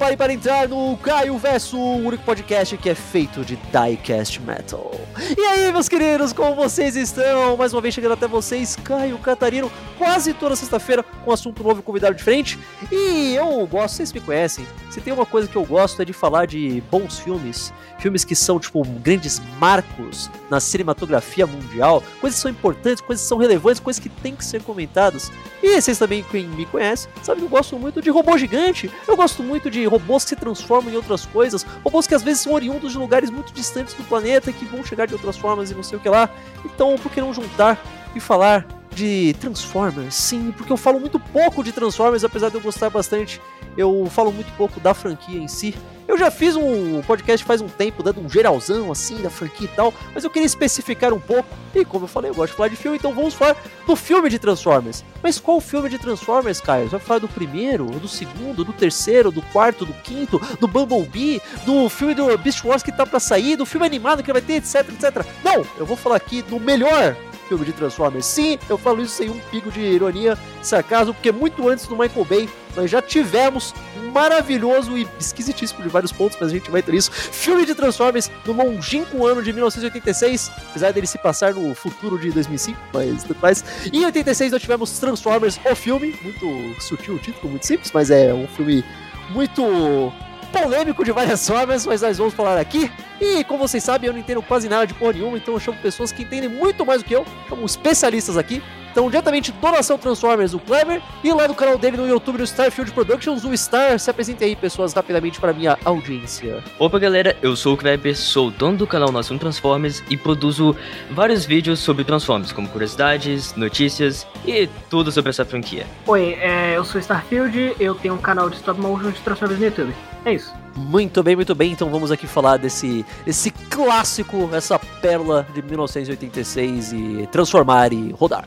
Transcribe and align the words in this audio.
preparem 0.00 0.16
para 0.16 0.32
entrar 0.32 0.66
no 0.66 0.96
Caio 0.96 1.36
Verso, 1.36 1.76
o 1.76 2.06
único 2.06 2.24
podcast 2.24 2.74
que 2.78 2.88
é 2.88 2.94
feito 2.94 3.44
de 3.44 3.56
diecast 3.56 4.40
metal. 4.40 4.90
E 5.36 5.40
aí, 5.42 5.70
meus 5.70 5.90
queridos, 5.90 6.32
como 6.32 6.54
vocês 6.54 6.96
estão? 6.96 7.54
Mais 7.54 7.74
uma 7.74 7.82
vez 7.82 7.94
chegando 7.94 8.12
até 8.12 8.26
vocês, 8.26 8.76
Caio 8.76 9.18
Catarino, 9.18 9.70
quase 9.98 10.32
toda 10.32 10.56
sexta-feira 10.56 11.02
um 11.26 11.32
assunto 11.32 11.62
novo 11.62 11.80
e 11.80 11.82
convidado 11.82 12.14
diferente. 12.14 12.58
E 12.90 13.34
eu 13.34 13.66
gosto, 13.66 13.96
vocês 13.96 14.12
me 14.12 14.20
conhecem, 14.20 14.66
se 14.90 15.00
tem 15.00 15.12
uma 15.12 15.26
coisa 15.26 15.46
que 15.46 15.56
eu 15.56 15.64
gosto 15.64 16.00
é 16.02 16.04
de 16.04 16.12
falar 16.12 16.46
de 16.46 16.82
bons 16.90 17.18
filmes, 17.18 17.72
filmes 17.98 18.24
que 18.24 18.34
são, 18.34 18.58
tipo, 18.58 18.82
grandes 18.84 19.40
marcos 19.58 20.30
na 20.50 20.58
cinematografia 20.58 21.46
mundial, 21.46 22.02
coisas 22.20 22.38
que 22.38 22.42
são 22.42 22.50
importantes, 22.50 23.00
coisas 23.00 23.22
que 23.22 23.28
são 23.28 23.38
relevantes, 23.38 23.80
coisas 23.80 24.00
que 24.00 24.08
têm 24.08 24.34
que 24.34 24.44
ser 24.44 24.62
comentadas. 24.62 25.30
E 25.62 25.80
vocês 25.80 25.98
também, 25.98 26.24
quem 26.30 26.48
me 26.48 26.66
conhece, 26.66 27.08
sabe 27.22 27.40
que 27.40 27.46
eu 27.46 27.50
gosto 27.50 27.78
muito 27.78 28.02
de 28.02 28.10
robô 28.10 28.36
gigante, 28.36 28.90
eu 29.06 29.16
gosto 29.16 29.42
muito 29.42 29.70
de 29.70 29.84
robôs 29.84 30.24
que 30.24 30.30
se 30.30 30.36
transformam 30.36 30.92
em 30.92 30.96
outras 30.96 31.24
coisas, 31.26 31.64
robôs 31.84 32.06
que 32.06 32.14
às 32.14 32.22
vezes 32.22 32.42
são 32.42 32.52
oriundos 32.52 32.92
de 32.92 32.98
lugares 32.98 33.30
muito 33.30 33.52
distantes 33.52 33.94
do 33.94 34.02
planeta, 34.04 34.52
que 34.52 34.64
vão 34.64 34.84
chegar 34.84 35.06
de 35.06 35.14
outras 35.14 35.36
formas 35.36 35.70
e 35.70 35.74
não 35.74 35.82
sei 35.82 35.98
o 35.98 36.00
que 36.00 36.08
lá. 36.08 36.28
Então, 36.64 36.96
por 36.96 37.12
que 37.12 37.20
não 37.20 37.32
juntar 37.32 37.80
e 38.14 38.20
falar 38.20 38.66
de 38.92 39.34
Transformers? 39.40 40.14
Sim, 40.14 40.52
porque 40.56 40.72
eu 40.72 40.76
falo 40.76 41.00
muito 41.00 41.18
pouco 41.18 41.62
de 41.62 41.72
Transformers, 41.72 42.24
apesar 42.24 42.48
de 42.48 42.56
eu 42.56 42.60
gostar 42.60 42.90
bastante 42.90 43.40
eu 43.76 44.06
falo 44.10 44.32
muito 44.32 44.52
pouco 44.56 44.80
da 44.80 44.94
franquia 44.94 45.38
em 45.38 45.48
si. 45.48 45.74
Eu 46.08 46.18
já 46.18 46.28
fiz 46.28 46.56
um 46.56 47.00
podcast 47.02 47.46
faz 47.46 47.60
um 47.60 47.68
tempo, 47.68 48.02
dando 48.02 48.20
um 48.20 48.28
geralzão 48.28 48.90
assim 48.90 49.22
da 49.22 49.30
franquia 49.30 49.68
e 49.72 49.76
tal, 49.76 49.94
mas 50.12 50.24
eu 50.24 50.30
queria 50.30 50.46
especificar 50.46 51.12
um 51.14 51.20
pouco. 51.20 51.48
E 51.72 51.84
como 51.84 52.04
eu 52.04 52.08
falei, 52.08 52.32
eu 52.32 52.34
gosto 52.34 52.50
de 52.50 52.56
falar 52.56 52.68
de 52.68 52.74
filme, 52.74 52.98
então 52.98 53.14
vamos 53.14 53.32
falar 53.32 53.56
do 53.86 53.94
filme 53.94 54.28
de 54.28 54.36
Transformers. 54.36 55.04
Mas 55.22 55.38
qual 55.38 55.60
filme 55.60 55.88
de 55.88 55.98
Transformers, 55.98 56.60
Caio? 56.60 56.86
Você 56.86 56.96
vai 56.96 57.00
falar 57.00 57.20
do 57.20 57.28
primeiro, 57.28 57.86
do 57.86 58.08
segundo, 58.08 58.64
do 58.64 58.72
terceiro, 58.72 59.30
do 59.30 59.40
quarto, 59.40 59.86
do 59.86 59.92
quinto, 59.92 60.40
do 60.58 60.66
Bumblebee, 60.66 61.40
do 61.64 61.88
filme 61.88 62.12
do 62.12 62.36
Beast 62.38 62.64
Wars 62.64 62.82
que 62.82 62.90
tá 62.90 63.06
pra 63.06 63.20
sair, 63.20 63.54
do 63.54 63.64
filme 63.64 63.86
animado 63.86 64.20
que 64.20 64.32
vai 64.32 64.42
ter, 64.42 64.54
etc, 64.54 64.88
etc. 64.88 65.24
Não, 65.44 65.64
eu 65.78 65.86
vou 65.86 65.96
falar 65.96 66.16
aqui 66.16 66.42
do 66.42 66.58
melhor 66.58 67.16
filme 67.50 67.64
de 67.64 67.72
Transformers. 67.72 68.26
Sim, 68.26 68.56
eu 68.68 68.78
falo 68.78 69.02
isso 69.02 69.16
sem 69.16 69.28
um 69.28 69.38
pico 69.50 69.72
de 69.72 69.80
ironia, 69.80 70.38
sarcasmo, 70.62 71.12
porque 71.12 71.32
muito 71.32 71.68
antes 71.68 71.84
do 71.84 71.96
Michael 71.96 72.24
Bay, 72.24 72.48
nós 72.76 72.88
já 72.88 73.02
tivemos 73.02 73.74
um 74.00 74.10
maravilhoso 74.12 74.96
e 74.96 75.08
esquisitíssimo 75.18 75.82
de 75.82 75.88
vários 75.88 76.12
pontos, 76.12 76.38
mas 76.40 76.50
a 76.50 76.52
gente 76.52 76.70
vai 76.70 76.80
ter 76.80 76.94
isso. 76.94 77.10
Filme 77.10 77.66
de 77.66 77.74
Transformers 77.74 78.30
no 78.46 78.52
longínquo 78.52 79.26
ano 79.26 79.42
de 79.42 79.52
1986, 79.52 80.48
apesar 80.70 80.92
dele 80.92 81.08
se 81.08 81.18
passar 81.18 81.52
no 81.52 81.74
futuro 81.74 82.16
de 82.20 82.30
2005, 82.30 82.78
mas 82.92 83.24
tudo 83.24 83.40
mais. 83.42 83.64
Em 83.92 84.04
86 84.04 84.52
nós 84.52 84.62
tivemos 84.62 84.98
Transformers, 85.00 85.58
o 85.68 85.74
filme, 85.74 86.16
muito 86.22 86.80
sutil 86.80 87.14
o 87.14 87.18
título, 87.18 87.50
muito 87.50 87.66
simples, 87.66 87.90
mas 87.92 88.12
é 88.12 88.32
um 88.32 88.46
filme 88.46 88.84
muito 89.30 90.12
polêmico 90.50 91.04
de 91.04 91.12
várias 91.12 91.46
formas, 91.46 91.86
mas 91.86 92.02
nós 92.02 92.18
vamos 92.18 92.34
falar 92.34 92.58
aqui. 92.58 92.90
E 93.20 93.44
como 93.44 93.66
vocês 93.66 93.82
sabem, 93.82 94.08
eu 94.08 94.12
não 94.12 94.20
entendo 94.20 94.42
quase 94.42 94.68
nada 94.68 94.86
de 94.86 94.94
porra 94.94 95.12
nenhuma, 95.14 95.36
então 95.36 95.54
eu 95.54 95.60
chamo 95.60 95.78
pessoas 95.78 96.12
que 96.12 96.22
entendem 96.22 96.48
muito 96.48 96.84
mais 96.84 97.02
do 97.02 97.06
que 97.06 97.14
eu, 97.14 97.24
chamo 97.48 97.64
especialistas 97.64 98.36
aqui. 98.36 98.62
Então, 98.90 99.08
diretamente 99.08 99.52
do 99.52 99.70
Nação 99.70 99.96
Transformers, 99.96 100.52
o 100.52 100.58
Kleber, 100.58 101.00
e 101.22 101.32
lá 101.32 101.46
no 101.46 101.54
canal 101.54 101.78
dele 101.78 101.96
no 101.96 102.08
YouTube, 102.08 102.38
no 102.38 102.44
Starfield 102.44 102.90
Productions, 102.92 103.44
o 103.44 103.56
Star. 103.56 103.98
Se 103.98 104.10
apresente 104.10 104.42
aí, 104.42 104.56
pessoas, 104.56 104.92
rapidamente 104.92 105.40
para 105.40 105.52
minha 105.52 105.78
audiência. 105.84 106.62
Opa, 106.78 106.98
galera, 106.98 107.36
eu 107.40 107.54
sou 107.54 107.74
o 107.74 107.76
Kleber, 107.76 108.16
sou 108.16 108.50
dono 108.50 108.78
do 108.78 108.86
canal 108.86 109.12
Nação 109.12 109.38
Transformers 109.38 110.02
e 110.10 110.16
produzo 110.16 110.74
vários 111.10 111.44
vídeos 111.44 111.78
sobre 111.78 112.04
Transformers, 112.04 112.52
como 112.52 112.68
curiosidades, 112.68 113.54
notícias 113.54 114.26
e 114.46 114.68
tudo 114.88 115.12
sobre 115.12 115.30
essa 115.30 115.44
franquia. 115.44 115.86
Oi, 116.06 116.34
é, 116.40 116.76
eu 116.76 116.84
sou 116.84 117.00
Starfield, 117.00 117.76
eu 117.78 117.94
tenho 117.94 118.14
um 118.14 118.18
canal 118.18 118.50
de 118.50 118.56
stop 118.56 118.80
motion 118.80 119.10
de 119.10 119.20
Transformers 119.20 119.60
no 119.60 119.66
YouTube. 119.66 119.94
É 120.24 120.34
isso. 120.34 120.52
Muito 120.76 121.22
bem, 121.22 121.36
muito 121.36 121.54
bem. 121.54 121.72
Então 121.72 121.88
vamos 121.88 122.10
aqui 122.10 122.26
falar 122.26 122.56
desse, 122.56 123.04
desse 123.24 123.50
clássico, 123.50 124.48
essa 124.52 124.78
pérola 124.78 125.46
de 125.54 125.62
1986 125.62 126.92
e 126.92 127.28
transformar 127.30 127.92
e 127.92 128.12
rodar. 128.12 128.44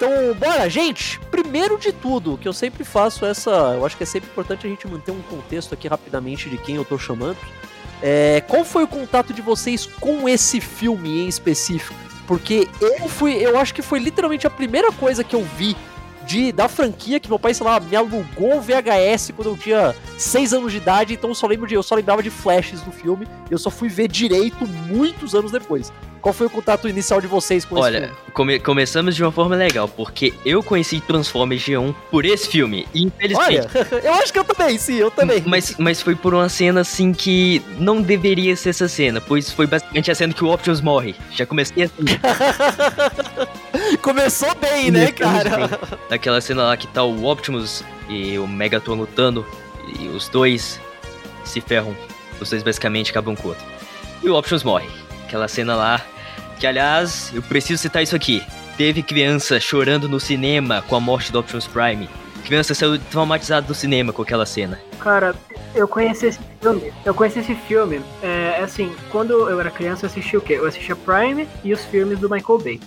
Então, 0.00 0.32
bora, 0.32 0.66
gente! 0.70 1.20
Primeiro 1.30 1.78
de 1.78 1.92
tudo, 1.92 2.38
que 2.38 2.48
eu 2.48 2.54
sempre 2.54 2.84
faço 2.84 3.26
essa. 3.26 3.50
Eu 3.50 3.84
acho 3.84 3.98
que 3.98 4.02
é 4.02 4.06
sempre 4.06 4.30
importante 4.30 4.66
a 4.66 4.70
gente 4.70 4.88
manter 4.88 5.10
um 5.10 5.20
contexto 5.20 5.74
aqui 5.74 5.86
rapidamente 5.86 6.48
de 6.48 6.56
quem 6.56 6.76
eu 6.76 6.86
tô 6.86 6.96
chamando. 6.96 7.36
É, 8.00 8.42
qual 8.48 8.64
foi 8.64 8.82
o 8.82 8.88
contato 8.88 9.34
de 9.34 9.42
vocês 9.42 9.84
com 9.84 10.26
esse 10.26 10.58
filme 10.58 11.20
em 11.20 11.28
específico? 11.28 11.94
Porque 12.26 12.66
eu 12.80 13.10
fui. 13.10 13.34
Eu 13.34 13.58
acho 13.58 13.74
que 13.74 13.82
foi 13.82 13.98
literalmente 13.98 14.46
a 14.46 14.50
primeira 14.50 14.90
coisa 14.90 15.22
que 15.22 15.36
eu 15.36 15.44
vi 15.44 15.76
de, 16.26 16.50
da 16.50 16.66
franquia 16.66 17.20
que 17.20 17.28
meu 17.28 17.38
pai, 17.38 17.52
sei 17.52 17.66
lá, 17.66 17.78
me 17.78 17.94
alugou 17.94 18.56
o 18.56 18.60
VHS 18.62 19.32
quando 19.36 19.48
eu 19.48 19.56
tinha 19.58 19.94
6 20.16 20.54
anos 20.54 20.72
de 20.72 20.78
idade, 20.78 21.12
então 21.12 21.28
eu 21.28 21.34
só 21.34 21.46
lembro 21.46 21.66
de, 21.66 21.74
eu 21.74 21.82
só 21.82 21.94
lembrava 21.94 22.22
de 22.22 22.30
flashes 22.30 22.80
do 22.80 22.90
filme, 22.90 23.26
eu 23.50 23.58
só 23.58 23.68
fui 23.68 23.90
ver 23.90 24.08
direito 24.08 24.66
muitos 24.66 25.34
anos 25.34 25.52
depois. 25.52 25.92
Qual 26.20 26.32
foi 26.32 26.46
o 26.46 26.50
contato 26.50 26.88
inicial 26.88 27.20
de 27.20 27.26
vocês 27.26 27.64
com 27.64 27.76
Olha, 27.76 27.98
esse 27.98 28.06
filme? 28.06 28.20
Come 28.32 28.58
começamos 28.60 29.16
de 29.16 29.22
uma 29.22 29.32
forma 29.32 29.56
legal, 29.56 29.88
porque 29.88 30.34
eu 30.44 30.62
conheci 30.62 31.00
Transformers 31.00 31.62
G1 31.62 31.94
por 32.10 32.24
esse 32.24 32.48
filme, 32.48 32.86
e 32.94 33.04
infelizmente... 33.04 33.66
Olha, 33.74 34.00
eu 34.04 34.14
acho 34.14 34.32
que 34.32 34.38
eu 34.38 34.44
também, 34.44 34.78
sim, 34.78 34.96
eu 34.96 35.10
também. 35.10 35.42
Mas, 35.46 35.74
mas 35.78 36.02
foi 36.02 36.14
por 36.14 36.34
uma 36.34 36.48
cena, 36.48 36.82
assim, 36.82 37.12
que 37.12 37.62
não 37.78 38.02
deveria 38.02 38.54
ser 38.54 38.70
essa 38.70 38.88
cena, 38.88 39.20
pois 39.20 39.50
foi 39.50 39.66
basicamente 39.66 40.10
a 40.10 40.14
cena 40.14 40.32
que 40.32 40.44
o 40.44 40.52
Optimus 40.52 40.80
morre. 40.80 41.14
Já 41.32 41.46
comecei 41.46 41.84
assim. 41.84 42.04
Começou 44.02 44.54
bem, 44.56 44.90
né, 44.90 45.10
cara? 45.12 45.70
Naquela 46.08 46.40
cena 46.40 46.64
lá 46.64 46.76
que 46.76 46.86
tá 46.86 47.02
o 47.02 47.24
Optimus 47.24 47.82
e 48.08 48.38
o 48.38 48.46
Megatron 48.46 48.94
lutando, 48.94 49.46
e 49.98 50.08
os 50.08 50.28
dois 50.28 50.80
se 51.44 51.60
ferram. 51.60 51.96
Os 52.40 52.50
dois 52.50 52.62
basicamente 52.62 53.10
acabam 53.10 53.34
com 53.34 53.48
o 53.48 53.50
outro. 53.50 53.64
E 54.22 54.28
o 54.28 54.36
Optimus 54.36 54.62
morre. 54.62 54.88
Aquela 55.30 55.46
cena 55.46 55.76
lá, 55.76 56.04
que 56.58 56.66
aliás, 56.66 57.30
eu 57.32 57.40
preciso 57.40 57.80
citar 57.80 58.02
isso 58.02 58.16
aqui. 58.16 58.42
Teve 58.76 59.00
criança 59.00 59.60
chorando 59.60 60.08
no 60.08 60.18
cinema 60.18 60.82
com 60.88 60.96
a 60.96 61.00
morte 61.00 61.30
do 61.30 61.38
Optimus 61.38 61.68
Prime. 61.68 62.08
Criança 62.44 62.74
saiu 62.74 62.98
traumatizada 62.98 63.64
do 63.64 63.72
cinema 63.72 64.12
com 64.12 64.22
aquela 64.22 64.44
cena. 64.44 64.80
Cara, 64.98 65.32
eu 65.72 65.86
conheci 65.86 66.26
esse 66.26 66.40
filme. 66.60 66.92
Eu 67.04 67.14
conheci 67.14 67.38
esse 67.38 67.54
filme. 67.54 68.02
É 68.20 68.60
assim, 68.60 68.92
quando 69.12 69.48
eu 69.48 69.60
era 69.60 69.70
criança, 69.70 70.04
eu 70.04 70.10
assisti 70.10 70.36
o 70.36 70.40
quê? 70.40 70.54
Eu 70.54 70.66
assistia 70.66 70.96
Prime 70.96 71.46
e 71.62 71.72
os 71.72 71.84
filmes 71.84 72.18
do 72.18 72.28
Michael 72.28 72.58
Bay. 72.58 72.80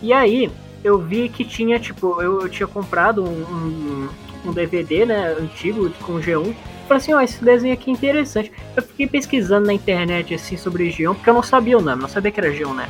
E 0.00 0.14
aí, 0.14 0.50
eu 0.82 0.98
vi 0.98 1.28
que 1.28 1.44
tinha, 1.44 1.78
tipo, 1.78 2.22
eu, 2.22 2.40
eu 2.40 2.48
tinha 2.48 2.66
comprado 2.66 3.22
um, 3.22 3.28
um, 3.28 4.08
um, 4.46 4.52
DVD, 4.54 5.04
né, 5.04 5.36
antigo, 5.38 5.90
com 6.00 6.14
G1. 6.14 6.54
Falei 6.92 7.02
assim, 7.02 7.14
ó, 7.14 7.18
oh, 7.18 7.20
esse 7.22 7.42
desenho 7.42 7.72
aqui 7.72 7.90
é 7.90 7.94
interessante. 7.94 8.52
Eu 8.76 8.82
fiquei 8.82 9.06
pesquisando 9.06 9.66
na 9.66 9.72
internet, 9.72 10.34
assim, 10.34 10.58
sobre 10.58 10.90
G1, 10.90 11.14
porque 11.14 11.30
eu 11.30 11.34
não 11.34 11.42
sabia 11.42 11.78
o 11.78 11.80
nome, 11.80 12.02
não 12.02 12.08
sabia 12.08 12.30
que 12.30 12.38
era 12.38 12.52
G1, 12.52 12.74
né? 12.74 12.86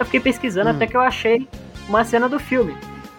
Eu 0.00 0.06
fiquei 0.06 0.20
pesquisando 0.20 0.70
hum. 0.70 0.72
até 0.72 0.86
que 0.86 0.96
eu 0.96 1.00
achei 1.02 1.46
uma 1.86 2.02
cena 2.04 2.26
do 2.26 2.38
filme. 2.38 2.74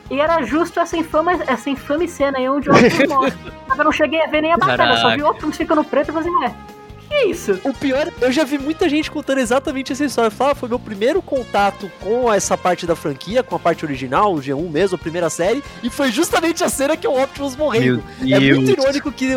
E 0.09 0.19
era 0.19 0.41
justo 0.41 0.79
essa 0.79 0.97
infame, 0.97 1.33
essa 1.45 1.69
infame 1.69 2.07
cena 2.07 2.39
aí 2.39 2.49
onde 2.49 2.69
o 2.69 2.73
Optimus 2.73 3.07
morre. 3.07 3.33
eu 3.77 3.83
não 3.83 3.91
cheguei 3.91 4.19
a 4.23 4.27
ver 4.27 4.41
nem 4.41 4.51
a 4.51 4.57
batalha, 4.57 4.93
eu 4.93 4.97
só 4.97 5.15
vi 5.15 5.21
o 5.21 5.29
Optimus 5.29 5.57
ficando 5.57 5.83
preto 5.83 6.09
e 6.09 6.11
falei 6.11 6.27
assim, 6.27 6.45
é, 6.45 6.49
que 6.49 6.64
é 7.09 7.27
isso? 7.27 7.59
O 7.63 7.73
pior, 7.73 8.11
eu 8.21 8.31
já 8.31 8.43
vi 8.43 8.57
muita 8.57 8.87
gente 8.89 9.09
contando 9.11 9.39
exatamente 9.39 9.91
essa 9.91 10.05
história. 10.05 10.31
Fala, 10.31 10.55
foi 10.55 10.69
meu 10.69 10.79
primeiro 10.79 11.21
contato 11.21 11.91
com 11.99 12.31
essa 12.31 12.57
parte 12.57 12.85
da 12.85 12.95
franquia, 12.95 13.43
com 13.43 13.55
a 13.55 13.59
parte 13.59 13.85
original, 13.85 14.33
o 14.33 14.39
G1 14.39 14.69
mesmo, 14.69 14.95
a 14.95 14.99
primeira 14.99 15.29
série, 15.29 15.63
e 15.83 15.89
foi 15.89 16.11
justamente 16.11 16.63
a 16.63 16.69
cena 16.69 16.97
que 16.97 17.07
o 17.07 17.21
Optimus 17.21 17.55
morrendo. 17.55 18.03
É 18.21 18.39
muito 18.39 18.71
irônico 18.71 19.11
que 19.11 19.33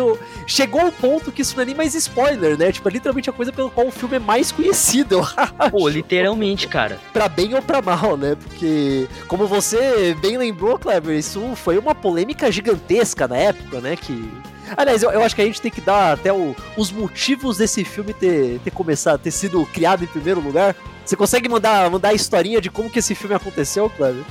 chegou 0.47 0.81
ao 0.81 0.91
ponto 0.91 1.31
que 1.31 1.41
isso 1.41 1.55
não 1.55 1.63
é 1.63 1.65
nem 1.65 1.75
mais 1.75 1.95
spoiler, 1.95 2.57
né? 2.57 2.71
Tipo, 2.71 2.89
é 2.89 2.91
literalmente 2.91 3.29
a 3.29 3.33
coisa 3.33 3.51
pelo 3.51 3.69
qual 3.69 3.87
o 3.87 3.91
filme 3.91 4.15
é 4.15 4.19
mais 4.19 4.51
conhecido, 4.51 5.15
eu 5.15 5.21
acho. 5.21 5.53
Pô, 5.71 5.87
literalmente, 5.87 6.67
cara. 6.67 6.99
Pra 7.13 7.27
bem 7.27 7.53
ou 7.53 7.61
pra 7.61 7.81
mal, 7.81 8.17
né? 8.17 8.35
Porque, 8.35 9.07
como 9.27 9.47
você 9.47 10.15
bem 10.21 10.37
lembrou, 10.37 10.77
Kleber, 10.77 11.17
isso 11.17 11.55
foi 11.55 11.77
uma 11.77 11.95
polêmica 11.95 12.51
gigantesca 12.51 13.27
na 13.27 13.37
época, 13.37 13.79
né? 13.79 13.95
Que 13.95 14.29
Aliás, 14.75 15.03
eu, 15.03 15.11
eu, 15.11 15.23
acho 15.23 15.35
que 15.35 15.41
a 15.41 15.45
gente 15.45 15.61
tem 15.61 15.71
que 15.71 15.81
dar 15.81 16.13
até 16.13 16.31
o, 16.31 16.55
os 16.77 16.91
motivos 16.91 17.57
desse 17.57 17.83
filme 17.83 18.13
ter, 18.13 18.59
ter 18.59 18.71
começado, 18.71 19.19
ter 19.19 19.31
sido 19.31 19.65
criado 19.67 20.03
em 20.03 20.07
primeiro 20.07 20.39
lugar. 20.39 20.75
Você 21.05 21.15
consegue 21.15 21.49
mandar, 21.49 21.89
mandar 21.89 22.09
a 22.09 22.13
historinha 22.13 22.61
de 22.61 22.69
como 22.69 22.89
que 22.89 22.99
esse 22.99 23.15
filme 23.15 23.35
aconteceu, 23.35 23.89
Cláudio? 23.89 24.25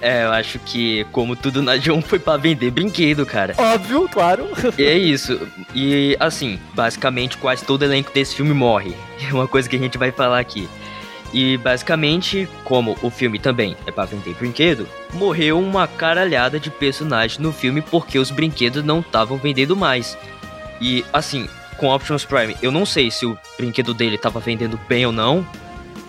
É, 0.00 0.24
eu 0.24 0.32
acho 0.32 0.58
que, 0.60 1.04
como 1.10 1.34
tudo 1.34 1.60
na 1.60 1.76
John, 1.76 2.00
foi 2.00 2.18
para 2.18 2.36
vender 2.36 2.70
brinquedo, 2.70 3.26
cara. 3.26 3.54
Óbvio, 3.58 4.08
claro. 4.08 4.46
E 4.78 4.84
é 4.84 4.96
isso. 4.96 5.40
E, 5.74 6.16
assim, 6.20 6.58
basicamente 6.74 7.36
quase 7.36 7.64
todo 7.64 7.82
elenco 7.84 8.12
desse 8.12 8.34
filme 8.34 8.54
morre. 8.54 8.94
É 9.28 9.32
uma 9.34 9.48
coisa 9.48 9.68
que 9.68 9.74
a 9.74 9.78
gente 9.78 9.98
vai 9.98 10.12
falar 10.12 10.38
aqui. 10.38 10.68
E 11.32 11.58
basicamente, 11.58 12.48
como 12.64 12.96
o 13.02 13.10
filme 13.10 13.38
também 13.38 13.76
é 13.86 13.90
para 13.90 14.06
vender 14.06 14.34
brinquedo, 14.34 14.88
morreu 15.12 15.58
uma 15.58 15.86
caralhada 15.86 16.58
de 16.58 16.70
personagens 16.70 17.38
no 17.38 17.52
filme 17.52 17.82
porque 17.82 18.18
os 18.18 18.30
brinquedos 18.30 18.82
não 18.82 19.00
estavam 19.00 19.36
vendendo 19.36 19.76
mais. 19.76 20.16
E 20.80 21.04
assim, 21.12 21.48
com 21.76 21.88
Optimus 21.88 22.24
Prime, 22.24 22.56
eu 22.62 22.72
não 22.72 22.86
sei 22.86 23.10
se 23.10 23.26
o 23.26 23.38
brinquedo 23.58 23.92
dele 23.92 24.14
estava 24.14 24.40
vendendo 24.40 24.80
bem 24.88 25.04
ou 25.04 25.12
não, 25.12 25.46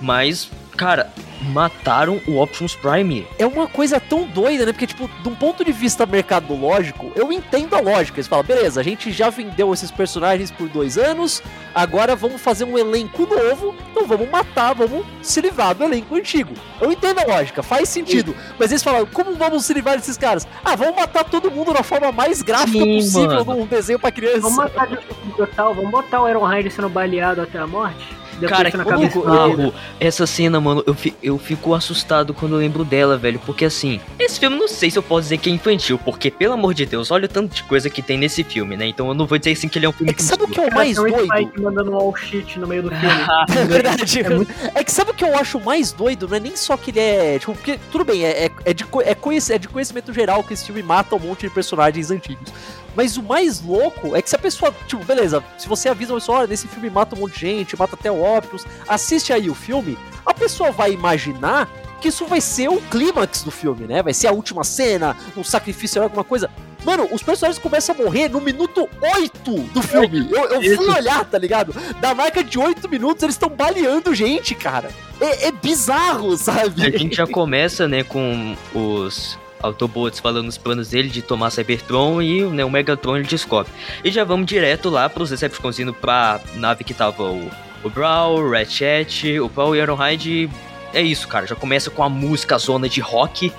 mas 0.01 0.50
Cara, 0.79 1.11
mataram 1.51 2.21
o 2.25 2.41
Optimus 2.41 2.73
Prime. 2.73 3.27
É 3.37 3.45
uma 3.45 3.67
coisa 3.67 3.99
tão 3.99 4.25
doida, 4.25 4.65
né? 4.65 4.71
Porque, 4.71 4.87
tipo, 4.87 5.09
de 5.21 5.27
um 5.27 5.35
ponto 5.35 5.65
de 5.65 5.73
vista 5.73 6.05
mercadológico, 6.05 7.11
eu 7.17 7.33
entendo 7.33 7.75
a 7.75 7.81
lógica. 7.81 8.17
Eles 8.17 8.29
falam, 8.29 8.45
beleza, 8.45 8.79
a 8.79 8.83
gente 8.83 9.11
já 9.11 9.29
vendeu 9.29 9.73
esses 9.73 9.91
personagens 9.91 10.51
por 10.51 10.69
dois 10.69 10.97
anos, 10.97 11.43
agora 11.75 12.15
vamos 12.15 12.41
fazer 12.41 12.63
um 12.63 12.77
elenco 12.77 13.23
novo, 13.23 13.75
então 13.91 14.07
vamos 14.07 14.29
matar, 14.29 14.73
vamos 14.73 15.05
se 15.21 15.41
livrar 15.41 15.75
do 15.75 15.83
elenco 15.83 16.15
antigo. 16.15 16.53
Eu 16.79 16.93
entendo 16.93 17.19
a 17.19 17.25
lógica, 17.25 17.61
faz 17.61 17.89
sentido. 17.89 18.33
Mas 18.57 18.71
eles 18.71 18.81
falam, 18.81 19.05
como 19.05 19.35
vamos 19.35 19.65
se 19.65 19.73
livrar 19.73 19.97
desses 19.97 20.17
caras? 20.17 20.47
Ah, 20.63 20.77
vamos 20.77 20.95
matar 20.95 21.25
todo 21.25 21.51
mundo 21.51 21.73
da 21.73 21.83
forma 21.83 22.09
mais 22.09 22.41
gráfica 22.41 22.85
Sim, 22.85 22.95
possível 22.95 23.43
mano. 23.43 23.59
num 23.59 23.65
desenho 23.65 23.99
pra 23.99 24.13
criança. 24.13 24.39
Vamos 24.39 24.55
matar 24.55 24.87
de 24.87 24.97
total, 25.35 25.75
vamos 25.75 25.91
botar 25.91 26.21
o 26.21 26.29
Iron 26.29 26.45
Hyde 26.45 26.71
sendo 26.71 26.87
baleado 26.87 27.41
até 27.41 27.59
a 27.59 27.67
morte? 27.67 28.17
Cara, 28.47 28.71
que 28.71 28.77
bizarro. 28.77 29.74
Essa 30.00 30.25
cena, 30.27 30.59
mano, 30.62 30.83
eu, 30.86 30.94
fi- 30.94 31.15
eu 31.21 31.38
fico 31.38 31.74
assustado 31.74 32.33
quando 32.33 32.53
eu 32.53 32.59
lembro 32.59 32.83
dela, 32.86 33.18
velho. 33.18 33.39
Porque 33.45 33.65
assim, 33.65 34.00
esse 34.18 34.39
filme 34.39 34.57
não 34.57 34.68
sei 34.68 34.89
se 34.91 34.97
eu 34.97 35.03
posso 35.03 35.24
dizer 35.24 35.38
que 35.38 35.50
é 35.50 35.53
infantil, 35.53 35.97
porque, 35.97 36.30
pelo 36.31 36.53
amor 36.53 36.74
de 36.74 36.86
Deus, 36.86 37.12
olha 37.12 37.25
o 37.25 37.27
tanto 37.30 37.56
de 37.56 37.63
coisa 37.63 37.89
que 37.89 38.01
tem 38.01 38.18
nesse 38.18 38.44
filme, 38.44 38.77
né? 38.77 38.88
Então 38.88 39.07
eu 39.07 39.13
não 39.13 39.25
vou 39.25 39.38
dizer 39.38 39.51
assim 39.51 39.68
que 39.68 39.77
ele 39.80 39.86
é 39.86 39.89
um 39.89 39.94
filme 39.94 40.12
É 40.12 40.13
que 40.13 40.24
sabe 40.24 40.44
o 40.44 40.47
que 40.47 40.59
é 40.59 40.68
o 40.68 40.74
mais 40.74 40.97
o 40.97 41.01
doido? 41.03 41.25
Spike 41.33 41.62
mandando 41.62 41.91
um 41.91 41.95
all 41.95 42.15
shit 42.15 42.59
no 42.59 42.68
meio 42.68 42.83
do 42.83 42.89
filme. 42.89 43.06
É 43.59 43.65
verdade. 43.65 44.19
É 44.21 44.30
muito- 44.30 44.53
É 44.75 44.83
que 44.83 44.92
sabe 44.92 45.12
o 45.12 45.13
que 45.13 45.24
eu 45.24 45.38
acho 45.38 45.59
mais 45.59 45.92
doido? 45.92 46.27
Não 46.27 46.38
é 46.38 46.39
nem 46.39 46.56
só 46.56 46.77
que 46.77 46.92
ele 46.92 47.00
é. 47.00 47.39
Tipo, 47.39 47.53
porque 47.53 47.80
tudo 47.92 48.06
bem, 48.06 48.24
é, 48.25 48.45
é, 48.45 48.51
é 48.65 48.74
de, 48.74 48.83
é, 49.03 49.15
conhec- 49.15 49.50
é 49.51 49.57
de 49.57 49.68
conhecimento 49.68 50.13
geral 50.13 50.44
que 50.44 50.53
esse 50.53 50.65
filme 50.65 50.81
mata 50.83 51.15
um 51.15 51.19
monte 51.19 51.42
de 51.42 51.50
personagens 51.50 52.12
antigos. 52.12 52.51
Mas 52.95 53.18
o 53.18 53.24
mais 53.24 53.62
louco 53.62 54.15
é 54.15 54.21
que 54.21 54.30
se 54.30 54.36
a 54.36 54.39
pessoa, 54.39 54.74
tipo, 54.88 55.03
beleza, 55.03 55.44
se 55.57 55.68
você 55.68 55.89
avisa 55.89 56.13
uma 56.13 56.19
pessoa, 56.19 56.39
olha, 56.39 56.47
nesse 56.47 56.68
filme 56.68 56.89
mata 56.89 57.15
um 57.15 57.19
monte 57.19 57.33
de 57.36 57.39
gente, 57.41 57.77
mata 57.77 57.95
até 57.95 58.12
o 58.12 58.21
Optimus, 58.38 58.65
assiste 58.88 59.31
aí 59.31 59.50
o 59.50 59.56
filme, 59.56 59.97
a 60.25 60.33
pessoa 60.33 60.71
vai 60.71 60.91
imaginar 60.91 61.69
que 62.01 62.07
isso 62.07 62.25
vai 62.25 62.39
ser 62.41 62.69
o 62.69 62.80
clímax 62.81 63.44
do 63.44 63.51
filme, 63.51 63.86
né? 63.86 64.01
Vai 64.01 64.13
ser 64.13 64.27
a 64.27 64.31
última 64.31 64.63
cena, 64.63 65.15
um 65.36 65.44
sacrifício, 65.44 66.01
alguma 66.01 66.24
coisa. 66.24 66.50
Mano, 66.86 67.09
os 67.12 67.21
personagens 67.21 67.62
começam 67.62 67.94
a 67.94 67.97
morrer 67.97 68.30
no 68.30 68.39
minuto 68.39 68.88
8 69.01 69.51
do 69.74 69.81
filme. 69.81 70.30
Eu, 70.31 70.45
eu 70.62 70.77
fui 70.77 70.88
olhar, 70.88 71.25
tá 71.25 71.38
ligado? 71.38 71.75
Da 72.00 72.15
marca 72.15 72.42
de 72.42 72.57
8 72.57 72.88
minutos, 72.88 73.21
eles 73.21 73.35
estão 73.35 73.50
baleando 73.50 74.15
gente, 74.15 74.56
cara. 74.56 74.89
É, 75.19 75.47
é 75.47 75.51
bizarro, 75.51 76.33
A 76.33 76.38
sabe? 76.38 76.97
gente 76.97 77.18
já 77.18 77.27
começa, 77.27 77.85
né, 77.85 78.03
com 78.03 78.56
os 78.74 79.38
Autobots 79.61 80.19
falando 80.19 80.47
os 80.47 80.57
planos 80.57 80.89
dele 80.89 81.09
de 81.09 81.21
tomar 81.21 81.50
Cybertron 81.50 82.21
e 82.21 82.44
né, 82.44 82.63
o 82.63 82.69
Megatron 82.69 83.17
ele 83.17 83.27
descobre. 83.27 83.71
E 84.03 84.11
já 84.11 84.23
vamos 84.23 84.45
direto 84.45 84.89
lá 84.89 85.09
pros 85.09 85.29
Decepticons 85.29 85.79
indo 85.79 85.94
pra 85.94 86.39
nave 86.56 86.83
que 86.83 86.94
tava 86.94 87.23
o, 87.23 87.50
o 87.83 87.89
Brawl, 87.89 88.39
o 88.39 88.51
Ratchet, 88.51 89.39
o 89.39 89.50
Paul 89.50 89.75
e 89.75 89.79
Ironhide. 89.79 90.50
É 90.94 91.01
isso, 91.01 91.27
cara. 91.27 91.45
Já 91.45 91.56
começa 91.56 91.89
com 91.91 92.03
a 92.03 92.09
música 92.09 92.57
zona 92.57 92.89
de 92.89 93.00
rock. 93.00 93.53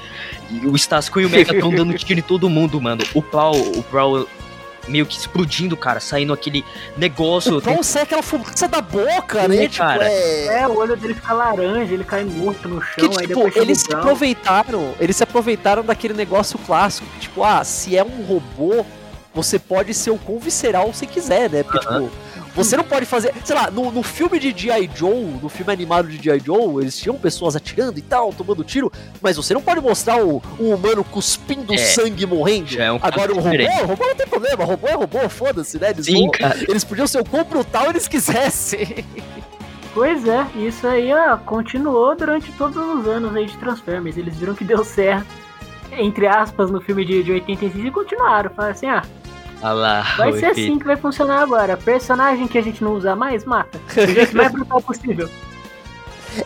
E 0.50 0.66
o 0.66 0.74
Starscream 0.74 1.24
e 1.24 1.26
o 1.26 1.30
Megatron 1.30 1.70
dando 1.70 1.94
tiro 1.94 2.18
em 2.18 2.22
todo 2.22 2.48
mundo, 2.48 2.80
mano. 2.80 3.04
O 3.14 3.22
Paul, 3.22 3.78
o 3.78 3.84
Brawl 3.90 4.26
meio 4.88 5.06
que 5.06 5.16
explodindo, 5.16 5.76
cara. 5.76 6.00
Saindo 6.00 6.32
aquele 6.32 6.64
negócio. 6.96 7.58
O 7.58 7.62
Paul 7.62 7.82
sai 7.82 8.02
aquela 8.02 8.22
fumaça 8.22 8.68
da 8.68 8.80
boca, 8.80 9.46
né? 9.48 9.68
Tipo, 9.68 9.78
cara. 9.78 10.10
é... 10.10 10.60
É, 10.60 10.66
o 10.66 10.76
olho 10.76 10.96
dele 10.96 11.14
fica 11.14 11.32
laranja, 11.32 11.92
ele 11.92 12.04
cai 12.04 12.24
morto 12.24 12.68
no 12.68 12.82
chão, 12.82 13.08
Que, 13.08 13.20
aí 13.20 13.26
tipo, 13.26 13.58
eles 13.58 13.78
se 13.80 13.92
aproveitaram, 13.92 14.94
eles 15.00 15.16
se 15.16 15.22
aproveitaram 15.22 15.84
daquele 15.84 16.14
negócio 16.14 16.58
clássico, 16.58 17.06
que, 17.14 17.20
tipo, 17.20 17.42
ah, 17.44 17.62
se 17.64 17.96
é 17.96 18.04
um 18.04 18.24
robô, 18.24 18.84
você 19.34 19.58
pode 19.58 19.94
ser 19.94 20.10
o 20.10 20.18
quão 20.18 20.38
visceral 20.38 20.92
você 20.92 21.06
quiser, 21.06 21.48
né? 21.50 21.62
Porque, 21.62 21.78
tipo, 21.78 22.10
você 22.54 22.76
não 22.76 22.84
pode 22.84 23.06
fazer. 23.06 23.32
Sei 23.44 23.54
lá, 23.54 23.70
no, 23.70 23.90
no 23.92 24.02
filme 24.02 24.38
de 24.38 24.50
G.I. 24.56 24.90
Joe, 24.94 25.24
no 25.42 25.48
filme 25.48 25.72
animado 25.72 26.08
de 26.08 26.22
G.I. 26.22 26.40
Joe, 26.44 26.82
eles 26.82 26.96
tinham 26.98 27.16
pessoas 27.16 27.54
atirando 27.56 27.98
e 27.98 28.02
tal, 28.02 28.32
tomando 28.32 28.64
tiro, 28.64 28.90
mas 29.20 29.36
você 29.36 29.54
não 29.54 29.62
pode 29.62 29.80
mostrar 29.80 30.22
o, 30.24 30.42
o 30.58 30.74
humano 30.74 31.04
cuspindo 31.04 31.72
É, 31.72 31.76
sangue 31.78 32.24
e 32.24 32.26
morrendo. 32.26 32.80
é 32.80 32.92
um 32.92 32.98
Agora, 33.00 33.32
o 33.32 33.36
robô, 33.36 33.50
diferente. 33.50 33.82
o 33.82 33.86
robô 33.86 34.06
não 34.06 34.14
tem 34.16 34.26
problema, 34.26 34.64
robô 34.64 34.88
é 34.88 34.94
robô, 34.94 35.28
foda-se, 35.28 35.78
né? 35.80 35.90
Eles, 35.90 36.06
Sim, 36.06 36.22
vão- 36.22 36.30
cara. 36.32 36.56
eles 36.68 36.84
podiam 36.84 37.06
ser 37.06 37.20
o 37.20 37.24
quão 37.24 37.44
brutal 37.44 37.88
eles 37.90 38.06
quisessem. 38.08 39.04
Pois 39.92 40.26
é, 40.26 40.46
isso 40.56 40.86
aí 40.86 41.12
ó, 41.12 41.36
continuou 41.38 42.14
durante 42.14 42.52
todos 42.52 42.76
os 42.76 43.06
anos 43.08 43.34
aí 43.34 43.46
de 43.46 43.56
Transformers. 43.58 44.16
Eles 44.16 44.36
viram 44.36 44.54
que 44.54 44.64
deu 44.64 44.84
certo, 44.84 45.26
entre 45.92 46.28
aspas, 46.28 46.70
no 46.70 46.80
filme 46.80 47.04
de, 47.04 47.22
de 47.24 47.32
86 47.32 47.86
e 47.86 47.90
continuaram. 47.90 48.50
Falaram 48.50 48.72
assim, 48.74 48.86
ah, 48.86 49.02
Olha 49.62 49.72
lá. 49.72 50.02
vai 50.16 50.32
ser 50.32 50.46
assim 50.46 50.78
que 50.78 50.84
vai 50.84 50.96
funcionar 50.96 51.42
agora. 51.42 51.76
Personagem 51.76 52.46
que 52.46 52.58
a 52.58 52.62
gente 52.62 52.82
não 52.82 52.94
usa 52.94 53.14
mais, 53.14 53.44
mata. 53.44 53.78
Do 53.94 54.12
jeito 54.12 54.36
mais 54.36 54.52
brutal 54.52 54.80
possível. 54.80 55.28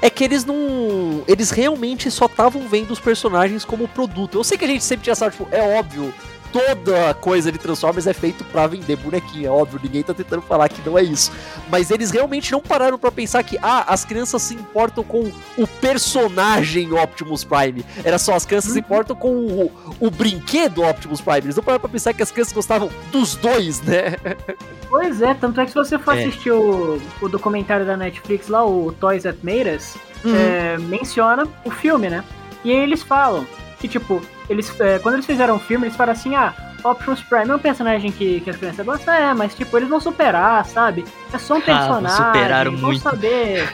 É 0.00 0.08
que 0.08 0.24
eles 0.24 0.44
não. 0.44 1.22
Eles 1.28 1.50
realmente 1.50 2.10
só 2.10 2.26
estavam 2.26 2.66
vendo 2.66 2.90
os 2.90 3.00
personagens 3.00 3.64
como 3.64 3.86
produto. 3.86 4.38
Eu 4.38 4.44
sei 4.44 4.56
que 4.56 4.64
a 4.64 4.68
gente 4.68 4.82
sempre 4.82 5.04
tinha 5.04 5.14
sabe, 5.14 5.32
tipo, 5.32 5.48
é 5.52 5.78
óbvio, 5.78 6.12
toda 6.54 7.12
coisa 7.14 7.50
de 7.50 7.58
Transformers 7.58 8.06
é 8.06 8.12
feito 8.12 8.44
pra 8.44 8.68
vender 8.68 8.94
bonequinho, 8.96 9.46
é 9.48 9.50
óbvio, 9.50 9.80
ninguém 9.82 10.04
tá 10.04 10.14
tentando 10.14 10.40
falar 10.40 10.68
que 10.68 10.80
não 10.88 10.96
é 10.96 11.02
isso. 11.02 11.32
Mas 11.68 11.90
eles 11.90 12.12
realmente 12.12 12.52
não 12.52 12.60
pararam 12.60 12.96
pra 12.96 13.10
pensar 13.10 13.42
que, 13.42 13.58
ah, 13.60 13.84
as 13.88 14.04
crianças 14.04 14.40
se 14.40 14.54
importam 14.54 15.02
com 15.02 15.32
o 15.58 15.66
personagem 15.66 16.92
Optimus 16.92 17.42
Prime. 17.42 17.84
Era 18.04 18.18
só, 18.18 18.34
as 18.34 18.46
crianças 18.46 18.72
se 18.72 18.78
importam 18.78 19.16
com 19.16 19.28
o, 19.34 19.72
o 19.98 20.10
brinquedo 20.10 20.82
Optimus 20.84 21.20
Prime. 21.20 21.38
Eles 21.40 21.56
não 21.56 21.64
pararam 21.64 21.80
pra 21.80 21.88
pensar 21.90 22.12
que 22.14 22.22
as 22.22 22.30
crianças 22.30 22.52
gostavam 22.52 22.88
dos 23.10 23.34
dois, 23.34 23.80
né? 23.82 24.14
Pois 24.88 25.20
é, 25.20 25.34
tanto 25.34 25.60
é 25.60 25.64
que 25.64 25.72
se 25.72 25.74
você 25.74 25.98
for 25.98 26.16
É. 26.16 26.20
assistir 26.20 26.52
o, 26.52 27.02
o 27.20 27.28
documentário 27.28 27.84
da 27.84 27.96
Netflix 27.96 28.46
lá, 28.46 28.64
o 28.64 28.92
Toys 28.92 29.24
That 29.24 29.38
Made 29.42 29.68
Us, 29.70 29.96
é, 30.24 30.78
menciona 30.78 31.48
o 31.64 31.70
filme, 31.70 32.08
né? 32.08 32.22
E 32.64 32.70
aí 32.70 32.76
eles 32.76 33.02
falam 33.02 33.44
que, 33.80 33.88
tipo, 33.88 34.22
eles, 34.48 34.78
é, 34.80 34.98
quando 34.98 35.14
eles 35.14 35.26
fizeram 35.26 35.56
o 35.56 35.58
filme, 35.58 35.86
eles 35.86 35.96
falam 35.96 36.12
assim, 36.12 36.34
ah, 36.34 36.52
Optimus 36.82 37.22
Prime 37.22 37.48
é 37.50 37.54
um 37.54 37.58
personagem 37.58 38.12
que, 38.12 38.40
que 38.40 38.50
as 38.50 38.56
crianças 38.56 38.84
gostam, 38.84 39.14
é, 39.14 39.32
mas, 39.34 39.54
tipo, 39.54 39.76
eles 39.76 39.88
vão 39.88 40.00
superar, 40.00 40.64
sabe? 40.66 41.04
É 41.32 41.38
só 41.38 41.54
um 41.54 41.58
Ah, 41.58 41.62
personagem, 41.62 42.16
superaram 42.16 42.72
vão 42.72 42.80
muito. 42.90 43.02
saber... 43.02 43.72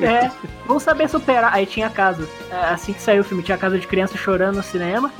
é, 0.00 0.30
vão 0.66 0.78
saber 0.80 1.08
superar. 1.08 1.52
Aí 1.52 1.66
tinha 1.66 1.88
caso, 1.88 2.28
é, 2.50 2.56
assim 2.70 2.92
que 2.92 3.00
saiu 3.02 3.22
o 3.22 3.24
filme, 3.24 3.42
tinha 3.42 3.58
caso 3.58 3.78
de 3.78 3.86
criança 3.86 4.16
chorando 4.16 4.56
no 4.56 4.62
cinema, 4.62 5.12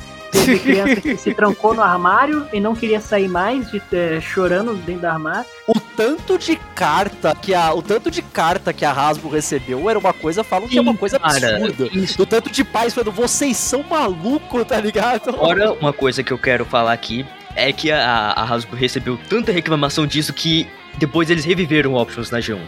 teve 0.48 0.58
criança 0.72 1.00
que 1.00 1.16
se 1.16 1.34
trancou 1.34 1.74
no 1.74 1.82
armário 1.82 2.46
e 2.52 2.60
não 2.60 2.74
queria 2.74 3.00
sair 3.00 3.28
mais, 3.28 3.70
de, 3.70 3.82
é, 3.92 4.20
chorando 4.20 4.74
dentro 4.74 5.02
do 5.02 5.06
armário. 5.06 5.46
O 5.66 5.78
tanto 5.78 6.38
de 6.38 6.56
carta 6.74 7.36
que 7.40 7.54
a. 7.54 7.72
O 7.74 7.82
tanto 7.82 8.10
de 8.10 8.22
carta 8.22 8.72
que 8.72 8.84
a 8.84 8.92
Hasbro 8.92 9.28
recebeu 9.28 9.88
era 9.88 9.98
uma 9.98 10.12
coisa, 10.12 10.42
falam 10.42 10.68
que 10.68 10.78
é 10.78 10.80
uma 10.80 10.96
coisa 10.96 11.18
Cara, 11.18 11.56
absurda. 11.56 11.88
isso. 11.92 12.16
Do 12.16 12.26
tanto 12.26 12.50
de 12.50 12.64
pais 12.64 12.94
falando, 12.94 13.12
vocês 13.12 13.56
são 13.56 13.82
malucos, 13.82 14.64
tá 14.64 14.80
ligado? 14.80 15.30
Agora, 15.30 15.72
uma 15.72 15.92
coisa 15.92 16.22
que 16.22 16.32
eu 16.32 16.38
quero 16.38 16.64
falar 16.64 16.92
aqui 16.92 17.26
é 17.54 17.72
que 17.72 17.90
a, 17.90 18.30
a 18.30 18.42
Hasbro 18.44 18.76
recebeu 18.76 19.18
tanta 19.28 19.52
reclamação 19.52 20.06
disso 20.06 20.32
que 20.32 20.66
depois 20.96 21.30
eles 21.30 21.44
reviveram 21.44 21.92
o 21.92 22.00
Options 22.00 22.30
na 22.30 22.38
G1. 22.38 22.58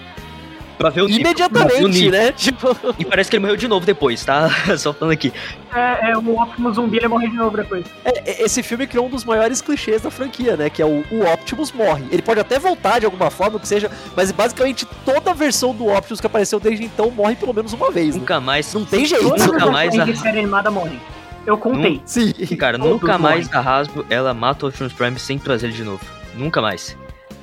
O 0.82 1.08
Imediatamente, 1.08 2.10
né? 2.10 2.32
Tipo. 2.32 2.76
E 2.98 3.04
parece 3.04 3.28
que 3.30 3.36
ele 3.36 3.42
morreu 3.42 3.56
de 3.56 3.68
novo 3.68 3.84
depois, 3.84 4.24
tá? 4.24 4.48
Só 4.78 4.92
falando 4.92 5.12
aqui. 5.12 5.32
É, 5.74 6.10
é 6.10 6.16
o 6.16 6.40
Optimus 6.40 6.76
zumbi, 6.76 6.96
ele 6.96 7.08
morre 7.08 7.28
de 7.28 7.36
novo 7.36 7.56
depois. 7.56 7.84
é, 8.04 8.30
é, 8.30 8.42
Esse 8.44 8.62
filme 8.62 8.86
criou 8.86 9.06
um 9.06 9.10
dos 9.10 9.24
maiores 9.24 9.60
clichês 9.60 10.02
da 10.02 10.10
franquia, 10.10 10.56
né? 10.56 10.70
Que 10.70 10.80
é 10.82 10.86
o, 10.86 11.04
o 11.10 11.32
Optimus 11.32 11.70
morre. 11.72 12.04
Ele 12.10 12.22
pode 12.22 12.40
até 12.40 12.58
voltar 12.58 12.98
de 12.98 13.04
alguma 13.04 13.30
forma, 13.30 13.56
o 13.56 13.60
que 13.60 13.68
seja, 13.68 13.90
mas 14.16 14.32
basicamente 14.32 14.86
toda 15.04 15.30
a 15.30 15.34
versão 15.34 15.74
do 15.74 15.86
Optimus 15.88 16.20
que 16.20 16.26
apareceu 16.26 16.58
desde 16.58 16.84
então 16.84 17.10
morre 17.10 17.36
pelo 17.36 17.52
menos 17.54 17.72
uma 17.72 17.90
vez. 17.90 18.14
Né? 18.14 18.20
Nunca 18.20 18.40
mais. 18.40 18.72
Não 18.72 18.84
tem 18.84 19.04
jeito. 19.04 19.24
Nunca 19.28 19.66
mais 19.70 19.98
a- 19.98 20.04
de 20.04 20.16
série 20.16 20.38
animada 20.40 20.70
morrem. 20.70 21.00
Eu 21.46 21.56
contei. 21.56 22.00
Sim. 22.04 22.32
Cara, 22.58 22.78
Todos 22.78 22.92
nunca 22.92 23.16
mais 23.18 23.46
morrem. 23.48 23.60
a 23.66 23.76
Hasbro 23.78 24.06
ela 24.10 24.34
mata 24.34 24.66
o 24.66 24.68
Optimus 24.68 24.92
Prime 24.92 25.18
sem 25.18 25.38
trazer 25.38 25.66
ele 25.68 25.74
de 25.76 25.84
novo. 25.84 26.04
Nunca 26.34 26.60
mais. 26.60 26.96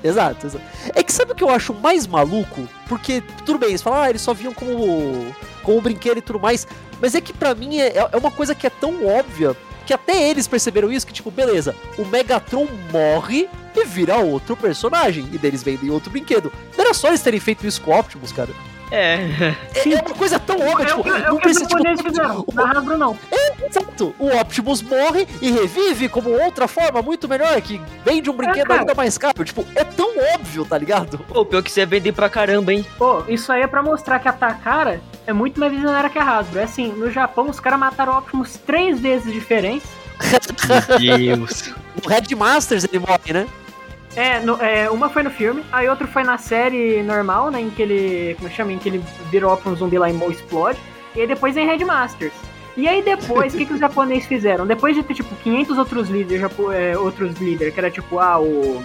Exato, 0.04 0.48
exato. 0.48 0.64
É 0.94 1.04
que 1.04 1.12
sabe 1.12 1.32
o 1.32 1.36
que 1.36 1.44
eu 1.44 1.50
acho 1.50 1.74
mais 1.74 2.06
maluco? 2.06 2.68
Porque, 2.88 3.22
tudo 3.46 3.60
bem, 3.60 3.70
eles 3.70 3.82
falam, 3.82 4.02
ah, 4.02 4.10
eles 4.10 4.22
só 4.22 4.34
viam 4.34 4.54
como, 4.54 5.36
como 5.64 5.82
brinquedo 5.82 6.18
e 6.18 6.22
tudo 6.22 6.40
mais. 6.40 6.68
Mas 7.02 7.16
é 7.16 7.22
que 7.22 7.34
pra 7.34 7.56
mim 7.56 7.80
é, 7.80 7.98
é 8.12 8.18
uma 8.18 8.32
coisa 8.32 8.56
que 8.56 8.68
é 8.68 8.70
tão 8.70 9.06
óbvia 9.06 9.56
que 9.86 9.94
até 9.94 10.30
eles 10.30 10.48
perceberam 10.48 10.92
isso, 10.92 11.08
que 11.08 11.14
tipo, 11.14 11.32
beleza, 11.32 11.74
o 11.98 12.04
Megatron 12.06 12.68
morre 12.92 13.48
e 13.74 13.86
vira 13.86 14.18
outro 14.18 14.56
personagem. 14.58 15.30
E 15.32 15.38
deles 15.38 15.64
vendem 15.64 15.90
outro 15.90 16.12
brinquedo. 16.12 16.52
Não 16.76 16.86
era 16.86 16.94
só 16.94 17.08
eles 17.08 17.22
terem 17.22 17.40
feito 17.40 17.66
isso 17.66 17.82
com 17.82 17.92
o 17.92 17.98
Optimus, 17.98 18.34
cara. 18.34 18.50
É. 18.90 19.16
É, 19.76 19.94
é 19.94 20.02
uma 20.02 20.16
coisa 20.16 20.40
tão 20.40 20.56
óbvia, 20.60 20.88
É 20.90 20.94
o 20.96 21.04
tipo, 21.04 21.10
é 21.16 21.20
não 21.28 21.36
o 21.36 21.40
que 21.40 21.48
os 21.50 21.58
precisa, 21.60 21.68
tipo, 21.96 22.04
fizeram. 22.10 22.46
o- 22.48 22.54
Na 22.54 22.72
Hasbro 22.72 22.98
não. 22.98 23.18
Exato. 23.70 24.16
O 24.18 24.28
Optimus 24.38 24.82
morre 24.82 25.28
e 25.42 25.52
revive 25.52 26.08
como 26.08 26.30
outra 26.30 26.68
forma 26.68 27.02
muito 27.02 27.28
melhor, 27.28 27.60
que 27.62 27.82
vende 28.06 28.30
um 28.30 28.34
brinquedo 28.34 28.68
cara. 28.68 28.80
ainda 28.82 28.94
mais 28.96 29.18
caro. 29.18 29.44
Tipo, 29.44 29.66
é 29.76 29.84
tão 29.84 30.10
óbvio, 30.36 30.64
tá 30.66 30.78
ligado? 30.78 31.18
Pô, 31.20 31.44
pior 31.46 31.62
que 31.62 31.70
você 31.72 31.82
ia 31.82 31.86
vender 31.86 32.14
pra 32.14 32.30
caramba, 32.30 32.72
hein? 32.74 32.86
Pô, 32.98 33.24
isso 33.28 33.52
aí 33.52 33.62
é 33.62 33.68
pra 33.68 33.84
mostrar 33.84 34.20
que 34.20 34.28
a 34.30 34.34
Takara 34.34 35.02
é 35.26 35.34
muito 35.34 35.60
mais 35.60 35.72
visionária 35.74 36.10
que 36.10 36.18
a 36.18 36.24
Hasbro. 36.24 36.60
É 36.60 36.64
assim, 36.64 36.88
no 36.94 37.12
Japão 37.12 37.50
os 37.50 37.60
caras 37.60 37.80
mataram 37.80 38.14
o 38.14 38.18
Optimus 38.20 38.56
três 38.66 39.00
vezes 39.00 39.32
diferentes. 39.34 39.88
Meu 41.00 41.38
Deus. 41.38 41.74
No 42.02 42.10
Red 42.10 42.36
Masters 42.36 42.84
ele 42.86 43.00
morre, 43.00 43.34
né? 43.34 43.48
É, 44.18 44.40
no- 44.40 44.60
é, 44.62 44.90
uma 44.90 45.10
foi 45.10 45.22
no 45.22 45.30
filme, 45.30 45.64
aí 45.72 45.88
outra 45.88 46.08
foi 46.08 46.24
na 46.24 46.38
série 46.40 47.04
normal, 47.04 47.52
né? 47.52 47.62
Em 47.62 47.70
que 47.70 47.82
ele. 47.82 48.36
Como 48.36 48.50
chama? 48.50 48.72
Em 48.74 48.80
que 48.80 48.90
ele 48.90 49.04
virou 49.30 49.56
pra 49.56 49.72
um 49.72 49.76
zumbi 49.76 49.98
lá 50.00 50.10
e 50.10 50.32
explode. 50.32 50.80
E 51.16 51.22
aí 51.22 51.28
depois 51.28 51.56
em 51.56 51.66
Headmasters. 51.66 52.34
E 52.76 52.88
aí 52.88 53.02
depois, 53.02 53.54
o 53.54 53.58
que, 53.58 53.66
que 53.66 53.74
os 53.74 53.80
japoneses 53.80 54.26
fizeram? 54.28 54.66
Depois 54.68 54.96
de 54.96 55.02
ter, 55.04 55.14
tipo, 55.16 55.36
500 55.38 55.78
outros 55.80 56.10
líderes, 56.10 56.44
é, 56.74 56.98
outros 56.98 57.36
líderes, 57.40 57.74
que 57.74 57.80
era 57.80 57.90
tipo, 57.92 58.20
ah, 58.20 58.40
o. 58.40 58.84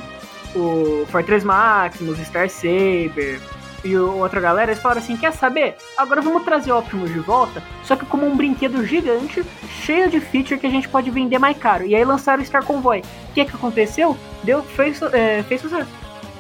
O 0.55 1.07
Fortress 1.11 1.47
Maximus, 1.47 2.19
Star 2.19 2.47
Saber 2.51 3.41
e 3.85 3.97
outra 3.97 4.41
galera, 4.41 4.71
eles 4.71 4.83
falaram 4.83 5.01
assim: 5.01 5.17
quer 5.17 5.33
saber? 5.33 5.77
Agora 5.97 6.21
vamos 6.21 6.45
trazer 6.45 6.73
Optimus 6.73 7.13
de 7.13 7.19
volta, 7.19 7.63
só 7.83 7.97
que 7.97 8.07
como 8.07 8.27
um 8.27 8.37
brinquedo 8.37 8.85
gigante, 8.87 9.45
cheio 9.83 10.09
de 10.09 10.21
feature 10.21 10.59
que 10.59 10.67
a 10.67 10.71
gente 10.71 10.89
pode 10.89 11.11
vender 11.11 11.39
mais 11.39 11.57
caro. 11.57 11.85
E 11.85 11.95
aí 11.95 12.05
lançaram 12.05 12.43
o 12.43 12.47
Star 12.47 12.65
Convoy. 12.65 13.01
O 13.01 13.33
que 13.35 13.45
que 13.45 13.55
aconteceu? 13.55 14.17
Deu, 14.45 14.63
fez, 14.63 15.01
é, 15.03 15.43
fez 15.43 15.61
sucesso. 15.61 15.89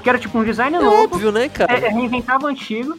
Que 0.03 0.09
era 0.09 0.19
tipo 0.19 0.37
um 0.39 0.45
design 0.45 0.77
É 0.77 0.81
novo, 0.81 1.15
óbvio, 1.15 1.31
né, 1.31 1.49
cara? 1.49 1.73
é, 1.73 1.85
é, 1.87 1.89
reinventava 1.89 2.47
o 2.47 2.49
antigo. 2.49 2.99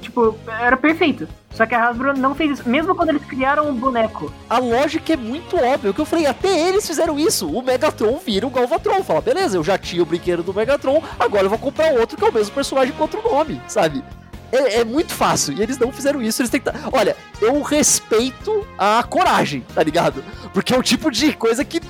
Tipo, 0.00 0.36
era 0.48 0.76
perfeito. 0.76 1.28
Só 1.50 1.66
que 1.66 1.74
a 1.74 1.88
Hasbro 1.88 2.16
não 2.16 2.34
fez 2.34 2.58
isso. 2.58 2.68
Mesmo 2.68 2.94
quando 2.94 3.10
eles 3.10 3.24
criaram 3.24 3.68
o 3.68 3.72
boneco. 3.72 4.32
A 4.48 4.58
lógica 4.58 5.12
é 5.12 5.16
muito 5.16 5.56
óbvia. 5.56 5.90
O 5.90 5.94
que 5.94 6.00
eu 6.00 6.04
falei, 6.04 6.26
até 6.26 6.68
eles 6.68 6.86
fizeram 6.86 7.18
isso. 7.18 7.48
O 7.50 7.62
Megatron 7.62 8.18
vira 8.24 8.46
o 8.46 8.50
Galvatron. 8.50 9.02
Fala, 9.02 9.20
beleza, 9.20 9.56
eu 9.56 9.64
já 9.64 9.76
tinha 9.76 10.02
o 10.02 10.06
brinquedo 10.06 10.42
do 10.42 10.54
Megatron, 10.54 11.02
agora 11.18 11.44
eu 11.44 11.50
vou 11.50 11.58
comprar 11.58 11.92
outro 11.94 12.16
que 12.16 12.24
é 12.24 12.28
o 12.28 12.32
mesmo 12.32 12.54
personagem 12.54 12.94
com 12.94 13.02
outro 13.02 13.22
nome, 13.22 13.60
sabe? 13.66 14.04
É, 14.52 14.80
é 14.80 14.84
muito 14.84 15.12
fácil. 15.12 15.54
E 15.54 15.62
eles 15.62 15.78
não 15.78 15.92
fizeram 15.92 16.22
isso. 16.22 16.40
Eles 16.40 16.50
tentaram. 16.50 16.78
Olha, 16.92 17.16
eu 17.40 17.60
respeito 17.62 18.66
a 18.78 19.02
coragem, 19.02 19.64
tá 19.74 19.82
ligado? 19.82 20.24
Porque 20.52 20.74
é 20.74 20.78
o 20.78 20.82
tipo 20.82 21.10
de 21.10 21.32
coisa 21.32 21.64
que. 21.64 21.80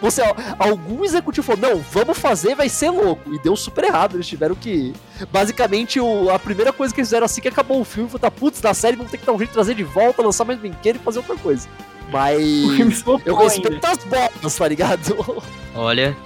Você, 0.00 0.22
algum 0.58 1.04
executivo 1.04 1.46
falou, 1.46 1.76
não, 1.76 1.80
vamos 1.80 2.18
fazer, 2.18 2.54
vai 2.54 2.68
ser 2.68 2.90
louco. 2.90 3.32
E 3.32 3.38
deu 3.38 3.56
super 3.56 3.84
errado. 3.84 4.16
Eles 4.16 4.26
tiveram 4.26 4.54
que. 4.54 4.92
Basicamente, 5.32 5.98
o, 5.98 6.30
a 6.30 6.38
primeira 6.38 6.72
coisa 6.72 6.94
que 6.94 7.00
eles 7.00 7.08
fizeram 7.08 7.24
assim 7.24 7.40
que 7.40 7.48
acabou 7.48 7.80
o 7.80 7.84
filme 7.84 8.08
foi, 8.08 8.20
tá, 8.20 8.30
putz, 8.30 8.60
na 8.60 8.74
série 8.74 8.96
vamos 8.96 9.10
ter 9.10 9.18
que 9.18 9.26
dar 9.26 9.32
um 9.32 9.38
jeito 9.38 9.50
de 9.50 9.54
trazer 9.54 9.74
de 9.74 9.84
volta, 9.84 10.22
lançar 10.22 10.44
mais 10.44 10.58
brinquedo 10.58 10.96
e 10.96 10.98
fazer 10.98 11.18
outra 11.18 11.36
coisa. 11.36 11.68
Mas. 12.12 13.04
Eu 13.24 13.36
respeito 13.36 13.84
as 13.84 14.04
botas, 14.04 14.54
tá 14.54 14.68
ligado? 14.68 15.42
Olha, 15.74 16.16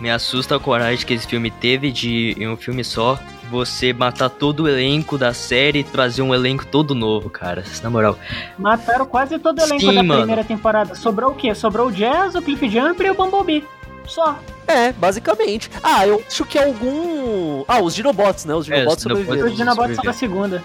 me 0.00 0.10
assusta 0.10 0.56
a 0.56 0.60
coragem 0.60 1.06
que 1.06 1.14
esse 1.14 1.26
filme 1.26 1.50
teve 1.50 1.90
de, 1.90 2.34
em 2.38 2.48
um 2.48 2.56
filme 2.56 2.84
só, 2.84 3.18
você 3.50 3.92
matar 3.92 4.30
todo 4.30 4.60
o 4.64 4.68
elenco 4.68 5.18
da 5.18 5.34
série 5.34 5.80
e 5.80 5.84
trazer 5.84 6.22
um 6.22 6.32
elenco 6.34 6.64
todo 6.64 6.94
novo, 6.94 7.28
cara. 7.28 7.64
Na 7.82 7.90
moral. 7.90 8.16
Mataram 8.58 9.04
quase 9.06 9.38
todo 9.38 9.58
o 9.58 9.62
elenco 9.62 9.80
Sim, 9.80 9.94
da 9.94 10.02
mano. 10.02 10.20
primeira 10.20 10.44
temporada. 10.44 10.94
Sobrou 10.94 11.32
o 11.32 11.34
quê? 11.34 11.54
Sobrou 11.54 11.88
o 11.88 11.92
Jazz, 11.92 12.34
o 12.34 12.42
Cliff 12.42 12.68
Jumper 12.68 13.06
e 13.06 13.10
o 13.10 13.14
Bumblebee. 13.14 13.64
Só. 14.06 14.38
É, 14.66 14.92
basicamente. 14.92 15.70
Ah, 15.82 16.06
eu 16.06 16.22
acho 16.26 16.44
que 16.44 16.58
algum. 16.58 17.64
Ah, 17.66 17.80
os 17.80 17.94
Dinobots, 17.94 18.44
né? 18.44 18.54
Os 18.54 18.68
É, 18.70 18.74
Dinobots 18.76 18.96
os 18.98 19.02
Dinobots. 19.02 19.24
sobreviveram. 19.26 19.48
Os 19.50 19.56
Dinobots 19.56 19.94
são 19.96 20.04
da 20.04 20.12
segunda. 20.12 20.62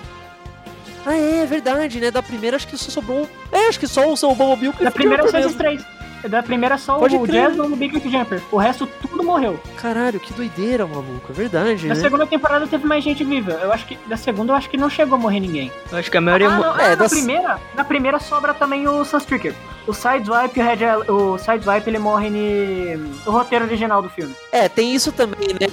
Ah, 1.06 1.16
é 1.16 1.46
verdade, 1.46 2.00
né? 2.00 2.10
Da 2.12 2.22
primeira 2.24 2.56
acho 2.56 2.68
que 2.68 2.78
só 2.78 2.90
sobrou. 2.90 3.28
É, 3.52 3.68
acho 3.68 3.80
que 3.80 3.88
só 3.88 4.08
o 4.08 4.14
o 4.14 4.36
Bumblebee 4.36 4.66
e 4.66 4.70
o 4.70 4.72
Da 4.72 4.78
Cliff 4.78 4.92
primeira 4.94 5.24
Jumper 5.24 5.42
são 5.42 5.50
mesmo. 5.50 5.58
três. 5.58 5.86
Da 6.30 6.42
primeira 6.44 6.78
só 6.78 6.98
Pode 6.98 7.16
o 7.16 7.22
crer. 7.22 7.48
Jazz, 7.50 7.60
o 7.60 7.64
Bumblebee 7.64 7.86
e 7.86 7.88
o 7.88 7.92
Cliff 7.92 8.10
Jumper. 8.10 8.42
O 8.52 8.58
resto 8.58 8.88
tudo 9.02 9.24
morreu. 9.24 9.60
Caralho, 9.78 10.20
que 10.20 10.34
doideira, 10.34 10.86
maluco. 10.88 11.32
É 11.32 11.34
verdade, 11.34 11.88
Na 11.88 11.94
né? 11.96 12.02
segunda 12.02 12.26
temporada 12.26 12.66
teve 12.68 12.86
mais 12.88 13.04
gente 13.04 13.24
viva. 13.24 13.52
Eu 13.54 13.72
acho 13.72 13.86
que 13.86 13.98
da 14.08 14.18
segunda 14.18 14.52
eu 14.54 14.56
acho 14.56 14.70
que 14.70 14.78
não 14.78 14.90
chegou 14.90 15.16
a 15.18 15.20
morrer 15.20 15.40
ninguém. 15.40 15.72
Eu 15.92 15.98
acho 15.98 16.10
que 16.10 16.18
a 16.18 16.22
maioria. 16.22 16.50
Ah, 16.50 16.58
não, 16.58 16.80
é, 16.80 16.86
ah, 16.86 16.90
na 16.90 16.96
das- 16.96 17.12
primeira, 17.12 17.60
na 17.76 17.84
primeira 17.84 18.20
sobra 18.20 18.54
também 18.54 18.88
o 18.88 19.04
Sunstreaker. 19.06 19.54
O 19.88 19.94
Sideswipe, 19.94 20.60
o, 20.60 20.64
Red, 20.64 21.12
o 21.12 21.38
Sideswipe 21.38 21.90
ele 21.90 22.00
morre 22.00 22.30
no 22.30 23.32
roteiro 23.32 23.66
original 23.66 24.02
do 24.02 24.10
filme. 24.10 24.34
É, 24.52 24.68
tem 24.68 24.96
isso 24.96 25.12
também, 25.12 25.50
né? 25.50 25.68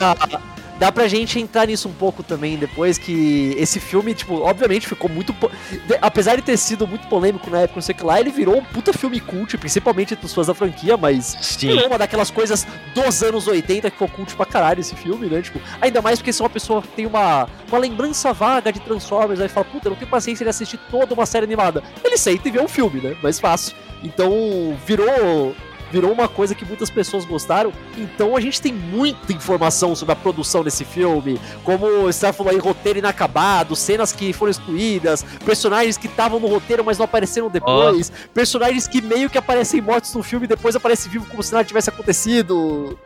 Dá 0.83 0.91
pra 0.91 1.07
gente 1.07 1.39
entrar 1.39 1.69
nisso 1.69 1.89
um 1.89 1.93
pouco 1.93 2.25
também 2.25 2.57
depois 2.57 2.99
que 2.99 3.55
esse 3.57 3.79
filme, 3.79 4.13
tipo, 4.15 4.41
obviamente 4.41 4.89
ficou 4.89 5.09
muito. 5.09 5.33
po- 5.33 5.49
de- 5.71 5.97
Apesar 6.03 6.35
de 6.35 6.43
ter 6.43 6.57
sido 6.57 6.89
muito 6.89 7.07
polêmico 7.07 7.49
na 7.49 7.61
época, 7.61 7.77
não 7.77 7.83
sei 7.83 7.95
o 7.95 7.99
que 7.99 8.05
lá, 8.05 8.19
ele 8.19 8.31
virou 8.31 8.57
um 8.59 8.65
puta 8.65 8.93
filme 8.93 9.21
cult, 9.21 9.57
principalmente 9.59 10.15
entre 10.15 10.27
os 10.27 10.35
fãs 10.35 10.49
da 10.49 10.55
franquia, 10.55 10.97
mas 10.97 11.37
Sim. 11.41 11.69
virou 11.69 11.87
uma 11.87 11.99
daquelas 11.99 12.33
coisas 12.33 12.67
dos 12.97 13.23
anos 13.23 13.47
80 13.47 13.91
que 13.93 13.97
ficou 13.97 14.09
cult 14.09 14.35
pra 14.35 14.45
caralho 14.45 14.81
esse 14.81 14.97
filme, 14.97 15.29
né? 15.29 15.41
Tipo, 15.41 15.61
ainda 15.81 16.03
mais 16.03 16.19
porque 16.19 16.33
se 16.33 16.43
uma 16.43 16.51
pessoa 16.51 16.83
tem 16.97 17.07
uma, 17.07 17.49
uma 17.69 17.79
lembrança 17.79 18.33
vaga 18.33 18.73
de 18.73 18.81
Transformers, 18.81 19.39
aí 19.41 19.49
fala, 19.49 19.65
puta, 19.67 19.87
eu 19.87 19.91
não 19.91 19.97
tenho 19.97 20.11
paciência 20.11 20.45
de 20.45 20.51
assistir 20.51 20.81
toda 20.91 21.15
uma 21.15 21.27
série 21.27 21.45
animada. 21.45 21.81
Ele 22.03 22.19
senta 22.19 22.49
e 22.49 22.51
vê 22.51 22.61
um 22.61 22.67
filme, 22.67 23.01
né? 23.01 23.15
Mais 23.23 23.39
fácil. 23.39 23.77
Então, 24.03 24.77
virou 24.85 25.55
virou 25.93 26.11
uma 26.11 26.27
coisa 26.27 26.55
que 26.55 26.65
muitas 26.65 26.89
pessoas 26.89 27.25
gostaram. 27.27 27.73
Então 27.99 28.35
a 28.35 28.41
gente 28.41 28.61
tem 28.61 28.73
muita 28.73 29.33
informação 29.33 29.95
sobre 29.95 30.15
a 30.15 30.17
produção 30.17 30.65
desse 30.65 30.85
filme, 30.85 31.39
como 31.63 31.87
você 32.03 32.33
falou 32.33 32.51
aí, 32.51 32.59
roteiro 32.59 32.99
inacabado, 32.99 33.77
cenas 33.77 34.13
que 34.13 34.33
foram 34.33 34.51
excluídas, 34.51 35.23
personagens 35.45 35.99
que 35.99 36.07
estavam 36.07 36.41
no 36.41 36.47
roteiro, 36.47 36.83
mas 36.83 36.97
não 36.97 37.05
apareceram 37.05 37.51
depois, 37.51 38.11
personagens 38.33 38.89
que 38.89 39.03
meio 39.03 39.29
que 39.29 39.37
aparecem 39.37 39.81
mortos 39.81 40.15
no 40.15 40.23
filme 40.23 40.47
e 40.47 40.49
depois 40.49 40.75
aparecem 40.75 41.13
vivos 41.13 41.29
como 41.29 41.43
se 41.43 41.53
nada 41.53 41.65
tivesse 41.65 41.91
acontecido. 41.91 42.99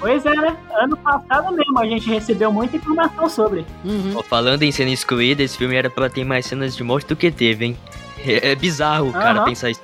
Pois 0.00 0.26
é, 0.26 0.34
né? 0.34 0.56
Ano 0.72 0.96
passado 0.96 1.52
mesmo 1.52 1.78
a 1.78 1.86
gente 1.86 2.08
recebeu 2.10 2.52
muita 2.52 2.76
informação 2.76 3.28
sobre. 3.28 3.64
Uhum. 3.84 4.14
Ó, 4.16 4.22
Falando 4.24 4.64
em 4.64 4.72
cena 4.72 4.90
excluída, 4.90 5.44
esse 5.44 5.56
filme 5.56 5.76
era 5.76 5.88
pra 5.88 6.10
ter 6.10 6.24
mais 6.24 6.44
cenas 6.46 6.74
de 6.74 6.82
morte 6.82 7.06
do 7.06 7.14
que 7.14 7.30
teve, 7.30 7.66
hein? 7.66 7.78
É, 8.24 8.50
é 8.50 8.54
bizarro, 8.54 9.12
cara, 9.12 9.38
Aham. 9.40 9.44
pensar 9.44 9.70
isso. 9.70 9.80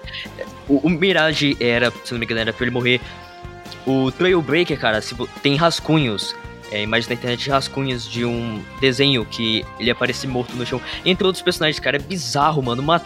O, 0.69 0.77
o 0.87 0.91
Mirage 0.91 1.57
era, 1.61 1.91
se 2.05 2.13
não 2.13 2.19
me 2.19 2.25
engano, 2.27 2.41
era 2.41 2.53
pra 2.53 2.65
ele 2.65 2.71
morrer. 2.75 3.01
O 3.87 4.11
Trailbreaker, 4.13 4.79
cara, 4.79 5.01
vo- 5.17 5.29
tem 5.43 5.57
rascunhos. 5.57 6.35
É, 6.71 6.83
imagem 6.83 7.09
na 7.09 7.15
internet 7.15 7.45
de 7.45 7.51
rascunhos 7.51 8.07
de 8.07 8.27
um 8.27 8.63
desenho 8.79 9.25
que 9.25 9.65
ele 9.81 9.91
aparece 9.91 10.27
morto 10.27 10.55
no 10.55 10.67
chão. 10.67 10.81
Entre 11.05 11.27
outros 11.27 11.43
personagens, 11.43 11.81
cara, 11.81 11.97
é 11.97 12.01
bizarro, 12.01 12.63
mano. 12.63 12.83
Ma- 12.83 13.01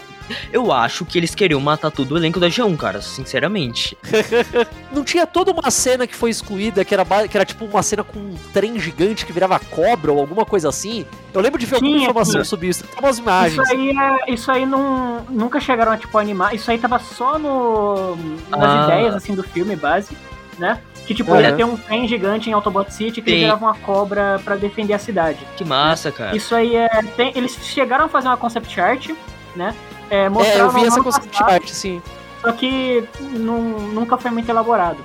Eu 0.53 0.73
acho 0.73 1.05
que 1.05 1.19
eles 1.19 1.35
queriam 1.35 1.61
matar 1.61 1.91
todo 1.91 2.13
o 2.13 2.17
elenco 2.17 2.39
da 2.41 2.49
G1, 2.49 2.77
cara, 2.77 3.01
sinceramente. 3.03 3.97
Não 4.93 5.05
tinha 5.05 5.27
toda 5.27 5.51
uma 5.53 5.71
cena 5.71 6.07
que 6.07 6.15
foi 6.15 6.31
excluída, 6.31 6.85
que 6.85 6.95
era, 6.95 7.05
que 7.29 7.37
era 7.37 7.45
tipo 7.45 7.65
uma 7.65 7.83
cena 7.83 8.03
com 8.05 8.19
um 8.19 8.35
trem 8.53 8.79
gigante 8.79 9.25
que 9.27 9.33
virava 9.33 9.59
cobra 9.59 10.13
ou 10.13 10.21
alguma 10.21 10.45
coisa 10.45 10.69
assim? 10.69 11.07
Eu 11.33 11.41
lembro 11.41 11.59
de 11.59 11.67
ver 11.67 11.77
alguma 11.77 11.97
informação 11.97 12.45
sobre 12.45 12.69
isso. 12.69 12.85
Tem 12.85 12.99
umas 12.99 13.19
imagens. 13.19 13.63
Isso 13.63 13.73
aí, 13.73 13.91
é, 13.97 14.33
isso 14.33 14.51
aí 14.53 14.67
não, 14.67 15.25
nunca 15.31 15.61
chegaram 15.61 15.93
a 15.93 15.97
tipo 15.97 16.17
animar. 16.19 16.55
Isso 16.55 16.71
aí 16.71 16.79
tava 16.79 16.99
só 16.99 17.39
no, 17.39 18.17
nas 18.49 18.61
Ah. 18.63 18.85
ideias 18.85 19.15
assim 19.15 19.35
do 19.35 19.43
filme 19.43 19.75
base, 19.77 20.17
né? 20.59 20.81
Que 21.07 21.15
tipo, 21.15 21.33
Uhum. 21.33 21.41
ia 21.41 21.53
ter 21.53 21.65
um 21.65 21.77
trem 21.77 22.07
gigante 22.07 22.49
em 22.49 22.53
Autobot 22.53 22.93
City 22.95 23.21
que 23.21 23.29
Sim. 23.31 23.37
ele 23.37 23.45
virava 23.47 23.65
uma 23.65 23.75
cobra 23.75 24.41
pra 24.45 24.55
defender 24.55 24.93
a 24.95 24.99
cidade. 24.99 25.41
Que 25.57 25.65
massa, 25.65 26.13
cara. 26.13 26.37
Isso 26.37 26.55
aí 26.55 26.77
é. 26.77 26.89
tem- 27.17 27.33
eles 27.35 27.57
chegaram 27.63 28.05
a 28.05 28.09
fazer 28.09 28.29
uma 28.29 28.37
concept 28.37 28.81
art, 28.81 29.11
né? 29.57 29.75
É, 30.11 30.25
É, 30.25 30.61
eu 30.61 30.71
vi 30.71 30.85
essa 30.87 31.03
concept 31.03 31.29
passado, 31.31 31.51
art, 31.51 31.69
sim. 31.69 32.03
Só 32.41 32.53
que 32.53 33.05
nu- 33.21 33.79
nunca 33.93 34.17
foi 34.19 34.31
muito 34.31 34.49
elaborado. 34.49 34.99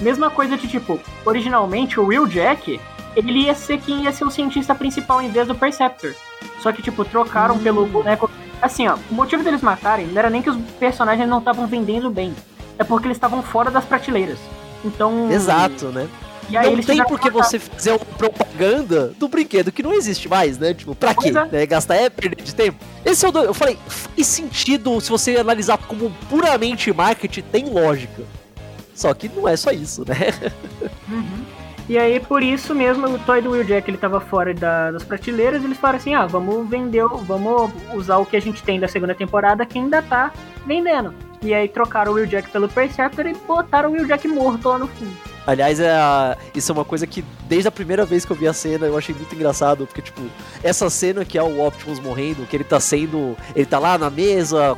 Mesma 0.00 0.30
coisa 0.30 0.56
de 0.56 0.68
tipo, 0.68 0.98
originalmente 1.24 1.98
o 1.98 2.06
Will 2.06 2.26
Jack, 2.26 2.80
ele 3.16 3.44
ia 3.44 3.54
ser 3.54 3.78
quem 3.78 4.04
ia 4.04 4.12
ser 4.12 4.24
o 4.24 4.30
cientista 4.30 4.74
principal 4.74 5.20
em 5.22 5.30
vez 5.30 5.46
do 5.48 5.54
Perceptor. 5.54 6.12
Só 6.60 6.70
que, 6.72 6.82
tipo, 6.82 7.04
trocaram 7.04 7.58
pelo 7.58 7.86
boneco. 7.86 8.30
Assim, 8.60 8.86
ó, 8.88 8.96
o 9.10 9.14
motivo 9.14 9.42
deles 9.42 9.60
matarem 9.62 10.06
não 10.06 10.18
era 10.18 10.30
nem 10.30 10.42
que 10.42 10.50
os 10.50 10.56
personagens 10.78 11.28
não 11.28 11.38
estavam 11.38 11.66
vendendo 11.66 12.10
bem. 12.10 12.34
É 12.78 12.84
porque 12.84 13.06
eles 13.06 13.16
estavam 13.16 13.42
fora 13.42 13.70
das 13.70 13.84
prateleiras. 13.84 14.38
Então. 14.84 15.30
Exato, 15.30 15.86
né? 15.86 16.08
E 16.50 16.56
aí 16.56 16.66
não 16.66 16.74
tem 16.74 16.82
tiveram 16.82 17.06
por 17.06 17.18
que 17.20 17.30
que 17.30 17.36
matar. 17.36 17.48
você 17.48 17.58
fazer 17.58 17.90
uma 17.92 17.98
propaganda 18.00 19.08
do 19.18 19.28
brinquedo 19.28 19.72
que 19.72 19.82
não 19.82 19.92
existe 19.94 20.28
mais, 20.28 20.58
né? 20.58 20.74
Tipo, 20.74 20.94
pra 20.94 21.14
quê? 21.14 21.28
É. 21.28 21.32
Né? 21.46 21.66
Gastar 21.66 21.94
é 21.96 22.10
perder 22.10 22.42
de 22.42 22.54
tempo. 22.54 22.78
Esse 23.04 23.24
é 23.24 23.28
o 23.28 23.32
do... 23.32 23.38
Eu 23.40 23.54
falei, 23.54 23.78
faz 23.86 24.26
sentido 24.26 25.00
se 25.00 25.08
você 25.10 25.36
analisar 25.36 25.78
como 25.78 26.10
puramente 26.28 26.92
marketing, 26.92 27.42
tem 27.42 27.64
lógica. 27.70 28.22
Só 28.94 29.14
que 29.14 29.28
não 29.28 29.48
é 29.48 29.56
só 29.56 29.70
isso, 29.70 30.04
né? 30.06 30.16
Uhum. 31.08 31.44
E 31.88 31.98
aí, 31.98 32.20
por 32.20 32.42
isso 32.44 32.74
mesmo, 32.74 33.06
o 33.08 33.18
toy 33.18 33.42
do 33.42 33.50
Will 33.50 33.64
Jack 33.64 33.90
ele 33.90 33.98
tava 33.98 34.20
fora 34.20 34.54
da- 34.54 34.92
das 34.92 35.02
prateleiras. 35.02 35.64
Eles 35.64 35.76
falaram 35.76 35.98
assim: 35.98 36.14
ah, 36.14 36.26
vamos 36.26 36.66
vender, 36.70 37.04
vamos 37.26 37.72
usar 37.92 38.18
o 38.18 38.24
que 38.24 38.36
a 38.36 38.40
gente 38.40 38.62
tem 38.62 38.78
da 38.78 38.86
segunda 38.86 39.14
temporada 39.16 39.66
que 39.66 39.78
ainda 39.78 40.00
tá 40.00 40.32
vendendo. 40.64 41.12
E 41.42 41.52
aí 41.52 41.66
trocaram 41.68 42.12
o 42.12 42.14
Will 42.14 42.26
Jack 42.26 42.50
pelo 42.50 42.68
Perceptor 42.68 43.26
e 43.26 43.34
botaram 43.34 43.90
o 43.90 43.92
Will 43.94 44.06
Jack 44.06 44.26
morto 44.28 44.68
lá 44.68 44.78
no 44.78 44.86
fim. 44.86 45.12
Aliás, 45.46 45.80
é 45.80 45.90
a- 45.90 46.36
isso 46.54 46.70
é 46.70 46.74
uma 46.74 46.84
coisa 46.84 47.06
que 47.06 47.24
desde 47.48 47.66
a 47.68 47.70
primeira 47.70 48.04
vez 48.04 48.24
que 48.24 48.30
eu 48.30 48.36
vi 48.36 48.46
a 48.46 48.52
cena 48.52 48.86
eu 48.86 48.96
achei 48.96 49.14
muito 49.14 49.34
engraçado, 49.34 49.86
porque, 49.86 50.00
tipo, 50.02 50.20
essa 50.62 50.88
cena 50.88 51.24
que 51.24 51.36
é 51.36 51.42
o 51.42 51.66
Optimus 51.66 51.98
morrendo, 51.98 52.46
que 52.46 52.56
ele 52.56 52.64
tá 52.64 52.78
sendo. 52.78 53.36
Ele 53.54 53.66
tá 53.66 53.78
lá 53.78 53.98
na 53.98 54.08
mesa, 54.10 54.76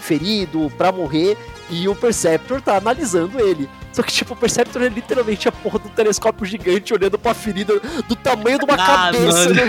ferido, 0.00 0.70
pra 0.76 0.90
morrer, 0.92 1.36
e 1.70 1.88
o 1.88 1.94
Perceptor 1.94 2.60
tá 2.60 2.76
analisando 2.76 3.38
ele. 3.40 3.68
Só 3.92 4.02
que, 4.02 4.12
tipo, 4.12 4.34
o 4.34 4.36
Perceptor 4.36 4.82
é 4.82 4.88
literalmente 4.88 5.48
a 5.48 5.52
porra 5.52 5.78
do 5.80 5.88
telescópio 5.88 6.46
gigante 6.46 6.94
olhando 6.94 7.18
pra 7.18 7.34
ferida 7.34 7.74
do 8.08 8.14
tamanho 8.16 8.58
de 8.58 8.64
uma 8.64 8.74
Ah, 8.74 9.10
cabeça. 9.12 9.48
né? 9.50 9.62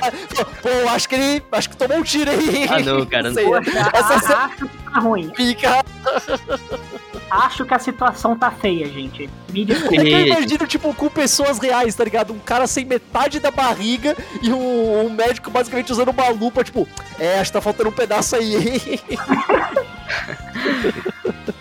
Pô, 0.62 0.88
acho 0.90 1.08
que 1.08 1.14
ele. 1.14 1.42
Acho 1.52 1.68
que 1.70 1.76
tomou 1.76 1.98
um 1.98 2.02
tiro 2.02 2.30
aí. 2.30 2.66
Ah, 2.70 2.80
não, 2.80 3.04
cara, 3.06 3.32
sei, 3.34 3.44
Poxa, 3.44 3.70
Essa 3.92 4.14
a- 4.14 4.20
cena 4.20 4.50
tá 4.92 5.00
ruim. 5.00 5.30
fica. 5.36 5.84
acho 7.44 7.64
que 7.64 7.74
a 7.74 7.78
situação 7.78 8.36
tá 8.36 8.50
feia, 8.50 8.86
gente. 8.88 9.28
Me 9.52 9.62
É 9.62 9.66
que 10.04 10.12
eu 10.12 10.26
imagino, 10.26 10.66
tipo, 10.66 10.92
com 10.94 11.08
pessoas 11.08 11.58
reais, 11.58 11.94
tá 11.94 12.04
ligado? 12.04 12.32
Um 12.32 12.38
cara 12.38 12.66
sem 12.66 12.84
metade 12.84 13.40
da 13.40 13.50
barriga 13.50 14.16
e 14.42 14.52
um, 14.52 15.06
um 15.06 15.10
médico 15.10 15.50
basicamente 15.50 15.92
usando 15.92 16.10
uma 16.10 16.28
lupa, 16.30 16.64
tipo, 16.64 16.88
é, 17.18 17.38
acho 17.38 17.50
que 17.50 17.54
tá 17.54 17.60
faltando 17.60 17.90
um 17.90 17.92
pedaço 17.92 18.36
aí, 18.36 18.56
hein? 18.56 19.00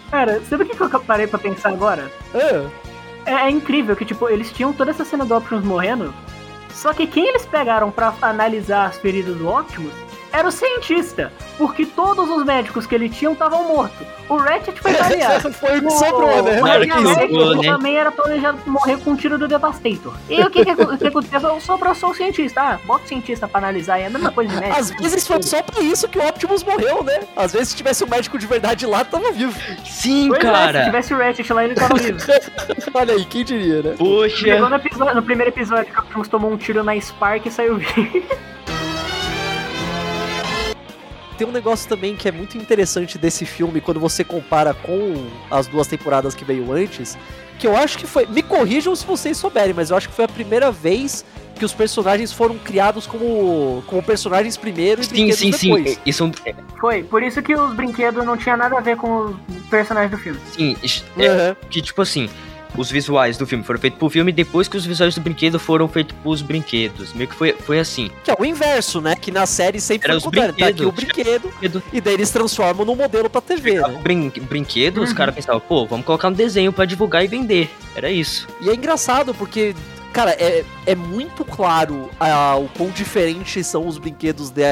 Cara, 0.10 0.42
sabe 0.50 0.64
o 0.64 0.66
que 0.68 0.82
eu 0.82 1.00
parei 1.02 1.28
pra 1.28 1.38
pensar 1.40 1.70
agora? 1.70 2.12
Ah, 2.34 2.70
É, 3.26 3.34
é 3.48 3.50
incrível 3.50 3.96
que, 3.96 4.06
tipo, 4.06 4.30
eles 4.30 4.52
tinham 4.52 4.72
toda 4.72 4.92
essa 4.92 5.04
cena 5.04 5.26
do 5.26 5.36
Optimus 5.36 5.66
morrendo, 5.66 6.14
só 6.74 6.94
que 6.94 7.08
quem 7.08 7.28
eles 7.28 7.46
pegaram 7.46 7.90
pra 7.92 8.14
analisar 8.22 8.86
as 8.86 8.98
feridas 8.98 9.36
do 9.36 9.48
Optimus 9.50 9.94
era 10.36 10.48
o 10.48 10.52
cientista, 10.52 11.32
porque 11.58 11.86
todos 11.86 12.30
os 12.30 12.44
médicos 12.44 12.86
que 12.86 12.94
ele 12.94 13.08
tinha 13.10 13.32
estavam 13.32 13.68
mortos. 13.70 14.06
O 14.28 14.38
Ratchet 14.38 14.80
foi 14.82 14.92
variado. 14.94 15.54
Foi 15.54 15.78
o 15.78 15.84
que 15.84 15.92
sobrou, 15.92 16.44
né? 16.44 16.60
O 16.62 17.14
sobrou, 17.14 17.56
né? 17.62 17.70
também 17.72 17.96
era 17.96 18.12
planejado 18.12 18.58
morrer 18.66 18.98
com 18.98 19.12
um 19.12 19.16
tiro 19.16 19.38
do 19.38 19.48
Devastator. 19.48 20.16
E 20.28 20.42
o 20.42 20.50
que, 20.50 20.66
que, 20.66 20.76
que 20.76 21.08
aconteceu? 21.08 21.60
Sobrou 21.62 21.94
só 21.94 22.10
o 22.10 22.14
cientista. 22.16 22.60
Ah, 22.60 22.80
bota 22.86 23.06
o 23.06 23.08
cientista 23.08 23.48
pra 23.48 23.60
analisar, 23.60 24.00
é 24.00 24.08
a 24.08 24.10
mesma 24.10 24.32
coisa 24.32 24.52
de 24.52 24.60
médico. 24.60 24.80
Às 24.80 24.90
vezes 24.90 25.28
foi 25.28 25.42
só 25.44 25.62
pra 25.62 25.80
isso 25.82 26.08
que 26.10 26.18
o 26.18 26.28
Optimus 26.28 26.64
morreu, 26.64 27.04
né? 27.04 27.20
Às 27.36 27.54
vezes 27.54 27.70
se 27.70 27.76
tivesse 27.76 28.04
um 28.04 28.08
médico 28.08 28.40
de 28.40 28.48
verdade 28.48 28.86
lá, 28.88 29.06
tava 29.06 29.32
vivo. 29.32 29.54
Sim, 29.86 30.30
Pois 30.30 30.40
é, 30.44 30.48
se 30.48 30.52
cara. 30.52 30.86
tivesse 30.86 31.14
o 31.14 31.18
Ratchet 31.18 31.54
lá, 31.54 31.64
ele 31.64 31.76
tava 31.76 31.94
vivo. 31.96 32.18
Olha 32.96 33.14
aí, 33.14 33.26
quem 33.26 33.44
diria, 33.46 33.84
né? 33.84 33.92
Chegou 33.96 34.22
Poxa. 34.22 34.70
no, 34.70 34.76
episódio- 34.76 35.16
no 35.16 35.24
primeiro 35.24 35.52
episódio 35.52 35.94
que 35.94 36.00
o 36.00 36.02
Optimus 36.02 36.28
tomou 36.28 36.52
um 36.52 36.58
tiro 36.58 36.84
na 36.84 37.00
Spark 37.00 37.46
e 37.46 37.52
saiu 37.52 37.78
vivo. 37.78 38.24
Tem 41.38 41.46
um 41.46 41.52
negócio 41.52 41.88
também 41.90 42.16
que 42.16 42.28
é 42.28 42.32
muito 42.32 42.58
interessante 42.58 43.18
desse 43.18 43.46
filme 43.46 43.82
quando 43.82 44.00
você 44.00 44.24
compara 44.24 44.74
com 44.74 45.28
as 45.52 45.68
duas 45.68 45.88
temporadas 45.88 46.34
que 46.34 46.46
veio 46.46 46.72
antes, 46.72 47.18
que 47.60 47.68
eu 47.68 47.76
acho 47.76 47.98
que 47.98 48.08
foi, 48.08 48.26
me 48.26 48.42
corrijam 48.42 48.96
se 48.96 49.06
vocês 49.06 49.38
souberem, 49.38 49.74
mas 49.74 49.90
eu 49.90 49.98
acho 49.98 50.08
que 50.10 50.16
foi 50.16 50.26
a 50.26 50.30
primeira 50.30 50.72
vez 50.72 51.26
que 51.56 51.64
os 51.64 51.74
personagens 51.74 52.34
foram 52.34 52.58
criados 52.58 53.08
como, 53.08 53.82
como 53.88 54.04
personagens 54.04 54.58
primeiro 54.58 55.02
e 55.02 55.06
Sim, 55.06 55.12
brinquedos 55.12 55.40
sim, 55.40 55.52
sim. 55.54 55.74
depois. 55.74 56.00
Isso 56.06 56.32
Foi, 56.80 57.04
por 57.04 57.24
isso 57.24 57.42
que 57.42 57.56
os 57.56 57.74
brinquedos 57.74 58.26
não 58.26 58.36
tinham 58.36 58.58
nada 58.58 58.78
a 58.78 58.82
ver 58.82 58.98
com 58.98 59.26
os 59.28 59.36
personagens 59.70 60.12
do 60.12 60.18
filme. 60.18 60.40
sim, 60.54 60.76
é, 61.18 61.28
Aham. 61.28 61.56
que 61.70 61.82
tipo 61.82 62.02
assim, 62.02 62.30
os 62.78 62.90
visuais 62.92 63.38
do 63.38 63.46
filme 63.48 63.64
foram 63.64 63.80
feitos 63.80 64.00
pro 64.00 64.10
filme 64.10 64.32
depois 64.32 64.68
que 64.68 64.76
os 64.78 64.86
visuais 64.86 65.16
do 65.16 65.22
brinquedo 65.22 65.60
foram 65.60 65.88
feitos 65.88 66.16
pros 66.22 66.42
brinquedos. 66.42 67.14
Meio 67.14 67.30
que 67.30 67.36
foi, 67.36 67.54
foi 67.54 67.80
assim. 67.80 68.10
Que 68.24 68.32
é 68.32 68.36
o 68.38 68.46
inverso, 68.46 69.00
né? 69.02 69.16
Que 69.16 69.32
na 69.32 69.46
série 69.46 69.80
sempre 69.80 70.06
Era 70.10 70.14
foi 70.14 70.18
os 70.18 70.24
o 70.24 70.26
contrário. 70.28 70.54
Tá 70.56 70.68
aqui 70.68 70.86
o 70.86 70.92
brinquedo, 70.92 71.50
Brinquedo- 71.50 71.84
e 71.94 72.02
daí 72.02 72.14
eles 72.16 72.30
transformam 72.32 72.86
num 72.86 72.96
modelo 72.96 73.30
pra 73.30 73.42
TV, 73.42 73.80
né? 73.82 74.00
Brin 74.02 74.30
brinquedo, 74.42 75.02
os 75.02 75.10
Uhum. 75.10 75.16
caras 75.16 75.36
pensavam, 75.36 75.60
pô, 75.62 75.86
vamos 75.86 76.06
colocar 76.06 76.28
um 76.30 76.34
desenho 76.34 76.72
pra 76.74 76.86
divulgar 76.86 77.24
e 77.24 77.28
vender. 77.28 77.70
Era 77.96 78.10
isso. 78.12 78.48
E 78.62 78.70
é 78.70 78.74
engraçado 78.76 79.34
porque, 79.34 79.74
cara, 80.16 80.32
é, 80.32 80.64
é 80.86 80.96
muito 80.96 81.44
claro 81.44 82.10
ah, 82.20 82.56
o 82.58 82.70
quão 82.70 82.90
diferentes 82.90 83.68
são 83.68 83.86
os 83.88 83.98
brinquedos 83.98 84.50
de- 84.50 84.64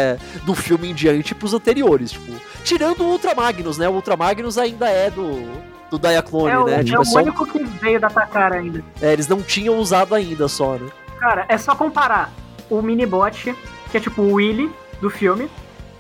do 0.46 0.56
filme 0.56 0.90
em 0.90 0.94
diante 0.94 1.36
pros 1.36 1.54
anteriores. 1.54 2.12
Tipo, 2.14 2.32
tirando 2.64 3.02
o 3.02 3.08
Ultra 3.12 3.36
Magnus, 3.36 3.78
né? 3.78 3.88
O 3.90 3.94
Ultra 3.94 4.16
Magnus 4.16 4.58
ainda 4.58 4.90
é 4.90 5.10
do, 5.12 5.44
do 5.92 6.00
Diaclone, 6.00 6.50
é 6.52 6.58
o, 6.60 6.66
né? 6.66 6.80
é 6.80 6.84
Tipo, 6.84 7.02
o 7.02 7.06
só- 7.06 7.20
único 7.22 7.46
que 7.46 7.64
veio 7.64 8.00
da 8.00 8.10
Takara 8.10 8.56
ainda. 8.56 8.84
é, 9.02 9.12
eles 9.14 9.28
não 9.28 9.42
tinham 9.42 9.78
usado 9.78 10.16
ainda 10.16 10.48
só, 10.48 10.76
né? 10.76 10.90
Cara, 11.20 11.46
é 11.50 11.58
só 11.58 11.76
comparar 11.76 12.32
o 12.70 12.82
Minibot, 12.82 13.54
que 13.92 13.98
é 13.98 14.00
tipo 14.00 14.22
o 14.22 14.34
Willy 14.36 14.72
do 15.02 15.10
filme, 15.10 15.50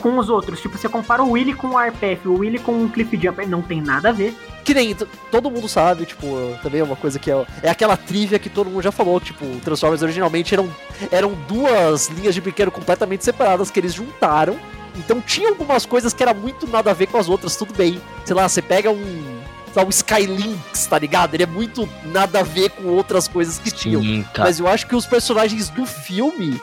com 0.04 0.18
os 0.18 0.30
outros. 0.30 0.62
Tipo, 0.62 0.78
você 0.78 0.90
compara 0.90 1.24
o 1.24 1.32
Willy 1.32 1.54
com 1.54 1.70
o 1.70 1.78
Arpef, 1.78 2.28
o 2.28 2.40
Willy 2.40 2.60
com 2.60 2.84
o 2.84 2.90
Cliff 2.90 3.18
Jumper, 3.18 3.48
não 3.48 3.62
tem 3.62 3.82
nada 3.82 4.10
a 4.10 4.12
ver. 4.12 4.36
Que 4.66 4.74
nem 4.74 4.94
todo 5.32 5.50
mundo 5.50 5.70
sabe, 5.70 6.06
tipo, 6.06 6.28
também 6.62 6.82
é 6.82 6.84
uma 6.84 6.98
coisa 6.98 7.18
que 7.18 7.32
é, 7.32 7.46
é 7.64 7.70
aquela 7.70 7.96
trivia 7.96 8.38
que 8.38 8.50
todo 8.50 8.70
mundo 8.70 8.84
já 8.84 8.92
falou, 8.92 9.20
tipo, 9.22 9.46
Transformers 9.62 10.02
originalmente 10.02 10.54
eram, 10.54 10.70
eram 11.10 11.34
duas 11.48 12.10
linhas 12.10 12.36
de 12.36 12.42
brinquedo 12.42 12.70
completamente 12.70 13.24
separadas 13.24 13.72
que 13.72 13.80
eles 13.80 13.94
juntaram. 13.94 14.58
Então 14.96 15.22
tinha 15.22 15.50
algumas 15.50 15.86
coisas 15.86 16.14
que 16.14 16.22
era 16.22 16.34
muito 16.34 16.68
nada 16.68 16.92
a 16.92 16.94
ver 16.94 17.08
com 17.08 17.18
as 17.18 17.30
outras, 17.30 17.56
tudo 17.56 17.74
bem. 17.74 18.02
Sei 18.26 18.36
lá, 18.36 18.48
você 18.48 18.62
pega 18.62 18.92
um, 18.92 19.42
lá, 19.74 19.84
um 19.84 19.90
Skylynx, 19.90 20.86
tá 20.86 21.00
ligado? 21.00 21.34
Ele 21.34 21.44
é 21.44 21.48
muito 21.48 21.88
nada 22.06 22.42
a 22.42 22.44
ver 22.44 22.70
com 22.72 22.90
outras 22.90 23.28
coisas 23.28 23.58
que 23.58 23.72
tinham. 23.72 24.02
Sim. 24.02 24.26
Mas 24.38 24.60
eu 24.60 24.68
acho 24.68 24.86
que 24.86 24.96
os 24.96 25.06
personagens 25.06 25.70
do 25.70 25.86
filme, 25.86 26.62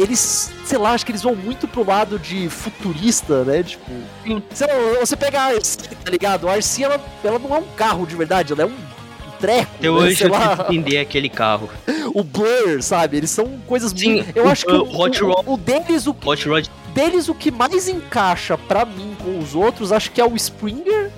eles, 0.00 0.50
sei 0.64 0.78
lá, 0.78 0.92
acho 0.92 1.04
que 1.04 1.12
eles 1.12 1.22
vão 1.22 1.34
muito 1.34 1.68
pro 1.68 1.84
lado 1.86 2.18
de 2.18 2.48
futurista, 2.48 3.44
né? 3.44 3.62
Tipo, 3.62 3.90
sei 4.54 4.66
lá, 4.66 5.00
você 5.00 5.16
pega 5.16 5.40
a 5.40 5.44
Arcee, 5.46 5.88
tá 6.04 6.10
ligado? 6.10 6.48
A 6.48 6.52
Arcee, 6.54 6.84
ela, 6.84 7.00
ela 7.22 7.38
não 7.38 7.54
é 7.54 7.58
um 7.58 7.66
carro 7.76 8.06
de 8.06 8.16
verdade, 8.16 8.52
ela 8.52 8.62
é 8.62 8.66
um, 8.66 8.74
treco, 9.38 9.70
Até 9.78 9.84
né? 9.86 9.90
hoje 9.90 10.16
sei 10.16 10.26
eu 10.26 10.32
lá, 10.32 10.66
entender 10.68 10.98
aquele 10.98 11.28
carro. 11.28 11.68
o 12.14 12.22
Blur, 12.22 12.82
sabe? 12.82 13.16
Eles 13.16 13.30
são 13.30 13.46
coisas 13.66 13.90
Sim, 13.96 14.14
muito... 14.16 14.36
Eu 14.36 14.44
o- 14.46 14.48
acho 14.48 14.66
que 14.66 14.72
o, 14.72 14.82
o 14.84 15.00
Hot 15.00 15.22
o- 15.24 15.26
Rod- 15.32 15.48
o 15.48 15.56
deles, 15.56 16.06
o 16.06 16.16
Hot 16.24 16.48
Rod 16.48 16.66
deles 16.94 17.28
o 17.28 17.34
que 17.34 17.50
mais 17.50 17.88
encaixa 17.88 18.58
pra 18.58 18.84
mim 18.84 19.16
com 19.22 19.38
os 19.38 19.54
outros, 19.54 19.92
acho 19.92 20.10
que 20.10 20.20
é 20.20 20.24
o 20.26 20.34
Springer, 20.36 21.10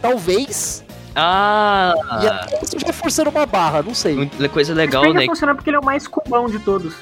talvez. 0.00 0.82
Ah, 1.14 1.92
E 2.22 2.26
até 2.28 2.62
isso 2.62 2.78
já 2.78 2.92
forçando 2.92 3.28
uma 3.30 3.44
barra, 3.44 3.82
não 3.82 3.94
sei. 3.94 4.30
coisa 4.52 4.72
legal, 4.72 5.02
Springer 5.02 5.20
né? 5.22 5.26
funciona 5.26 5.54
porque 5.54 5.68
ele 5.70 5.76
é 5.76 5.80
o 5.80 5.84
mais 5.84 6.06
cubão 6.06 6.48
de 6.48 6.58
todos. 6.60 6.94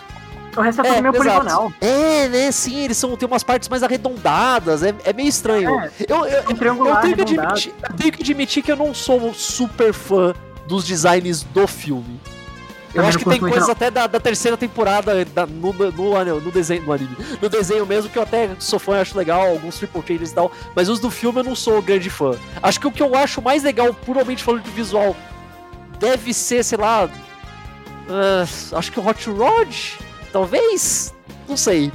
O 0.56 0.60
resto 0.60 0.80
é 0.82 0.86
É, 0.88 0.94
tudo 0.94 1.02
meio 1.02 1.14
exato. 1.14 1.30
poligonal. 1.40 1.72
É, 1.80 2.28
né? 2.28 2.50
Sim, 2.52 2.78
eles 2.84 2.96
são, 2.96 3.14
tem 3.16 3.26
umas 3.28 3.42
partes 3.42 3.68
mais 3.68 3.82
arredondadas, 3.82 4.82
é, 4.82 4.94
é 5.04 5.12
meio 5.12 5.28
estranho. 5.28 5.78
É, 5.80 5.90
Eu, 6.08 6.24
eu, 6.24 6.42
um 6.50 6.54
triangular 6.54 7.04
eu, 7.04 7.14
tenho 7.16 7.22
admitir, 7.42 7.74
eu 7.90 7.96
tenho 7.96 8.12
que 8.12 8.22
admitir 8.22 8.62
que 8.62 8.72
eu 8.72 8.76
não 8.76 8.94
sou 8.94 9.34
super 9.34 9.92
fã 9.92 10.34
dos 10.66 10.84
designs 10.86 11.42
do 11.42 11.66
filme. 11.66 12.18
Eu 12.88 13.02
Também 13.02 13.08
acho 13.10 13.18
que 13.18 13.24
tem 13.28 13.38
coisas 13.40 13.68
até 13.68 13.90
da, 13.90 14.06
da 14.06 14.18
terceira 14.18 14.56
temporada 14.56 15.22
da- 15.26 15.44
no, 15.46 15.70
no, 15.74 16.40
no, 16.40 16.50
desenho, 16.50 16.82
no 16.84 16.92
anime, 16.94 17.14
no 17.42 17.48
desenho 17.50 17.84
mesmo, 17.84 18.08
que 18.08 18.16
eu 18.18 18.22
até 18.22 18.48
sou 18.58 18.78
fã, 18.78 18.98
acho 19.02 19.18
legal, 19.18 19.48
alguns 19.50 19.76
triple 19.76 20.02
changes 20.06 20.30
e 20.30 20.34
tal, 20.34 20.50
mas 20.74 20.88
os 20.88 20.98
do 20.98 21.10
filme 21.10 21.40
eu 21.40 21.44
não 21.44 21.54
sou 21.54 21.82
grande 21.82 22.08
fã. 22.08 22.30
Acho 22.62 22.80
que 22.80 22.86
o 22.86 22.90
que 22.90 23.02
eu 23.02 23.14
acho 23.14 23.42
mais 23.42 23.62
legal, 23.62 23.92
puramente 23.92 24.42
falando 24.42 24.62
de 24.62 24.70
visual, 24.70 25.14
deve 26.00 26.32
ser, 26.32 26.64
sei 26.64 26.78
lá, 26.78 27.06
ah, 28.08 28.46
acho 28.78 28.90
que 28.90 28.98
o 28.98 29.06
Hot 29.06 29.28
Rod, 29.28 29.74
talvez, 30.40 31.14
não 31.48 31.56
sei. 31.56 31.90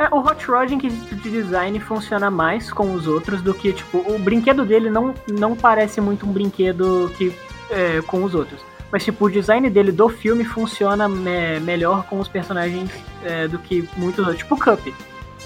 É, 0.00 0.08
o 0.12 0.18
Hot 0.18 0.44
Rod 0.46 0.72
em 0.72 0.78
quesito 0.78 1.14
de 1.14 1.30
design 1.30 1.78
funciona 1.78 2.28
mais 2.28 2.72
com 2.72 2.92
os 2.92 3.06
outros 3.06 3.40
do 3.40 3.54
que, 3.54 3.72
tipo, 3.72 3.98
o 3.98 4.18
brinquedo 4.18 4.64
dele 4.64 4.90
não, 4.90 5.14
não 5.28 5.54
parece 5.54 6.00
muito 6.00 6.26
um 6.26 6.32
brinquedo 6.32 7.12
que 7.16 7.32
é, 7.70 8.00
com 8.02 8.24
os 8.24 8.34
outros. 8.34 8.60
Mas, 8.90 9.04
tipo, 9.04 9.24
o 9.26 9.30
design 9.30 9.70
dele 9.70 9.92
do 9.92 10.08
filme 10.08 10.44
funciona 10.44 11.08
me- 11.08 11.60
melhor 11.60 12.04
com 12.06 12.18
os 12.18 12.26
personagens 12.28 12.90
é, 13.22 13.46
do 13.46 13.58
que 13.60 13.88
muito. 13.96 14.22
Tipo 14.34 14.56
o 14.56 14.58
Cup. 14.58 14.80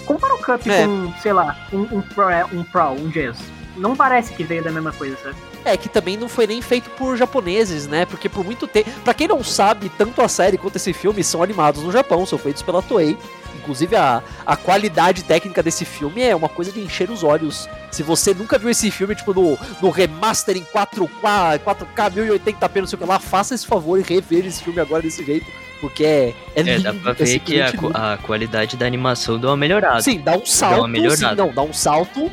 Compara 0.05 0.33
o 0.33 0.39
Cup 0.39 0.65
É. 0.67 0.85
com, 0.85 1.13
sei 1.21 1.33
lá, 1.33 1.55
um, 1.71 1.81
um, 1.97 2.01
Pro, 2.01 2.25
um 2.51 2.63
Pro, 2.63 2.89
um 2.93 3.09
Jazz. 3.09 3.37
Não 3.77 3.95
parece 3.95 4.33
que 4.33 4.43
veio 4.43 4.63
da 4.63 4.71
mesma 4.71 4.91
coisa, 4.91 5.15
sabe? 5.21 5.35
É, 5.67 5.75
que 5.75 5.89
também 5.89 6.15
não 6.15 6.29
foi 6.29 6.47
nem 6.47 6.61
feito 6.61 6.89
por 6.91 7.17
japoneses, 7.17 7.87
né? 7.87 8.05
Porque 8.05 8.29
por 8.29 8.43
muito 8.45 8.65
tempo. 8.67 8.89
Pra 9.03 9.13
quem 9.13 9.27
não 9.27 9.43
sabe, 9.43 9.89
tanto 9.97 10.21
a 10.21 10.27
série 10.27 10.57
quanto 10.57 10.77
esse 10.77 10.93
filme 10.93 11.23
são 11.23 11.43
animados 11.43 11.83
no 11.83 11.91
Japão, 11.91 12.25
são 12.25 12.39
feitos 12.39 12.61
pela 12.61 12.81
Toei. 12.81 13.17
Inclusive, 13.57 13.97
a, 13.97 14.23
a 14.45 14.55
qualidade 14.55 15.23
técnica 15.23 15.61
desse 15.61 15.83
filme 15.83 16.21
é 16.21 16.33
uma 16.33 16.47
coisa 16.47 16.71
de 16.71 16.79
encher 16.79 17.09
os 17.09 17.21
olhos. 17.21 17.67
Se 17.91 18.01
você 18.01 18.33
nunca 18.33 18.57
viu 18.57 18.69
esse 18.69 18.89
filme, 18.89 19.13
tipo, 19.13 19.33
no, 19.33 19.57
no 19.81 19.89
remaster 19.89 20.55
em 20.55 20.63
4K, 20.63 21.59
4K, 21.59 22.11
1080p, 22.13 22.79
não 22.79 22.87
sei 22.87 22.95
o 22.95 22.99
que 23.01 23.05
lá, 23.07 23.19
faça 23.19 23.53
esse 23.53 23.67
favor 23.67 23.99
e 23.99 24.03
reveja 24.03 24.47
esse 24.47 24.63
filme 24.63 24.79
agora 24.79 25.01
desse 25.01 25.25
jeito. 25.25 25.45
Porque 25.81 26.05
é, 26.05 26.33
é 26.55 26.61
É, 26.61 26.63
lindo. 26.77 26.83
dá 26.83 26.93
pra 26.93 27.11
é 27.11 27.27
ver 27.27 27.39
que 27.39 27.59
a, 27.59 28.13
a 28.13 28.17
qualidade 28.17 28.77
da 28.77 28.85
animação 28.85 29.37
deu 29.37 29.49
uma 29.49 29.57
melhorada. 29.57 30.01
Sim, 30.01 30.21
dá 30.21 30.37
um 30.37 30.45
salto. 30.45 30.85
sim, 30.85 30.91
melhorada. 30.91 31.35
não, 31.35 31.51
dá 31.53 31.61
um 31.61 31.73
salto. 31.73 32.31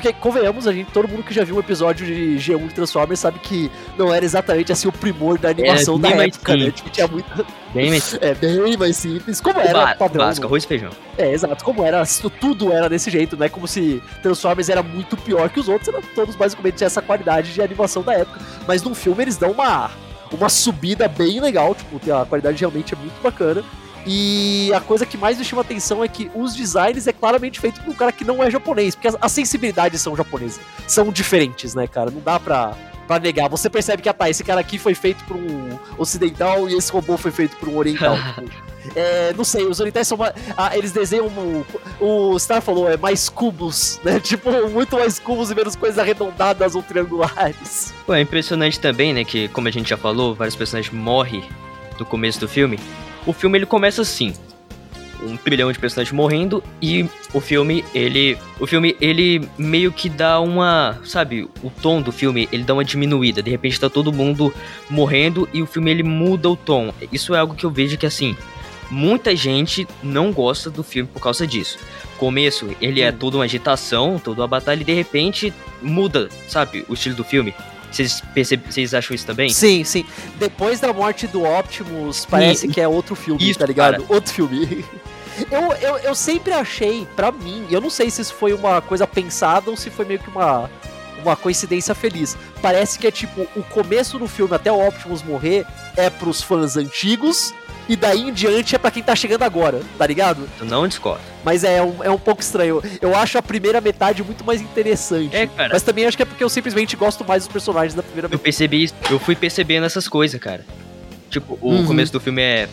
Porque, 0.00 0.12
convenhamos, 0.12 0.68
a 0.68 0.72
gente, 0.72 0.92
todo 0.92 1.08
mundo 1.08 1.24
que 1.24 1.34
já 1.34 1.42
viu 1.42 1.56
um 1.56 1.58
episódio 1.58 2.06
de 2.06 2.36
G1 2.36 2.68
de 2.68 2.74
Transformers 2.74 3.18
sabe 3.18 3.40
que 3.40 3.68
não 3.96 4.14
era 4.14 4.24
exatamente 4.24 4.70
assim 4.70 4.86
o 4.86 4.92
primor 4.92 5.40
da 5.40 5.48
animação 5.48 5.98
bem 5.98 6.12
da 6.12 6.16
mais 6.18 6.36
época, 6.36 6.52
né? 6.52 6.58
simples. 6.58 6.74
Tipo, 6.76 6.90
tinha 6.90 7.08
muita. 7.08 7.46
Bem, 7.74 7.90
mas 7.90 8.14
É 8.22 8.32
bem 8.32 8.76
mais 8.76 8.96
simples. 8.96 9.40
Como 9.40 9.58
era 9.58 9.86
ba- 9.86 9.94
padrão. 9.96 10.24
básico, 10.24 10.46
arroz 10.46 10.62
e 10.62 10.68
feijão. 10.68 10.90
É, 11.16 11.32
exato. 11.32 11.64
Como 11.64 11.84
era, 11.84 12.00
isso 12.02 12.30
tudo 12.30 12.72
era 12.72 12.88
desse 12.88 13.10
jeito, 13.10 13.36
não 13.36 13.44
é 13.44 13.48
como 13.48 13.66
se 13.66 14.00
Transformers 14.22 14.68
era 14.68 14.84
muito 14.84 15.16
pior 15.16 15.50
que 15.50 15.58
os 15.58 15.68
outros, 15.68 15.88
eram 15.88 16.00
todos 16.14 16.36
basicamente 16.36 16.76
tinham 16.76 16.86
essa 16.86 17.02
qualidade 17.02 17.52
de 17.52 17.60
animação 17.60 18.04
da 18.04 18.14
época. 18.14 18.38
Mas 18.68 18.84
no 18.84 18.94
filme 18.94 19.24
eles 19.24 19.36
dão 19.36 19.50
uma, 19.50 19.90
uma 20.30 20.48
subida 20.48 21.08
bem 21.08 21.40
legal, 21.40 21.74
tipo, 21.74 21.98
a 22.14 22.24
qualidade 22.24 22.60
realmente 22.60 22.94
é 22.94 22.96
muito 22.96 23.20
bacana. 23.20 23.64
E 24.10 24.72
a 24.72 24.80
coisa 24.80 25.04
que 25.04 25.18
mais 25.18 25.36
me 25.36 25.44
chama 25.44 25.60
atenção 25.60 26.02
é 26.02 26.08
que 26.08 26.30
os 26.34 26.54
designs 26.54 27.06
é 27.06 27.12
claramente 27.12 27.60
feito 27.60 27.78
por 27.82 27.90
um 27.90 27.94
cara 27.94 28.10
que 28.10 28.24
não 28.24 28.42
é 28.42 28.50
japonês, 28.50 28.94
porque 28.94 29.08
as, 29.08 29.16
as 29.20 29.30
sensibilidades 29.30 30.00
são 30.00 30.16
japonesas, 30.16 30.58
são 30.86 31.12
diferentes, 31.12 31.74
né, 31.74 31.86
cara? 31.86 32.10
Não 32.10 32.22
dá 32.22 32.40
pra, 32.40 32.74
pra 33.06 33.18
negar. 33.18 33.50
Você 33.50 33.68
percebe 33.68 34.02
que, 34.02 34.08
ah, 34.08 34.14
tá, 34.14 34.30
esse 34.30 34.42
cara 34.42 34.62
aqui 34.62 34.78
foi 34.78 34.94
feito 34.94 35.22
por 35.24 35.36
um 35.36 35.78
ocidental 35.98 36.70
e 36.70 36.74
esse 36.74 36.90
robô 36.90 37.18
foi 37.18 37.30
feito 37.30 37.54
por 37.56 37.68
um 37.68 37.76
oriental. 37.76 38.16
É, 38.96 39.34
não 39.34 39.44
sei, 39.44 39.66
os 39.66 39.80
orientais 39.80 40.08
são 40.08 40.16
mais. 40.16 40.32
Ah, 40.56 40.74
eles 40.74 40.92
desenham. 40.92 41.26
O, 42.00 42.32
o 42.32 42.38
Star 42.38 42.62
falou, 42.62 42.88
é 42.88 42.96
mais 42.96 43.28
cubos, 43.28 44.00
né? 44.04 44.18
Tipo, 44.18 44.50
muito 44.70 44.96
mais 44.96 45.18
cubos 45.18 45.50
e 45.50 45.54
menos 45.54 45.76
coisas 45.76 45.98
arredondadas 45.98 46.74
ou 46.74 46.82
triangulares. 46.82 47.92
Pô, 48.06 48.14
é 48.14 48.22
impressionante 48.22 48.80
também, 48.80 49.12
né? 49.12 49.24
Que, 49.24 49.46
como 49.48 49.68
a 49.68 49.70
gente 49.70 49.90
já 49.90 49.98
falou, 49.98 50.34
vários 50.34 50.56
personagens 50.56 50.94
morrem 50.94 51.44
no 51.98 52.06
começo 52.06 52.40
do 52.40 52.48
filme. 52.48 52.80
O 53.28 53.32
filme 53.34 53.58
ele 53.58 53.66
começa 53.66 54.00
assim. 54.00 54.32
Um 55.22 55.36
trilhão 55.36 55.70
de 55.70 55.78
personagens 55.78 56.12
morrendo 56.12 56.64
e 56.80 57.06
o 57.34 57.40
filme, 57.40 57.84
ele. 57.94 58.38
O 58.58 58.66
filme, 58.66 58.96
ele 59.00 59.46
meio 59.58 59.92
que 59.92 60.08
dá 60.08 60.40
uma. 60.40 60.98
Sabe, 61.04 61.46
o 61.62 61.70
tom 61.70 62.00
do 62.00 62.10
filme, 62.10 62.48
ele 62.50 62.64
dá 62.64 62.72
uma 62.72 62.84
diminuída. 62.84 63.42
De 63.42 63.50
repente 63.50 63.78
tá 63.78 63.90
todo 63.90 64.12
mundo 64.12 64.54
morrendo 64.88 65.46
e 65.52 65.60
o 65.60 65.66
filme 65.66 65.90
ele 65.90 66.02
muda 66.02 66.48
o 66.48 66.56
tom. 66.56 66.94
Isso 67.12 67.34
é 67.34 67.38
algo 67.38 67.54
que 67.54 67.66
eu 67.66 67.70
vejo 67.70 67.98
que 67.98 68.06
assim 68.06 68.34
Muita 68.90 69.36
gente 69.36 69.86
não 70.02 70.32
gosta 70.32 70.70
do 70.70 70.82
filme 70.82 71.08
por 71.12 71.20
causa 71.20 71.46
disso. 71.46 71.78
Começo, 72.16 72.70
ele 72.80 73.02
é 73.02 73.12
toda 73.12 73.36
uma 73.36 73.44
agitação, 73.44 74.18
toda 74.18 74.40
uma 74.40 74.48
batalha, 74.48 74.80
e 74.80 74.84
de 74.84 74.94
repente 74.94 75.52
muda, 75.82 76.28
sabe, 76.48 76.84
o 76.88 76.94
estilo 76.94 77.14
do 77.14 77.24
filme. 77.24 77.54
Vocês, 77.90 78.22
vocês 78.66 78.94
acham 78.94 79.14
isso 79.14 79.26
também? 79.26 79.50
Sim, 79.50 79.84
sim. 79.84 80.04
Depois 80.38 80.80
da 80.80 80.92
morte 80.92 81.26
do 81.26 81.44
Optimus, 81.44 82.26
parece 82.26 82.66
e, 82.66 82.70
que 82.70 82.80
é 82.80 82.88
outro 82.88 83.14
filme, 83.14 83.48
isso, 83.48 83.58
tá 83.58 83.66
ligado? 83.66 84.02
Cara. 84.02 84.04
Outro 84.08 84.32
filme. 84.32 84.84
Eu, 85.52 85.72
eu, 85.74 85.98
eu 85.98 86.14
sempre 86.16 86.52
achei, 86.52 87.06
pra 87.14 87.30
mim, 87.30 87.64
eu 87.70 87.80
não 87.80 87.90
sei 87.90 88.10
se 88.10 88.20
isso 88.20 88.34
foi 88.34 88.52
uma 88.52 88.80
coisa 88.82 89.06
pensada 89.06 89.70
ou 89.70 89.76
se 89.76 89.88
foi 89.88 90.04
meio 90.04 90.18
que 90.18 90.28
uma, 90.28 90.68
uma 91.22 91.36
coincidência 91.36 91.94
feliz. 91.94 92.36
Parece 92.60 92.98
que 92.98 93.06
é 93.06 93.10
tipo, 93.12 93.46
o 93.54 93.62
começo 93.62 94.18
do 94.18 94.26
filme 94.26 94.52
até 94.54 94.72
o 94.72 94.88
Optimus 94.88 95.22
morrer 95.22 95.64
é 95.96 96.10
pros 96.10 96.42
fãs 96.42 96.76
antigos 96.76 97.54
e 97.88 97.96
daí 97.96 98.28
em 98.28 98.32
diante 98.32 98.74
é 98.74 98.78
para 98.78 98.90
quem 98.90 99.02
tá 99.02 99.16
chegando 99.16 99.42
agora, 99.42 99.80
tá 99.96 100.06
ligado? 100.06 100.48
Eu 100.60 100.66
não 100.66 100.86
discordo. 100.86 101.22
Mas 101.44 101.64
é 101.64 101.82
um, 101.82 102.04
é 102.04 102.10
um 102.10 102.18
pouco 102.18 102.42
estranho. 102.42 102.82
Eu 103.00 103.16
acho 103.16 103.38
a 103.38 103.42
primeira 103.42 103.80
metade 103.80 104.22
muito 104.22 104.44
mais 104.44 104.60
interessante. 104.60 105.34
É, 105.34 105.46
cara. 105.46 105.70
Mas 105.72 105.82
também 105.82 106.04
acho 106.04 106.16
que 106.16 106.22
é 106.22 106.26
porque 106.26 106.44
eu 106.44 106.48
simplesmente 106.48 106.96
gosto 106.96 107.24
mais 107.24 107.44
dos 107.44 107.52
personagens 107.52 107.94
da 107.94 108.02
primeira 108.02 108.28
metade. 108.28 108.40
Eu 108.40 108.42
percebi 108.42 108.84
isso, 108.84 108.94
eu 109.10 109.18
fui 109.18 109.34
percebendo 109.34 109.86
essas 109.86 110.06
coisas, 110.06 110.38
cara. 110.40 110.64
Tipo, 111.30 111.58
o 111.60 111.70
uhum. 111.70 111.86
começo 111.86 112.12
do 112.12 112.20
filme 112.20 112.42
é 112.42 112.68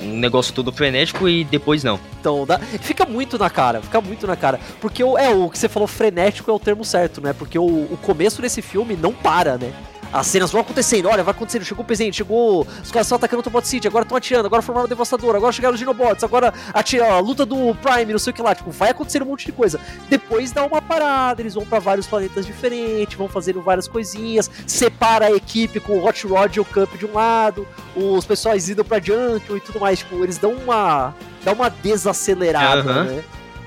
um 0.00 0.18
negócio 0.18 0.52
todo 0.52 0.72
frenético 0.72 1.28
e 1.28 1.44
depois 1.44 1.82
não. 1.84 1.98
Então, 2.20 2.46
dá, 2.46 2.58
fica 2.58 3.04
muito 3.04 3.38
na 3.38 3.48
cara, 3.48 3.80
fica 3.80 4.00
muito 4.00 4.26
na 4.26 4.36
cara. 4.36 4.60
Porque 4.80 5.02
o, 5.02 5.16
é, 5.16 5.30
o 5.30 5.48
que 5.48 5.58
você 5.58 5.68
falou 5.68 5.86
frenético 5.86 6.50
é 6.50 6.54
o 6.54 6.58
termo 6.58 6.84
certo, 6.84 7.20
né? 7.20 7.32
Porque 7.32 7.58
o, 7.58 7.64
o 7.64 7.98
começo 8.02 8.42
desse 8.42 8.60
filme 8.62 8.96
não 8.96 9.12
para, 9.12 9.56
né? 9.56 9.72
As 10.12 10.26
cenas 10.26 10.50
vão 10.50 10.60
acontecendo, 10.60 11.08
olha, 11.08 11.22
vai 11.22 11.32
acontecendo, 11.32 11.64
chegou 11.64 11.82
o 11.82 11.86
presente, 11.86 12.16
chegou. 12.16 12.66
Os 12.82 12.90
caras 12.90 13.06
estão 13.06 13.16
atacando 13.16 13.38
o 13.38 13.40
Autobot 13.40 13.66
City, 13.66 13.86
agora 13.88 14.04
estão 14.04 14.16
atirando, 14.16 14.46
agora 14.46 14.62
formaram 14.62 14.86
o 14.86 14.88
Devastador, 14.88 15.34
agora 15.34 15.52
chegaram 15.52 15.74
os 15.74 15.78
Dinobots, 15.78 16.22
agora 16.22 16.52
atira, 16.72 17.12
a 17.12 17.18
luta 17.18 17.44
do 17.44 17.74
Prime, 17.76 18.12
não 18.12 18.18
sei 18.18 18.32
o 18.32 18.34
que 18.34 18.42
lá, 18.42 18.54
tipo, 18.54 18.70
vai 18.70 18.90
acontecer 18.90 19.22
um 19.22 19.26
monte 19.26 19.46
de 19.46 19.52
coisa. 19.52 19.80
Depois 20.08 20.52
dá 20.52 20.64
uma 20.64 20.80
parada, 20.80 21.42
eles 21.42 21.54
vão 21.54 21.64
para 21.64 21.78
vários 21.78 22.06
planetas 22.06 22.46
diferentes, 22.46 23.16
vão 23.16 23.28
fazendo 23.28 23.60
várias 23.60 23.88
coisinhas, 23.88 24.50
separa 24.66 25.26
a 25.26 25.32
equipe 25.32 25.80
com 25.80 25.94
o 25.94 26.06
Hot 26.06 26.26
Rod 26.26 26.56
e 26.56 26.60
o 26.60 26.64
Camp 26.64 26.94
de 26.96 27.06
um 27.06 27.12
lado, 27.12 27.66
os 27.96 28.24
pessoais 28.24 28.68
indo 28.68 28.84
pra 28.84 29.00
Junction 29.00 29.56
e 29.56 29.60
tudo 29.60 29.80
mais, 29.80 29.98
tipo, 30.00 30.22
eles 30.22 30.38
dão 30.38 30.52
uma. 30.52 31.14
dá 31.44 31.52
uma 31.52 31.68
desacelerada, 31.68 32.92
uhum. 32.92 33.04
né? 33.04 33.24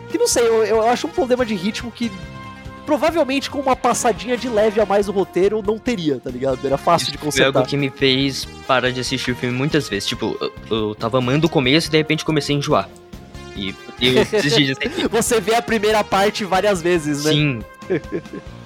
Que 0.10 0.18
não 0.18 0.28
sei, 0.28 0.48
eu, 0.48 0.64
eu 0.64 0.90
acho 0.90 1.08
um 1.08 1.10
problema 1.10 1.46
de 1.46 1.54
ritmo 1.54 1.92
que 1.92 2.12
provavelmente 2.88 3.50
com 3.50 3.60
uma 3.60 3.76
passadinha 3.76 4.38
de 4.38 4.48
leve 4.48 4.80
a 4.80 4.86
mais 4.86 5.08
no 5.08 5.14
roteiro 5.14 5.62
não 5.62 5.78
teria, 5.78 6.22
tá 6.24 6.30
ligado? 6.32 6.66
Era 6.66 6.78
fácil 6.78 7.04
Isso 7.04 7.12
de 7.12 7.18
consertar. 7.18 7.52
Foi 7.52 7.60
algo 7.60 7.70
que 7.70 7.76
me 7.76 7.90
fez 7.90 8.46
parar 8.66 8.92
de 8.92 9.02
assistir 9.02 9.32
o 9.32 9.36
filme 9.36 9.56
muitas 9.56 9.90
vezes. 9.90 10.08
Tipo, 10.08 10.38
eu, 10.40 10.54
eu 10.72 10.96
tava 10.96 11.18
amando 11.18 11.48
o 11.48 11.50
começo 11.50 11.90
e 11.90 11.92
de 11.92 11.98
repente 11.98 12.24
comecei 12.24 12.56
a 12.56 12.60
enjoar. 12.60 12.90
E 13.58 13.76
eu 14.02 14.24
desisti 14.32 14.68
de 14.68 15.08
Você 15.10 15.42
vê 15.42 15.56
a 15.56 15.62
primeira 15.62 16.02
parte 16.02 16.46
várias 16.46 16.82
vezes, 16.82 17.26
né? 17.26 17.32
Sim. 17.32 17.60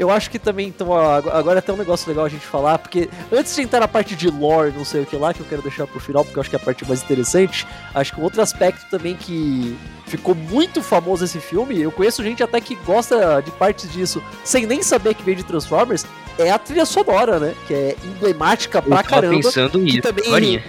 Eu 0.00 0.10
acho 0.10 0.30
que 0.30 0.38
também, 0.38 0.68
então, 0.68 0.94
agora 0.94 1.58
é 1.58 1.58
até 1.58 1.70
um 1.70 1.76
negócio 1.76 2.08
legal 2.08 2.24
a 2.24 2.28
gente 2.30 2.46
falar, 2.46 2.78
porque 2.78 3.10
antes 3.30 3.54
de 3.54 3.60
entrar 3.60 3.80
na 3.80 3.86
parte 3.86 4.16
de 4.16 4.30
lore, 4.30 4.72
não 4.74 4.82
sei 4.82 5.02
o 5.02 5.06
que 5.06 5.14
lá, 5.14 5.34
que 5.34 5.40
eu 5.40 5.46
quero 5.46 5.60
deixar 5.60 5.86
pro 5.86 6.00
final, 6.00 6.24
porque 6.24 6.38
eu 6.38 6.40
acho 6.40 6.48
que 6.48 6.56
é 6.56 6.58
a 6.58 6.62
parte 6.62 6.88
mais 6.88 7.02
interessante, 7.02 7.66
acho 7.94 8.14
que 8.14 8.18
um 8.18 8.24
outro 8.24 8.40
aspecto 8.40 8.88
também 8.90 9.14
que 9.14 9.76
ficou 10.06 10.34
muito 10.34 10.82
famoso 10.82 11.22
esse 11.26 11.38
filme, 11.38 11.78
eu 11.78 11.92
conheço 11.92 12.24
gente 12.24 12.42
até 12.42 12.62
que 12.62 12.76
gosta 12.76 13.42
de 13.42 13.50
partes 13.50 13.92
disso, 13.92 14.22
sem 14.42 14.64
nem 14.64 14.82
saber 14.82 15.12
que 15.12 15.22
veio 15.22 15.36
de 15.36 15.44
Transformers, 15.44 16.06
é 16.38 16.50
a 16.50 16.58
trilha 16.58 16.86
sonora, 16.86 17.38
né? 17.38 17.54
Que 17.66 17.74
é 17.74 17.96
emblemática 18.02 18.80
pra 18.80 19.00
eu 19.00 19.04
caramba. 19.04 19.36
pensando 19.36 19.78
nisso, 19.80 20.00
também 20.00 20.62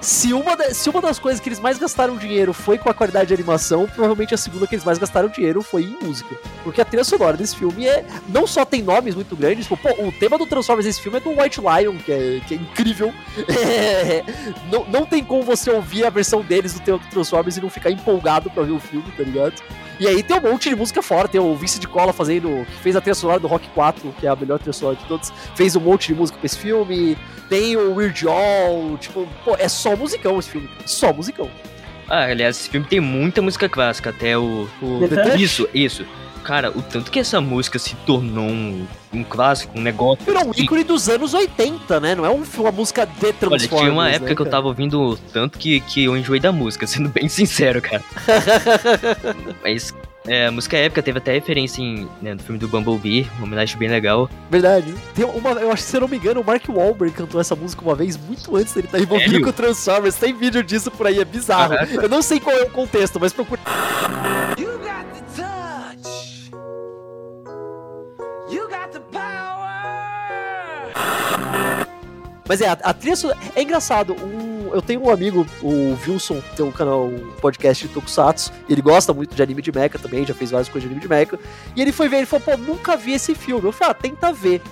se 0.00 0.32
uma, 0.32 0.56
se 0.72 0.88
uma 0.88 1.00
das 1.00 1.18
coisas 1.18 1.40
que 1.40 1.48
eles 1.48 1.60
mais 1.60 1.78
gastaram 1.78 2.16
dinheiro 2.16 2.52
foi 2.52 2.78
com 2.78 2.88
a 2.88 2.94
qualidade 2.94 3.28
de 3.28 3.34
animação, 3.34 3.86
provavelmente 3.86 4.34
a 4.34 4.36
segunda 4.36 4.66
que 4.66 4.74
eles 4.74 4.84
mais 4.84 4.98
gastaram 4.98 5.28
dinheiro 5.28 5.62
foi 5.62 5.82
em 5.84 5.98
música. 6.02 6.36
Porque 6.62 6.80
a 6.80 6.84
trilha 6.84 7.04
sonora 7.04 7.36
desse 7.36 7.56
filme 7.56 7.86
é. 7.86 8.04
Não 8.28 8.46
só 8.46 8.64
tem 8.64 8.82
nomes 8.82 9.14
muito 9.14 9.34
grandes, 9.36 9.66
tipo, 9.66 9.76
pô, 9.76 9.90
o 10.06 10.12
tema 10.12 10.38
do 10.38 10.46
Transformers 10.46 10.86
desse 10.86 11.00
filme 11.00 11.18
é 11.18 11.20
do 11.20 11.30
White 11.30 11.60
Lion, 11.60 11.96
que 11.98 12.12
é, 12.12 12.40
que 12.46 12.54
é 12.54 12.56
incrível. 12.56 13.12
É, 13.66 14.22
não, 14.70 14.84
não 14.86 15.06
tem 15.06 15.24
como 15.24 15.42
você 15.42 15.70
ouvir 15.70 16.04
a 16.04 16.10
versão 16.10 16.40
deles 16.42 16.74
do 16.74 16.80
tema 16.80 16.98
do 16.98 17.06
Transformers 17.06 17.56
e 17.56 17.60
não 17.60 17.70
ficar 17.70 17.90
empolgado 17.90 18.50
pra 18.50 18.62
ver 18.62 18.72
o 18.72 18.78
filme, 18.78 19.10
tá 19.16 19.22
ligado? 19.22 19.54
E 19.98 20.06
aí 20.06 20.22
tem 20.22 20.36
um 20.36 20.42
monte 20.42 20.68
de 20.68 20.76
música 20.76 21.00
fora, 21.00 21.26
tem 21.26 21.40
o 21.40 21.54
Vince 21.54 21.80
de 21.80 21.88
Cola 21.88 22.12
fazendo. 22.12 22.66
que 22.66 22.82
fez 22.82 22.94
a 22.96 23.00
trilha 23.00 23.14
sonora 23.14 23.40
do 23.40 23.46
Rock 23.46 23.66
4, 23.70 24.14
que 24.20 24.26
é 24.26 24.30
a 24.30 24.36
melhor 24.36 24.58
trilha 24.58 24.72
sonora 24.72 24.96
de 24.96 25.04
todos. 25.06 25.32
Fez 25.54 25.74
um 25.74 25.80
monte 25.80 26.08
de 26.08 26.14
música 26.14 26.38
pra 26.38 26.44
esse 26.44 26.58
filme. 26.58 27.16
Tem 27.48 27.76
o 27.76 27.94
Weird 27.94 28.28
Al, 28.28 28.98
tipo, 28.98 29.26
pô, 29.44 29.56
é 29.58 29.68
só 29.68 29.85
musicão 29.94 30.38
esse 30.38 30.50
filme. 30.50 30.68
Só 30.84 31.12
musicão. 31.12 31.50
Ah, 32.08 32.24
aliás, 32.24 32.58
esse 32.58 32.70
filme 32.70 32.86
tem 32.86 33.00
muita 33.00 33.42
música 33.42 33.68
clássica, 33.68 34.10
até 34.10 34.38
o. 34.38 34.68
o... 34.80 35.00
Isso, 35.36 35.68
isso. 35.74 36.06
Cara, 36.46 36.70
o 36.70 36.80
tanto 36.80 37.10
que 37.10 37.18
essa 37.18 37.40
música 37.40 37.76
se 37.76 37.96
tornou 38.06 38.44
um, 38.44 38.86
um 39.12 39.24
clássico, 39.24 39.76
um 39.76 39.82
negócio. 39.82 40.24
Virou 40.24 40.46
um 40.46 40.52
ícone 40.56 40.84
dos 40.84 41.08
anos 41.08 41.34
80, 41.34 41.98
né? 41.98 42.14
Não 42.14 42.24
é 42.24 42.30
um, 42.30 42.44
uma 42.58 42.70
música 42.70 43.04
de 43.04 43.32
Transformers. 43.32 43.72
Olha, 43.72 43.80
tinha 43.80 43.92
uma 43.92 44.08
época 44.08 44.30
né, 44.30 44.36
que 44.36 44.42
eu 44.42 44.46
tava 44.46 44.68
ouvindo 44.68 45.18
tanto 45.32 45.58
que, 45.58 45.80
que 45.80 46.04
eu 46.04 46.16
enjoei 46.16 46.38
da 46.38 46.52
música, 46.52 46.86
sendo 46.86 47.08
bem 47.08 47.28
sincero, 47.28 47.82
cara. 47.82 48.04
Mas 49.60 49.92
é, 50.26 50.46
a 50.46 50.52
música 50.52 50.76
épica 50.76 51.02
teve 51.02 51.18
até 51.18 51.32
referência 51.32 51.80
em, 51.82 52.08
né, 52.20 52.34
no 52.34 52.42
filme 52.42 52.58
do 52.58 52.68
Bumblebee, 52.68 53.28
uma 53.36 53.46
homenagem 53.46 53.76
bem 53.78 53.88
legal. 53.88 54.28
Verdade. 54.50 54.94
Tem 55.14 55.24
uma, 55.24 55.50
eu 55.52 55.70
acho 55.70 55.84
que, 55.84 55.90
se 55.90 55.96
eu 55.96 56.00
não 56.00 56.08
me 56.08 56.16
engano, 56.16 56.40
o 56.40 56.44
Mark 56.44 56.68
Wahlberg 56.68 57.14
cantou 57.14 57.40
essa 57.40 57.54
música 57.54 57.82
uma 57.82 57.94
vez, 57.94 58.16
muito 58.16 58.56
antes 58.56 58.72
dele 58.72 58.86
estar 58.86 58.98
envolvido 58.98 59.30
Sério? 59.30 59.44
com 59.44 59.50
o 59.50 59.52
Transformers. 59.52 60.16
Tem 60.16 60.34
vídeo 60.34 60.62
disso 60.62 60.90
por 60.90 61.06
aí, 61.06 61.20
é 61.20 61.24
bizarro. 61.24 61.74
Eu 61.74 62.08
não 62.08 62.22
sei 62.22 62.40
qual 62.40 62.56
é 62.56 62.62
o 62.62 62.70
contexto, 62.70 63.18
mas 63.20 63.32
procura. 63.32 63.60
You 64.58 64.78
got 64.78 65.06
the 65.12 65.22
touch. 65.36 66.50
You 68.50 68.68
got 68.68 68.90
the 68.92 69.00
power. 69.12 69.36
Mas 72.48 72.60
é, 72.60 72.68
a, 72.68 72.72
a 72.72 72.94
trilha 72.94 73.16
é 73.54 73.62
engraçado. 73.62 74.14
Um, 74.14 74.55
eu 74.74 74.82
tenho 74.82 75.04
um 75.04 75.10
amigo, 75.10 75.46
o 75.62 75.96
Wilson, 76.06 76.42
tem 76.56 76.64
um 76.64 76.72
canal, 76.72 77.06
um 77.06 77.32
podcast 77.40 77.86
de 77.86 77.92
Tokusatsu. 77.92 78.52
ele 78.68 78.82
gosta 78.82 79.12
muito 79.12 79.34
de 79.34 79.42
anime 79.42 79.62
de 79.62 79.72
mecha 79.72 79.98
também, 79.98 80.26
já 80.26 80.34
fez 80.34 80.50
várias 80.50 80.68
coisas 80.68 80.88
de 80.88 80.94
anime 80.94 81.00
de 81.00 81.08
mecha. 81.08 81.38
E 81.74 81.82
ele 81.82 81.92
foi 81.92 82.08
ver, 82.08 82.18
ele 82.18 82.26
falou, 82.26 82.44
pô, 82.44 82.56
nunca 82.56 82.96
vi 82.96 83.12
esse 83.12 83.34
filme. 83.34 83.66
Eu 83.66 83.72
falei, 83.72 83.90
ah, 83.90 83.94
tenta 83.94 84.32
ver. 84.32 84.62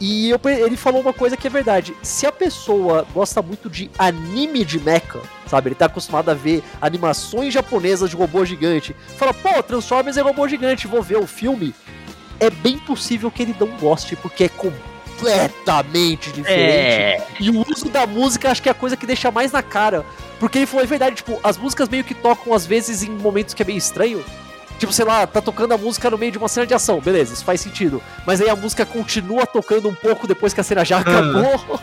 E 0.00 0.30
eu, 0.30 0.40
ele 0.44 0.76
falou 0.76 1.00
uma 1.00 1.12
coisa 1.12 1.36
que 1.36 1.46
é 1.46 1.50
verdade. 1.50 1.94
Se 2.02 2.26
a 2.26 2.32
pessoa 2.32 3.06
gosta 3.12 3.42
muito 3.42 3.68
de 3.68 3.90
anime 3.98 4.64
de 4.64 4.78
mecha, 4.78 5.20
sabe? 5.46 5.68
Ele 5.68 5.74
tá 5.74 5.86
acostumado 5.86 6.30
a 6.30 6.34
ver 6.34 6.62
animações 6.80 7.52
japonesas 7.52 8.10
de 8.10 8.16
robô 8.16 8.44
gigante. 8.44 8.94
Fala, 9.16 9.34
pô, 9.34 9.62
Transformers 9.62 10.16
é 10.16 10.22
robô 10.22 10.46
gigante, 10.46 10.86
vou 10.86 11.02
ver 11.02 11.18
o 11.18 11.26
filme. 11.26 11.74
É 12.38 12.50
bem 12.50 12.78
possível 12.78 13.30
que 13.30 13.42
ele 13.42 13.56
não 13.58 13.68
goste, 13.78 14.14
porque 14.14 14.44
é 14.44 14.48
completamente 14.48 14.95
diferente. 16.32 16.50
É. 16.50 17.26
E 17.40 17.50
o 17.50 17.64
uso 17.68 17.88
da 17.88 18.06
música 18.06 18.50
acho 18.50 18.62
que 18.62 18.68
é 18.68 18.72
a 18.72 18.74
coisa 18.74 18.96
que 18.96 19.06
deixa 19.06 19.30
mais 19.30 19.52
na 19.52 19.62
cara. 19.62 20.04
Porque 20.38 20.58
ele 20.58 20.66
falou, 20.66 20.84
é 20.84 20.86
verdade, 20.86 21.16
tipo, 21.16 21.40
as 21.42 21.56
músicas 21.56 21.88
meio 21.88 22.04
que 22.04 22.14
tocam 22.14 22.52
às 22.52 22.66
vezes 22.66 23.02
em 23.02 23.10
momentos 23.10 23.54
que 23.54 23.62
é 23.62 23.66
meio 23.66 23.78
estranho. 23.78 24.24
Tipo, 24.78 24.92
sei 24.92 25.04
lá, 25.04 25.26
tá 25.26 25.40
tocando 25.40 25.72
a 25.72 25.78
música 25.78 26.10
no 26.10 26.18
meio 26.18 26.30
de 26.30 26.38
uma 26.38 26.48
cena 26.48 26.66
de 26.66 26.74
ação, 26.74 27.00
beleza, 27.00 27.32
isso 27.32 27.44
faz 27.44 27.60
sentido. 27.60 28.02
Mas 28.26 28.40
aí 28.42 28.48
a 28.48 28.56
música 28.56 28.84
continua 28.84 29.46
tocando 29.46 29.88
um 29.88 29.94
pouco 29.94 30.26
depois 30.26 30.52
que 30.52 30.60
a 30.60 30.64
cena 30.64 30.84
já 30.84 30.98
acabou. 30.98 31.80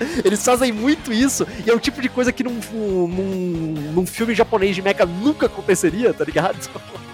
Eles 0.24 0.42
fazem 0.44 0.72
muito 0.72 1.12
isso, 1.12 1.46
e 1.66 1.70
é 1.70 1.74
o 1.74 1.80
tipo 1.80 2.00
de 2.00 2.08
coisa 2.08 2.32
que 2.32 2.44
num, 2.44 2.58
num, 2.72 3.74
num 3.92 4.06
filme 4.06 4.34
japonês 4.34 4.74
de 4.74 4.80
mecha 4.80 5.04
nunca 5.04 5.46
aconteceria, 5.46 6.14
tá 6.14 6.24
ligado? 6.24 6.56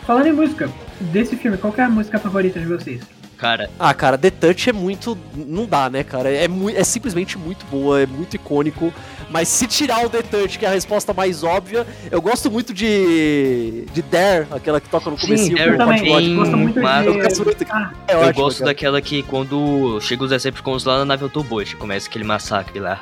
Falando 0.07 0.27
em 0.27 0.33
música, 0.33 0.71
desse 1.01 1.35
filme, 1.35 1.57
qual 1.57 1.75
é 1.77 1.83
a 1.83 1.89
música 1.89 2.19
favorita 2.19 2.61
de 2.61 2.67
vocês? 2.67 3.01
Cara. 3.45 3.71
Ah, 3.79 3.93
cara, 3.95 4.17
The 4.19 4.31
Touch 4.31 4.71
é 4.71 4.73
muito. 4.73 5.17
Não 5.35 5.67
dá, 5.67 5.91
né, 5.91 6.03
cara? 6.03 6.31
É, 6.31 6.49
mu... 6.49 6.71
é 6.71 6.83
simplesmente 6.85 7.37
muito 7.39 7.65
boa, 7.67 8.01
é 8.03 8.07
muito 8.07 8.35
icônico. 8.35 8.93
Mas 9.31 9.49
se 9.49 9.67
tirar 9.67 10.05
o 10.05 10.09
The 10.09 10.23
Touch, 10.23 10.59
que 10.59 10.65
é 10.65 10.69
a 10.69 10.73
resposta 10.73 11.13
mais 11.13 11.43
óbvia, 11.43 11.87
eu 12.11 12.23
gosto 12.23 12.51
muito 12.51 12.73
de. 12.73 13.85
de 13.93 14.03
Dare, 14.03 14.47
aquela 14.51 14.81
que 14.81 14.89
toca 14.89 15.11
no 15.11 15.17
começo 15.19 15.51
Dare 15.55 15.71
Eu 15.71 15.77
também 15.79 16.05
gosto 16.07 16.57
muito 16.57 16.81
mas- 16.81 17.07
Eu 17.07 17.15
gosto 17.15 17.39
de... 17.39 17.45
muito- 17.45 17.67
Ah, 17.71 17.93
É 18.07 18.15
eu 18.15 18.19
ótimo, 18.21 18.35
gosto 18.45 18.65
daquela 18.65 19.01
que 19.01 19.23
quando 19.25 19.99
chega 20.01 20.23
os 20.25 20.31
Decepticons 20.31 20.85
lá 20.85 20.99
na 20.99 21.05
nave 21.05 21.25
Autobot, 21.25 21.75
começa 21.77 22.09
aquele 22.09 22.25
massacre 22.25 22.79
lá. 22.79 23.01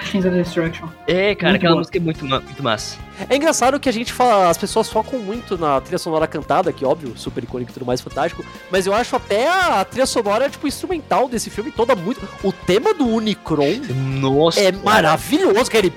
Machines 0.00 0.26
of 0.26 0.34
Destruction. 0.36 0.88
É, 1.06 1.34
cara, 1.34 1.50
Muito 1.52 1.56
aquela 1.56 1.72
boa. 1.72 1.80
música 1.80 1.98
é 1.98 2.00
muito, 2.00 2.24
muito 2.26 2.62
massa. 2.62 2.96
É 3.28 3.36
engraçado 3.36 3.78
que 3.78 3.88
a 3.88 3.92
gente 3.92 4.12
fala, 4.12 4.48
as 4.48 4.58
pessoas 4.58 4.88
focam 4.88 5.18
muito 5.18 5.56
na 5.58 5.80
trilha 5.80 5.98
sonora 5.98 6.26
cantada, 6.26 6.72
que 6.72 6.84
óbvio, 6.84 7.16
super 7.16 7.44
icônico 7.44 7.70
e 7.70 7.74
tudo 7.74 7.86
mais 7.86 8.00
fantástico, 8.00 8.44
mas 8.70 8.86
eu 8.86 8.94
acho 8.94 9.14
até 9.16 9.48
a 9.48 9.84
trilha 9.84 10.06
sonora, 10.06 10.48
tipo, 10.48 10.66
instrumental 10.66 11.28
desse 11.28 11.50
filme 11.50 11.70
toda 11.70 11.94
muito. 11.94 12.26
O 12.42 12.52
tema 12.52 12.94
do 12.94 13.06
Unicron 13.06 13.80
Nossa, 14.20 14.60
é 14.60 14.72
cara. 14.72 14.84
maravilhoso, 14.84 15.70
que 15.70 15.76
ele. 15.76 15.92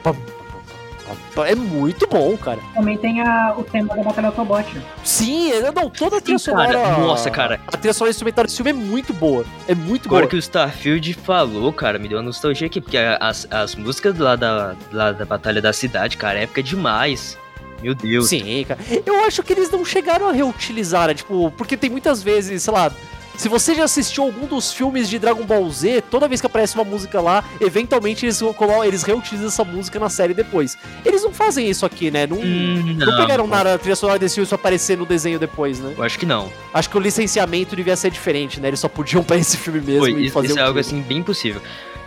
É 1.46 1.56
muito 1.56 2.08
bom, 2.08 2.36
cara. 2.38 2.60
Também 2.74 2.98
tem 2.98 3.22
a, 3.22 3.54
o 3.58 3.64
tema 3.64 3.96
da 3.96 4.04
Batalha 4.04 4.28
Autobot. 4.28 4.66
Sim, 5.04 5.52
é- 5.52 5.72
não, 5.72 5.90
toda 5.90 6.18
a 6.18 6.22
trilha 6.22 6.40
Sim, 6.40 6.52
cara. 6.52 6.72
sonora. 6.74 6.98
Nossa, 7.00 7.30
cara. 7.30 7.60
A 7.68 7.78
trilha 7.78 7.94
sonora 7.94 8.12
instrumental 8.12 8.46
desse 8.46 8.56
filme 8.58 8.72
é 8.72 8.74
muito 8.74 9.14
boa. 9.14 9.46
É 9.68 9.76
muito 9.76 10.08
Agora 10.08 10.24
boa. 10.24 10.30
que 10.30 10.36
o 10.36 10.40
Starfield 10.40 11.14
falou, 11.14 11.72
cara, 11.74 12.00
me 12.00 12.08
deu 12.08 12.18
uma 12.18 12.24
nostalgia 12.24 12.68
aqui, 12.68 12.82
porque 12.82 12.98
as, 12.98 13.48
as 13.52 13.76
músicas 13.76 14.18
lá 14.18 14.36
da, 14.36 14.76
lá 14.92 15.12
da 15.12 15.26
Batalha 15.26 15.62
da 15.62 15.72
Cidade, 15.74 16.18
cara, 16.18 16.40
é 16.40 16.44
época 16.44 16.64
demais. 16.64 17.38
Meu 17.82 17.94
Deus. 17.94 18.30
Sim, 18.30 18.66
cara. 18.68 18.80
Eu 19.06 19.26
acho 19.26 19.44
que 19.44 19.54
eles 19.54 19.70
não 19.70 19.84
chegaram 19.86 20.28
a 20.30 20.32
reutilizar, 20.32 21.08
né? 21.08 21.14
Tipo, 21.14 21.52
porque 21.52 21.76
tem 21.78 21.90
muitas 21.90 22.24
vezes, 22.24 22.64
sei 22.64 22.74
lá. 22.74 22.92
Se 23.38 23.50
você 23.50 23.76
já 23.76 23.84
assistiu 23.84 24.24
algum 24.24 24.46
dos 24.48 24.72
filmes 24.72 25.10
de 25.10 25.20
Dragon 25.20 25.44
Ball 25.44 25.70
Z, 25.70 26.02
toda 26.10 26.28
vez 26.28 26.40
que 26.42 26.48
aparece 26.48 26.76
uma 26.76 26.84
música 26.84 27.20
lá, 27.22 27.44
eventualmente 27.60 28.26
eles, 28.26 28.42
eles 28.86 29.04
reutilizam 29.04 29.48
essa 29.48 29.64
música 29.64 30.00
na 30.00 30.10
série 30.10 30.34
depois. 30.34 30.78
Eles 31.06 31.24
não 31.24 31.32
fazem 31.34 31.70
isso 31.70 31.86
aqui, 31.86 32.10
né? 32.10 32.26
Não, 32.28 32.38
Hum, 32.38 32.96
não 32.98 33.18
pegaram 33.18 33.48
nada 33.48 33.72
da 33.74 33.78
trilha 33.78 33.96
sonora 33.96 34.18
desse 34.20 34.36
filme 34.36 34.46
isso 34.46 34.56
aparecer 34.56 34.98
no 34.98 35.06
desenho 35.06 35.38
depois, 35.40 35.80
né? 35.80 35.94
Eu 35.98 36.04
acho 36.04 36.18
que 36.20 36.26
não. 36.26 36.52
Acho 36.74 36.90
que 36.90 36.98
o 36.98 37.00
licenciamento 37.00 37.76
devia 37.76 37.96
ser 37.96 38.10
diferente, 38.12 38.60
né? 38.60 38.68
Eles 38.70 38.80
só 38.80 38.88
podiam 38.88 39.22
pra 39.26 39.38
esse 39.38 39.58
filme 39.58 39.82
mesmo 39.82 40.02
Foi, 40.02 40.12
e 40.14 40.30
fazer 40.30 40.48
isso 40.48 40.56
o 40.56 40.60
é 40.60 40.62
algo 40.64 40.74
quê? 40.76 40.80
assim 40.80 41.02
bem 41.02 41.22
possível. 41.24 41.62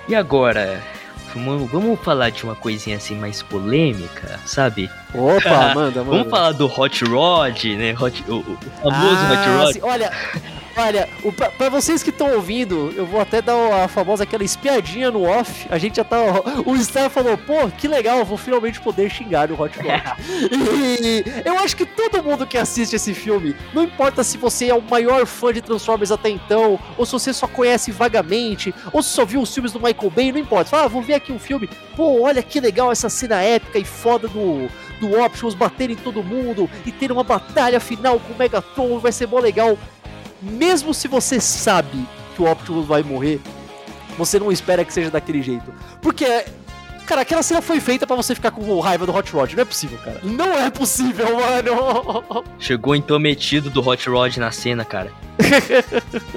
E 0.09 0.15
agora, 0.15 0.83
vamos, 1.35 2.01
falar 2.01 2.31
de 2.31 2.45
uma 2.45 2.55
coisinha 2.55 2.97
assim 2.97 3.15
mais 3.15 3.43
polêmica, 3.43 4.41
sabe? 4.47 4.91
Opa, 5.15 5.73
manda, 5.75 6.03
manda. 6.03 6.05
Vamos 6.05 6.31
falar 6.31 6.53
do 6.53 6.67
Hot 6.67 7.05
Rod, 7.05 7.65
né? 7.77 7.95
Hot, 8.01 8.25
o, 8.29 8.37
o 8.37 8.59
famoso 8.83 9.25
Ah, 9.25 9.33
Hot 9.33 9.49
Rod. 9.65 9.73
sim. 9.75 9.81
Olha, 9.83 10.13
olha, 10.79 11.09
o, 11.25 11.33
pra, 11.33 11.51
pra 11.51 11.69
vocês 11.69 12.03
que 12.03 12.11
estão 12.11 12.33
ouvindo, 12.35 12.93
eu 12.97 13.05
vou 13.05 13.21
até 13.21 13.43
dar 13.43 13.85
a 13.85 13.89
famosa 13.89 14.23
aquela 14.23 14.45
espiadinha 14.45 15.11
no 15.11 15.25
off. 15.25 15.67
A 15.71 15.77
gente 15.77 15.97
já 15.97 16.05
tá. 16.05 16.17
O 16.65 16.77
Star 16.79 17.11
falou, 17.11 17.37
pô, 17.37 17.69
que 17.69 17.89
legal, 17.89 18.25
vou 18.25 18.39
finalmente 18.39 18.81
poder 18.81 19.11
xingar 19.11 19.51
o 19.51 19.61
Hot 19.61 19.77
Rod. 19.79 19.89
e 20.53 21.25
eu 21.45 21.59
acho 21.59 21.77
que 21.77 21.85
todo 21.85 22.23
mundo 22.23 22.47
que 22.47 22.57
assiste 22.57 22.95
esse 22.95 23.13
filme, 23.13 23.57
não 23.75 23.83
importa 23.83 24.23
se 24.23 24.39
você 24.39 24.69
é 24.69 24.75
o 24.75 24.83
maior 24.83 25.27
fã 25.27 25.53
de 25.53 25.61
Transformers 25.61 26.13
até 26.13 26.31
então, 26.31 26.79
ou 26.97 27.05
se 27.05 27.13
você 27.13 27.33
só 27.33 27.49
conhece 27.49 27.91
vagamente, 27.91 28.75
ou 28.93 29.03
se 29.03 29.11
só 29.11 29.25
viu 29.25 29.41
os 29.41 29.53
filmes 29.53 29.73
do 29.73 29.81
Michael 29.81 30.11
Bay, 30.11 30.33
não 30.33 30.39
importa. 30.39 30.71
Fala, 30.71 30.85
ah, 30.85 30.89
vou 30.89 31.03
ver 31.03 31.15
aqui 31.15 31.33
um 31.33 31.39
filme. 31.39 31.69
Pô, 31.97 32.23
olha 32.23 32.43
que 32.43 32.61
legal 32.61 32.93
essa 32.93 33.09
cena 33.09 33.43
épica 33.43 33.79
e 33.79 33.85
foda 33.85 34.29
do, 34.29 34.69
do 35.01 35.21
Optimus 35.21 35.55
bater 35.55 35.91
em 35.91 35.97
todo 35.97 36.23
mundo 36.23 36.71
e 36.87 36.93
ter 36.93 37.11
uma 37.11 37.25
batalha 37.25 37.81
final 37.81 38.21
com 38.21 38.33
o 38.33 38.39
Megatron, 38.39 38.99
vai 38.99 39.13
ser 39.13 39.27
mó 39.27 39.41
legal. 39.41 39.77
Mesmo 40.41 40.95
se 40.95 41.09
você 41.09 41.41
sabe 41.41 42.07
que 42.35 42.43
o 42.43 42.51
Optimus 42.51 42.87
vai 42.87 43.03
morrer, 43.03 43.41
você 44.17 44.39
não 44.39 44.53
espera 44.53 44.85
que 44.85 44.93
seja 44.93 45.11
daquele 45.11 45.43
jeito. 45.43 45.73
Porque, 46.01 46.45
cara, 47.07 47.23
aquela 47.23 47.43
cena 47.43 47.61
foi 47.61 47.81
feita 47.81 48.07
pra 48.07 48.17
você 48.17 48.35
ficar 48.35 48.51
com 48.51 48.81
raiva 48.81 49.07
do 49.07 49.15
Hot 49.15 49.33
Rod. 49.33 49.55
Não 49.55 49.63
é 49.63 49.65
possível, 49.65 49.99
cara. 49.99 50.21
Não 50.23 50.53
é 50.59 50.71
possível, 50.71 51.27
mano. 51.39 52.45
Chegou 52.59 52.95
intrometido 52.95 53.71
do 53.71 53.87
Hot 53.87 54.09
Rod 54.09 54.37
na 54.37 54.51
cena, 54.51 54.85
cara. 54.85 55.13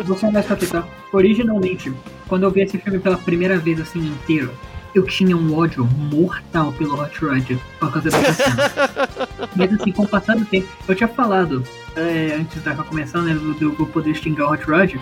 Vou 0.04 0.18
ser 0.18 0.28
honesto 0.28 0.54
aqui, 0.54 0.68
tá? 0.68 0.88
Originalmente, 1.12 1.94
quando 2.28 2.44
eu 2.44 2.52
vi 2.52 2.62
esse 2.62 2.78
filme 2.78 3.00
pela 3.00 3.18
primeira 3.18 3.58
vez, 3.58 3.80
assim, 3.80 4.00
inteiro, 4.00 4.52
eu 4.94 5.04
tinha 5.06 5.36
um 5.36 5.58
ódio 5.58 5.86
mortal 5.86 6.72
pelo 6.74 7.00
Hot 7.00 7.24
Rod 7.24 7.52
por 7.80 7.92
causa 7.92 8.10
dessa 8.10 8.34
cena. 8.34 8.70
Mas 9.56 9.74
assim, 9.74 9.92
com 9.92 10.04
o 10.04 10.08
passar 10.08 10.36
do 10.36 10.46
tempo, 10.46 10.68
eu 10.88 10.96
tinha 10.96 11.08
falado, 11.08 11.64
é, 11.96 12.38
antes 12.40 12.62
da 12.64 12.76
começar, 12.76 13.22
né, 13.22 13.34
do 13.34 13.54
do 13.54 13.76
eu 13.80 13.86
poder 13.88 14.16
xingar 14.16 14.48
o 14.48 14.54
Hot 14.54 14.64
Rod, 14.64 14.96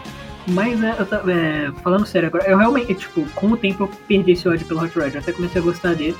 mas 0.47 0.81
é, 0.83 0.95
eu 0.97 1.29
é, 1.29 1.71
falando 1.83 2.05
sério 2.05 2.27
agora, 2.27 2.49
eu 2.49 2.57
realmente, 2.57 2.95
tipo, 2.95 3.23
com 3.35 3.51
o 3.51 3.57
tempo 3.57 3.83
eu 3.83 3.87
perdi 4.07 4.31
esse 4.31 4.47
ódio 4.47 4.65
pelo 4.65 4.81
Hot 4.83 4.97
Rod, 4.97 5.13
eu 5.13 5.19
até 5.19 5.31
comecei 5.31 5.61
a 5.61 5.63
gostar 5.63 5.93
dele. 5.93 6.15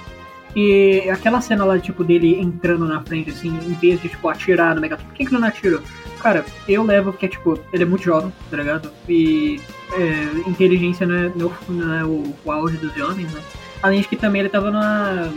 E 0.56 1.10
aquela 1.10 1.42
cena 1.42 1.64
lá, 1.64 1.78
tipo, 1.80 2.04
dele 2.04 2.40
entrando 2.40 2.86
na 2.86 3.02
frente, 3.02 3.30
assim, 3.30 3.50
em 3.50 3.74
vez 3.74 4.02
de, 4.02 4.10
tipo, 4.10 4.28
atirar 4.28 4.76
no 4.76 4.82
Megatron, 4.82 5.06
por 5.06 5.16
que, 5.16 5.26
que 5.26 5.34
ele 5.34 5.42
não 5.42 5.48
atirou? 5.48 5.82
Cara, 6.20 6.46
eu 6.68 6.84
levo 6.84 7.12
porque, 7.12 7.28
tipo, 7.28 7.60
ele 7.72 7.84
é 7.84 7.86
muito 7.86 8.04
jovem, 8.04 8.34
tá 8.50 8.58
ligado? 8.58 8.92
E 9.08 9.62
é, 9.94 10.50
inteligência 10.50 11.06
não 11.06 11.16
é, 11.16 11.32
não, 11.36 11.54
não 11.70 11.94
é 11.94 12.04
o, 12.04 12.36
o 12.44 12.52
auge 12.52 12.78
dos 12.78 12.94
jovens, 12.94 13.32
né? 13.32 13.42
Além 13.82 14.02
de 14.02 14.08
que 14.08 14.16
também 14.16 14.42
ele 14.42 14.50
tava 14.50 14.72
numa, 14.72 15.32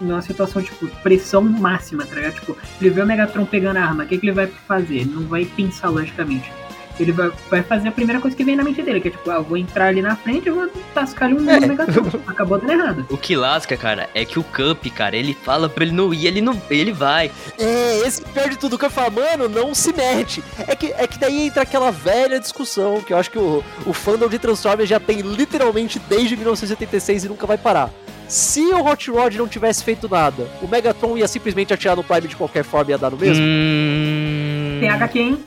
numa 0.00 0.22
situação, 0.22 0.62
tipo, 0.62 0.86
pressão 1.02 1.42
máxima, 1.42 2.04
tá 2.06 2.14
ligado? 2.14 2.34
Tipo, 2.34 2.56
ele 2.80 2.90
vê 2.90 3.02
o 3.02 3.06
Megatron 3.06 3.46
pegando 3.46 3.78
a 3.78 3.84
arma, 3.84 4.04
o 4.04 4.06
que, 4.06 4.18
que 4.18 4.26
ele 4.26 4.34
vai 4.34 4.46
fazer? 4.46 5.06
Não 5.06 5.22
vai 5.22 5.44
pensar 5.44 5.88
logicamente. 5.88 6.52
Ele 6.98 7.12
vai, 7.12 7.30
vai 7.50 7.62
fazer 7.62 7.88
a 7.88 7.92
primeira 7.92 8.20
coisa 8.20 8.36
que 8.36 8.42
vem 8.44 8.56
na 8.56 8.64
mente 8.64 8.82
dele, 8.82 9.00
que 9.00 9.08
é 9.08 9.10
tipo, 9.10 9.30
ah, 9.30 9.34
eu 9.36 9.44
vou 9.44 9.56
entrar 9.56 9.86
ali 9.86 10.02
na 10.02 10.16
frente 10.16 10.48
e 10.48 10.50
vou 10.50 10.68
tascar 10.94 11.30
um 11.30 11.48
É. 11.48 11.60
no 11.60 11.68
Megatron. 11.68 12.04
Acabou 12.26 12.58
dando 12.58 12.72
errado. 12.72 13.06
O 13.10 13.16
que 13.16 13.36
lasca, 13.36 13.76
cara, 13.76 14.08
é 14.14 14.24
que 14.24 14.38
o 14.38 14.42
Cup, 14.44 14.86
cara, 14.94 15.16
ele 15.16 15.34
fala 15.34 15.68
pra 15.68 15.84
ele 15.84 15.92
não 15.92 16.12
ir, 16.12 16.26
ele 16.26 16.40
não. 16.40 16.60
ele 16.70 16.92
vai. 16.92 17.30
É, 17.58 18.00
esse 18.06 18.22
pior 18.22 18.48
de 18.48 18.58
tudo 18.58 18.78
que 18.78 18.84
eu 18.84 18.90
falo, 18.90 19.12
mano, 19.12 19.48
não 19.48 19.74
se 19.74 19.92
mete. 19.92 20.42
É 20.66 20.74
que, 20.74 20.86
é 20.92 21.06
que 21.06 21.18
daí 21.18 21.46
entra 21.46 21.62
aquela 21.62 21.90
velha 21.90 22.38
discussão 22.40 23.00
que 23.00 23.12
eu 23.12 23.18
acho 23.18 23.30
que 23.30 23.38
o, 23.38 23.62
o 23.86 23.92
fandom 23.92 24.28
de 24.28 24.38
Transformers 24.38 24.88
já 24.88 24.98
tem 24.98 25.20
literalmente 25.20 25.98
desde 26.08 26.36
1976 26.36 27.24
e 27.24 27.28
nunca 27.28 27.46
vai 27.46 27.56
parar. 27.58 27.90
Se 28.28 28.60
o 28.60 28.84
Hot 28.84 29.10
Rod 29.10 29.34
não 29.36 29.48
tivesse 29.48 29.82
feito 29.82 30.06
nada, 30.06 30.46
o 30.60 30.68
Megatron 30.68 31.16
ia 31.16 31.26
simplesmente 31.26 31.72
atirar 31.72 31.96
no 31.96 32.04
Prime 32.04 32.28
de 32.28 32.36
qualquer 32.36 32.62
forma 32.62 32.90
e 32.90 32.92
ia 32.92 32.98
dar 32.98 33.10
no 33.10 33.16
mesmo? 33.16 33.42
Hum... 33.42 34.78
Tem 34.80 34.90
HQ, 34.90 35.18
hein? 35.18 35.38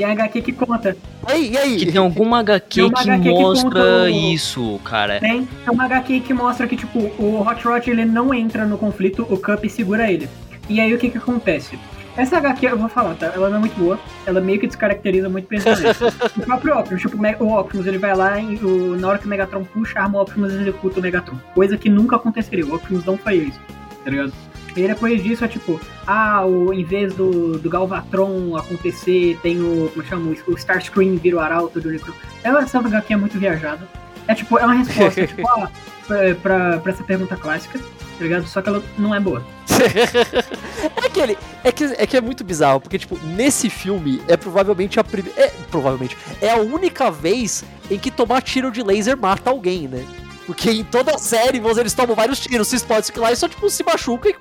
Tem 0.00 0.10
HQ 0.12 0.40
que 0.42 0.52
conta. 0.52 0.96
E 1.28 1.32
aí, 1.32 1.50
e 1.52 1.58
aí? 1.58 1.76
Que 1.76 1.92
tem 1.92 2.00
alguma 2.00 2.38
HQ 2.40 2.74
Tem 2.80 2.84
uma 2.84 3.02
que 3.02 3.10
HQ 3.10 3.22
que 3.22 3.30
mostra 3.30 3.70
conta 3.70 3.80
o- 3.84 4.08
isso, 4.08 4.80
cara. 4.82 5.20
Tem 5.20 5.46
é 5.66 5.70
uma 5.70 5.84
HQ 5.84 6.20
que 6.20 6.32
mostra 6.32 6.66
que, 6.66 6.76
tipo, 6.76 6.98
o 7.18 7.46
Hot 7.46 7.62
Rod 7.66 7.86
ele 7.88 8.04
não 8.06 8.32
entra 8.32 8.64
no 8.64 8.78
conflito, 8.78 9.26
o 9.28 9.36
Cup 9.36 9.64
segura 9.68 10.10
ele. 10.10 10.28
E 10.70 10.80
aí 10.80 10.94
o 10.94 10.98
que 10.98 11.10
que 11.10 11.18
acontece? 11.18 11.78
Essa 12.16 12.38
HQ, 12.38 12.66
eu 12.66 12.78
vou 12.78 12.88
falar, 12.88 13.14
tá? 13.14 13.26
Ela 13.34 13.48
não 13.50 13.56
é 13.56 13.60
muito 13.60 13.78
boa. 13.78 13.98
Ela 14.26 14.40
meio 14.40 14.58
que 14.58 14.66
descaracteriza 14.66 15.28
muito 15.28 15.44
o 15.44 15.48
personagem. 15.48 15.86
o 16.36 16.40
próprio 16.40 16.78
Optimus, 16.78 17.02
tipo, 17.02 17.44
o 17.44 17.58
Optimus, 17.60 17.86
ele 17.86 17.98
vai 17.98 18.14
lá 18.16 18.40
e 18.40 18.56
o- 18.56 18.96
na 18.98 19.06
hora 19.08 19.18
que 19.18 19.26
o 19.26 19.28
Megatron 19.28 19.64
puxa 19.64 20.00
a 20.00 20.04
arma, 20.04 20.18
o 20.18 20.22
Optimus 20.22 20.52
executa 20.54 20.98
o 20.98 21.02
Megatron. 21.02 21.36
Coisa 21.54 21.76
que 21.76 21.88
nunca 21.90 22.16
aconteceria. 22.16 22.64
O 22.66 22.74
Optimus 22.74 23.04
não 23.04 23.16
faria 23.18 23.42
isso, 23.42 23.60
tá 24.04 24.10
ligado? 24.10 24.32
E 24.76 24.86
depois 24.86 25.22
disso 25.22 25.44
é 25.44 25.48
tipo, 25.48 25.80
ah, 26.06 26.44
o, 26.44 26.72
em 26.72 26.84
vez 26.84 27.14
do, 27.14 27.58
do 27.58 27.70
Galvatron 27.70 28.56
acontecer, 28.56 29.38
tem 29.42 29.60
o, 29.60 29.90
como 29.92 30.04
chama, 30.04 30.34
o 30.46 30.54
Starscream 30.54 31.16
vira 31.16 31.36
o 31.36 31.40
arauto 31.40 31.80
do 31.80 31.88
Unicron. 31.88 32.14
Ela, 32.42 32.62
essa 32.62 32.78
HQ 32.78 33.12
é 33.12 33.16
muito 33.16 33.38
viajada. 33.38 33.88
É 34.28 34.34
tipo, 34.34 34.58
é 34.58 34.64
uma 34.64 34.74
resposta, 34.74 35.26
tipo, 35.26 35.48
ah, 35.48 35.70
pra, 36.06 36.34
pra, 36.36 36.78
pra 36.78 36.92
essa 36.92 37.02
pergunta 37.02 37.36
clássica, 37.36 37.78
tá 37.78 38.22
ligado? 38.24 38.46
Só 38.46 38.62
que 38.62 38.68
ela 38.68 38.82
não 38.98 39.14
é 39.14 39.20
boa. 39.20 39.44
é, 41.04 41.08
que 41.08 41.20
ele, 41.20 41.38
é, 41.64 41.72
que, 41.72 41.84
é 41.84 42.06
que 42.06 42.16
é 42.16 42.20
muito 42.20 42.44
bizarro, 42.44 42.80
porque, 42.80 42.98
tipo, 42.98 43.18
nesse 43.24 43.68
filme 43.68 44.22
é 44.28 44.36
provavelmente 44.36 45.00
a 45.00 45.04
primeira. 45.04 45.40
É, 45.40 45.52
provavelmente. 45.70 46.16
É 46.40 46.50
a 46.50 46.58
única 46.58 47.10
vez 47.10 47.64
em 47.90 47.98
que 47.98 48.10
tomar 48.10 48.42
tiro 48.42 48.70
de 48.70 48.82
laser 48.82 49.16
mata 49.16 49.50
alguém, 49.50 49.88
né? 49.88 50.06
Porque 50.50 50.68
em 50.68 50.82
toda 50.82 51.14
a 51.14 51.18
série 51.18 51.62
eles 51.78 51.94
tomam 51.94 52.16
vários 52.16 52.40
tiros, 52.40 52.66
se 52.66 52.74
explode 52.74 53.12
lá 53.14 53.30
e 53.30 53.36
só, 53.36 53.48
tipo, 53.48 53.70
se 53.70 53.84
machuca 53.84 54.28
e 54.28 54.34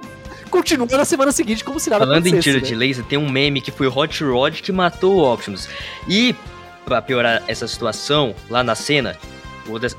continua 0.50 0.88
na 0.98 1.06
semana 1.06 1.32
seguinte 1.32 1.64
como 1.64 1.80
se 1.80 1.88
nada 1.88 2.04
Falando 2.04 2.26
em 2.26 2.30
acontecesse. 2.32 2.44
tiro 2.44 2.62
né? 2.64 2.68
de 2.68 2.74
laser, 2.74 3.06
tem 3.06 3.20
um 3.20 3.30
meme 3.30 3.62
que 3.62 3.70
foi 3.70 3.86
o 3.86 3.96
Hot 3.96 4.24
Rod 4.24 4.60
que 4.62 4.72
matou 4.72 5.18
o 5.18 5.32
Optimus. 5.34 5.70
E, 6.08 6.36
pra 6.84 7.00
piorar 7.00 7.44
essa 7.48 7.68
situação, 7.68 8.34
lá 8.50 8.64
na 8.64 8.74
cena, 8.74 9.16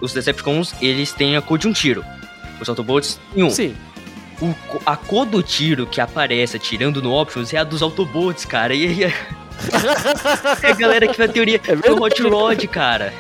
os 0.01 0.13
Decepticons, 0.13 0.75
eles 0.83 1.13
têm 1.13 1.37
a 1.37 1.41
cor 1.41 1.59
de 1.59 1.69
um 1.69 1.73
tiro. 1.73 2.05
Os 2.61 2.69
Autobots 2.69 3.21
têm 3.33 3.45
um. 3.45 3.51
Sim. 3.51 3.77
O 4.43 4.53
a 4.85 4.97
cor 4.97 5.27
do 5.27 5.45
tiro 5.45 5.87
que 5.87 6.01
aparece 6.01 6.57
atirando 6.57 7.01
no 7.01 7.13
Optimus 7.15 7.55
é 7.55 7.59
a 7.59 7.63
dos 7.65 7.83
Autobots, 7.83 8.45
cara. 8.45 8.75
E 8.75 8.85
aí, 8.85 9.05
é 9.05 9.13
a 10.67 10.75
galera 10.75 11.07
que 11.07 11.17
vai 11.17 11.29
teoria 11.29 11.61
É 11.69 11.77
do 11.77 12.03
Hot. 12.03 12.21
Rod, 12.23 12.65
cara. 12.67 13.13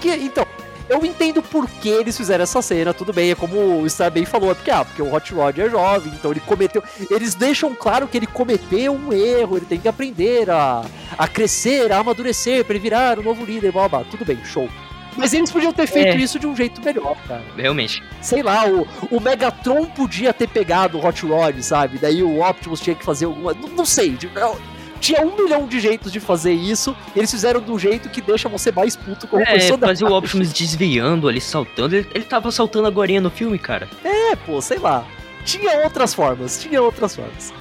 Que, 0.00 0.08
então, 0.14 0.46
eu 0.88 1.04
entendo 1.04 1.42
por 1.42 1.68
que 1.68 1.88
eles 1.88 2.16
fizeram 2.16 2.42
essa 2.44 2.60
cena, 2.62 2.92
tudo 2.94 3.12
bem, 3.12 3.30
é 3.30 3.34
como 3.34 3.80
o 3.82 3.88
Star 3.90 4.10
bem 4.10 4.24
falou, 4.24 4.50
é 4.50 4.54
porque, 4.54 4.70
ah, 4.70 4.84
porque 4.84 5.02
o 5.02 5.12
Hot 5.14 5.32
Rod 5.34 5.58
é 5.58 5.68
jovem, 5.68 6.12
então 6.14 6.30
ele 6.30 6.40
cometeu. 6.40 6.82
Eles 7.10 7.34
deixam 7.34 7.74
claro 7.74 8.06
que 8.08 8.16
ele 8.16 8.26
cometeu 8.26 8.92
um 8.94 9.12
erro, 9.12 9.56
ele 9.56 9.66
tem 9.66 9.78
que 9.80 9.88
aprender 9.88 10.50
a, 10.50 10.84
a 11.16 11.28
crescer, 11.28 11.92
a 11.92 11.98
amadurecer, 11.98 12.64
para 12.64 12.74
ele 12.74 12.82
virar 12.82 13.18
um 13.18 13.22
novo 13.22 13.44
líder, 13.44 13.72
blá, 13.72 13.88
blá, 13.88 14.00
blá. 14.00 14.08
tudo 14.10 14.24
bem, 14.24 14.38
show. 14.44 14.68
Mas 15.16 15.32
eles 15.32 15.50
podiam 15.50 15.72
ter 15.72 15.88
feito 15.88 16.10
É. 16.12 16.16
isso 16.16 16.38
de 16.38 16.46
um 16.46 16.54
jeito 16.54 16.80
melhor, 16.80 17.16
cara. 17.26 17.42
Realmente. 17.56 18.00
Sei 18.22 18.40
lá, 18.40 18.64
o, 18.68 18.86
o 19.10 19.20
Megatron 19.20 19.84
podia 19.86 20.32
ter 20.32 20.48
pegado 20.48 20.96
o 20.96 21.04
Hot 21.04 21.26
Rod, 21.26 21.60
sabe? 21.60 21.98
Daí 21.98 22.22
o 22.22 22.40
Optimus 22.40 22.78
tinha 22.80 22.94
que 22.94 23.04
fazer 23.04 23.24
alguma. 23.24 23.52
Não, 23.52 23.68
não 23.70 23.84
sei. 23.84 24.10
de- 24.10 24.30
eu- 24.32 24.58
Tinha 25.00 25.22
um 25.22 25.36
milhão 25.36 25.66
de 25.66 25.80
jeitos 25.80 26.10
de 26.12 26.20
fazer 26.20 26.52
isso, 26.52 26.94
e 27.14 27.18
eles 27.18 27.30
fizeram 27.30 27.60
um 27.60 27.78
jeito 27.78 28.08
que 28.08 28.20
deixa 28.20 28.48
você 28.48 28.70
mais 28.72 28.96
puto 28.96 29.26
como 29.28 29.42
É, 29.42 29.46
personagem. 29.52 29.86
fazer 29.88 30.04
o 30.04 30.12
Optimus 30.16 30.52
desviando 30.52 31.28
ali, 31.28 31.40
saltando. 31.40 31.94
Ele, 31.96 32.08
ele 32.14 32.24
tava 32.24 32.50
saltando 32.50 32.86
agora 32.86 33.20
no 33.20 33.30
filme, 33.30 33.58
cara. 33.58 33.88
É, 34.04 34.34
pô, 34.36 34.60
sei 34.60 34.78
lá. 34.78 35.06
Tinha 35.44 35.78
outras 35.84 36.12
formas, 36.12 36.60
tinha 36.60 36.82
outras 36.82 37.16
formas. 37.16 37.52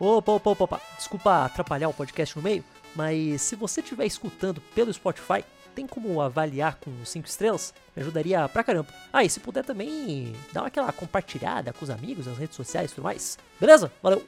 Opa, 0.00 0.32
opa, 0.32 0.50
opa, 0.50 0.64
opa. 0.64 0.80
Desculpa 0.96 1.44
atrapalhar 1.44 1.88
o 1.88 1.92
podcast 1.94 2.34
no 2.36 2.42
meio, 2.42 2.64
mas 2.94 3.42
se 3.42 3.54
você 3.56 3.80
estiver 3.80 4.06
escutando 4.06 4.60
pelo 4.74 4.92
Spotify, 4.92 5.44
tem 5.74 5.86
como 5.86 6.20
avaliar 6.20 6.76
com 6.80 6.90
5 7.04 7.26
estrelas? 7.28 7.74
Me 7.94 8.02
ajudaria 8.02 8.48
pra 8.48 8.64
caramba. 8.64 8.88
Ah, 9.12 9.22
e 9.24 9.28
se 9.28 9.40
puder 9.40 9.64
também, 9.64 10.32
dá 10.52 10.62
aquela 10.66 10.92
compartilhada 10.92 11.72
com 11.72 11.84
os 11.84 11.90
amigos 11.90 12.26
nas 12.26 12.38
redes 12.38 12.56
sociais 12.56 12.90
e 12.90 12.94
tudo 12.94 13.04
mais. 13.04 13.38
Beleza? 13.60 13.92
Valeu! 14.02 14.22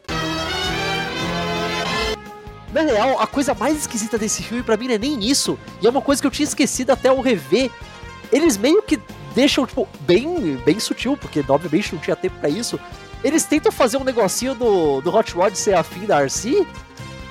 Na 2.75 2.83
real, 2.83 3.21
a 3.21 3.27
coisa 3.27 3.55
mais 3.55 3.79
esquisita 3.79 4.19
desse 4.19 4.43
filme 4.43 4.63
pra 4.63 4.77
mim 4.77 4.89
não 4.89 4.95
é 4.95 4.99
nem 4.99 5.25
isso, 5.25 5.57
e 5.81 5.87
é 5.87 5.91
uma 5.91 6.03
coisa 6.03 6.21
que 6.21 6.27
eu 6.27 6.31
tinha 6.31 6.45
esquecido 6.45 6.91
até 6.91 7.09
eu 7.09 7.21
rever. 7.21 7.71
Eles 8.33 8.57
meio 8.59 8.83
que 8.83 8.99
deixam, 9.35 9.65
tipo, 9.65 9.89
bem, 10.01 10.57
bem 10.65 10.81
sutil, 10.81 11.17
porque 11.17 11.45
obviamente 11.49 11.95
não 11.95 12.01
tinha 12.03 12.17
tempo 12.17 12.37
pra 12.41 12.49
isso. 12.49 12.79
Eles 13.23 13.45
tentam 13.45 13.71
fazer 13.71 13.97
um 13.97 14.05
negocinho 14.05 14.55
do, 14.55 15.01
do 15.01 15.15
Hot 15.15 15.33
Rod 15.33 15.55
ser 15.55 15.75
afim 15.75 16.05
da 16.05 16.19
Arcee. 16.19 16.67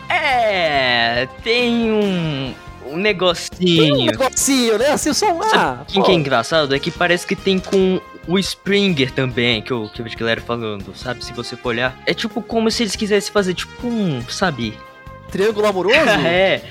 É, 0.10 1.27
tem 1.43 1.91
um, 1.91 2.47
um 2.47 2.53
Tem 2.86 2.93
um 2.93 2.97
negocinho. 2.97 4.06
negocinho, 4.06 4.77
né? 4.77 4.88
Assim, 4.91 5.13
só 5.13 5.32
um. 5.34 5.41
Ah, 5.53 5.84
quem 5.88 6.01
que 6.01 6.12
é 6.12 6.13
engraçado? 6.15 6.73
É 6.73 6.79
que 6.79 6.89
parece 6.89 7.27
que 7.27 7.36
tem 7.36 7.60
com 7.60 7.99
o 8.27 8.39
Springer 8.39 9.12
também, 9.12 9.62
que 9.62 9.71
eu, 9.71 9.89
que 9.93 10.01
eu 10.01 10.06
a 10.06 10.10
galera 10.15 10.41
falando, 10.41 10.95
sabe? 10.95 11.23
Se 11.23 11.34
você 11.34 11.56
for 11.56 11.69
olhar. 11.69 11.97
É 12.06 12.13
tipo 12.13 12.41
como 12.41 12.71
se 12.71 12.84
eles 12.84 12.95
quisessem 12.95 13.32
fazer, 13.32 13.53
tipo 13.53 13.88
um, 13.88 14.23
sabe? 14.29 14.77
Triângulo 15.34 15.65
amoroso? 15.67 15.96
é. 16.26 16.62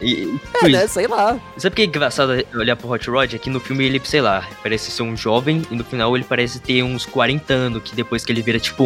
E, 0.00 0.38
É, 0.62 0.68
né? 0.68 0.86
Sei 0.86 1.06
lá. 1.06 1.38
Sabe 1.56 1.72
o 1.72 1.76
que 1.76 1.82
é 1.82 1.84
engraçado 1.84 2.30
olhar 2.54 2.76
pro 2.76 2.88
Hot 2.90 3.08
Rod? 3.10 3.34
É 3.34 3.38
que 3.38 3.50
no 3.50 3.58
filme 3.60 3.84
ele, 3.84 4.00
sei 4.04 4.20
lá, 4.20 4.46
parece 4.62 4.90
ser 4.90 5.02
um 5.02 5.16
jovem 5.16 5.62
e 5.70 5.74
no 5.74 5.84
final 5.84 6.14
ele 6.16 6.24
parece 6.24 6.60
ter 6.60 6.82
uns 6.82 7.04
40 7.06 7.52
anos, 7.52 7.82
que 7.82 7.94
depois 7.94 8.24
que 8.24 8.32
ele 8.32 8.42
vira, 8.42 8.58
tipo, 8.58 8.84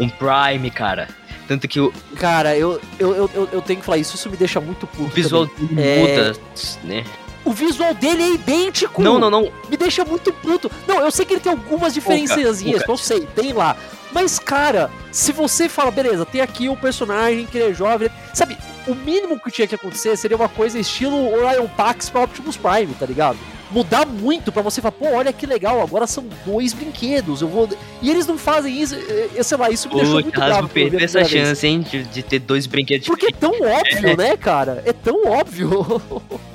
um 0.00 0.08
Prime, 0.08 0.70
cara. 0.70 1.08
Tanto 1.46 1.68
que 1.68 1.78
o, 1.78 1.92
Cara, 2.16 2.56
eu, 2.56 2.80
eu, 2.98 3.14
eu, 3.34 3.48
eu- 3.52 3.62
tenho 3.62 3.78
que 3.80 3.84
falar 3.84 3.98
isso, 3.98 4.16
isso 4.16 4.30
me 4.30 4.36
deixa 4.36 4.60
muito 4.60 4.86
puto. 4.86 5.04
o 5.04 5.08
visual 5.08 5.46
também. 5.46 5.84
É. 5.84 5.98
muda, 6.00 6.36
né? 6.84 7.04
O 7.44 7.52
visual 7.52 7.92
dele 7.92 8.22
é 8.22 8.32
idêntico. 8.32 9.02
Não, 9.02 9.18
não, 9.18 9.28
não. 9.30 9.52
Me 9.68 9.76
deixa 9.76 10.02
muito 10.04 10.32
puto. 10.32 10.70
Não, 10.88 11.00
eu 11.00 11.10
sei 11.10 11.26
que 11.26 11.34
ele 11.34 11.40
tem 11.40 11.52
algumas 11.52 11.92
diferenciazinhas, 11.92 12.82
eu 12.88 12.96
sei, 12.96 13.20
tem 13.34 13.52
lá. 13.52 13.76
Mas, 14.14 14.38
cara, 14.38 14.88
se 15.10 15.32
você 15.32 15.68
fala, 15.68 15.90
beleza, 15.90 16.24
tem 16.24 16.40
aqui 16.40 16.68
o 16.68 16.76
personagem 16.76 17.46
que 17.46 17.58
ele 17.58 17.72
é 17.72 17.74
jovem. 17.74 18.08
Sabe, 18.32 18.56
o 18.86 18.94
mínimo 18.94 19.40
que 19.40 19.50
tinha 19.50 19.66
que 19.66 19.74
acontecer 19.74 20.16
seria 20.16 20.36
uma 20.36 20.48
coisa 20.48 20.78
estilo 20.78 21.32
Orion 21.32 21.66
Pax 21.66 22.08
pra 22.08 22.22
Optimus 22.22 22.56
Prime, 22.56 22.94
tá 22.94 23.06
ligado? 23.06 23.36
Mudar 23.72 24.06
muito 24.06 24.52
pra 24.52 24.62
você 24.62 24.80
falar, 24.80 24.92
pô, 24.92 25.06
olha 25.06 25.32
que 25.32 25.46
legal, 25.46 25.82
agora 25.82 26.06
são 26.06 26.24
dois 26.46 26.72
brinquedos, 26.72 27.42
eu 27.42 27.48
vou. 27.48 27.68
E 28.00 28.08
eles 28.08 28.24
não 28.24 28.38
fazem 28.38 28.80
isso, 28.80 28.94
eh, 28.94 29.30
eh, 29.34 29.42
sei 29.42 29.58
lá, 29.58 29.68
isso 29.68 29.88
me 29.88 29.96
deixou 29.96 30.20
O 30.20 30.22
muito 30.22 30.38
bravo. 30.38 30.66
Eu 30.66 30.68
perdeu 30.68 31.00
essa 31.00 31.18
vez. 31.18 31.30
chance, 31.30 31.66
hein, 31.66 31.80
de, 31.80 32.04
de 32.04 32.22
ter 32.22 32.38
dois 32.38 32.66
brinquedos 32.66 33.08
Porque 33.08 33.26
é 33.26 33.32
tão 33.32 33.50
óbvio, 33.50 34.16
né, 34.16 34.36
cara? 34.36 34.80
É 34.86 34.92
tão 34.92 35.26
óbvio. 35.26 36.00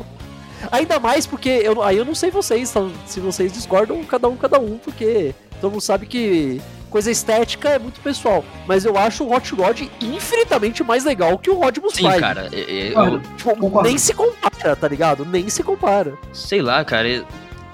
Ainda 0.71 0.97
mais 0.97 1.27
porque 1.27 1.49
eu, 1.49 1.83
aí 1.83 1.97
eu 1.97 2.05
não 2.05 2.15
sei 2.15 2.31
vocês, 2.31 2.71
tá? 2.71 2.87
se 3.05 3.19
vocês 3.19 3.51
discordam, 3.51 4.01
cada 4.05 4.29
um, 4.29 4.37
cada 4.37 4.59
um, 4.59 4.77
porque 4.77 5.33
todo 5.59 5.71
mundo 5.71 5.81
sabe 5.81 6.05
que 6.05 6.61
coisa 6.89 7.10
estética 7.12 7.69
é 7.69 7.80
muito 7.80 7.99
pessoal. 8.02 8.43
Mas 8.67 8.84
eu 8.86 8.97
acho 8.97 9.23
o 9.23 9.34
Hot 9.34 9.54
Rod 9.56 9.82
infinitamente 10.02 10.84
mais 10.84 11.06
legal 11.06 11.38
que 11.38 11.49
o 11.49 11.56
Rodimus 11.56 11.93
Sim, 11.93 12.04
Prime. 12.08 12.19
cara. 12.19 12.49
é- 12.52 12.60
é- 12.60 12.89
eu, 12.89 12.93
Claro. 12.93 13.21
Tipo, 13.38 13.82
nem 13.84 13.97
se 13.97 14.13
compara, 14.13 14.75
tá 14.75 14.88
ligado? 14.88 15.25
Nem 15.25 15.47
se 15.49 15.63
compara. 15.63 16.17
sei 16.34 16.62
lá, 16.62 16.84
cara. 16.84 17.10
é- 17.10 17.23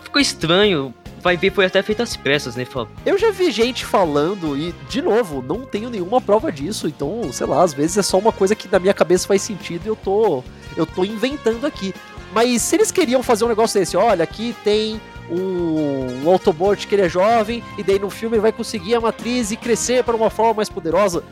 Ficou 0.04 0.22
estranho. 0.22 0.94
Vai 1.22 1.36
ver, 1.36 1.52
foi 1.52 1.66
até 1.66 1.82
feito 1.82 2.04
às 2.04 2.16
pressas, 2.16 2.56
né? 2.56 2.66
Fala, 2.66 2.88
Eu 3.04 3.18
já 3.18 3.32
vi 3.32 3.50
gente 3.50 3.84
falando, 3.84 4.56
e 4.56 4.76
de 4.88 5.02
novo, 5.02 5.42
não 5.42 5.62
tenho 5.66 5.90
nenhuma 5.90 6.22
prova 6.22 6.52
disso, 6.52 6.88
então, 6.88 7.32
sei 7.32 7.48
lá, 7.48 7.64
às 7.64 7.74
vezes 7.74 7.98
é 7.98 8.04
só 8.04 8.20
uma 8.20 8.32
coisa 8.32 8.54
que 8.54 8.68
na 8.72 8.78
minha 8.78 8.94
cabeça 8.94 9.28
faz 9.28 9.42
sentido 9.42 9.82
e 9.86 9.88
eu 9.88 9.96
tô, 9.96 10.44
eu 10.78 10.86
tô 10.86 11.04
inventando 11.04 11.66
aqui. 11.66 11.96
Mas 12.32 12.62
se 12.62 12.76
eles 12.76 12.92
queriam 12.92 13.24
fazer 13.24 13.44
um 13.44 13.48
negócio 13.48 13.80
desse, 13.80 13.98
olha, 13.98 14.24
aqui 14.24 14.56
tem 14.64 15.02
um, 15.30 16.24
um 16.24 16.30
Autobot 16.30 16.88
que 16.88 16.96
ele 16.96 17.04
é 17.04 17.10
jovem, 17.10 17.64
e 17.78 17.84
daí 17.84 18.00
no 18.00 18.10
filme 18.10 18.36
ele 18.36 18.42
vai 18.42 18.52
conseguir 18.52 18.96
a 18.96 19.02
matriz 19.02 19.52
e 19.52 19.58
crescer 19.58 20.04
para 20.04 20.16
uma 20.16 20.30
forma 20.30 20.56
mais 20.56 20.70
poderosa. 20.70 21.24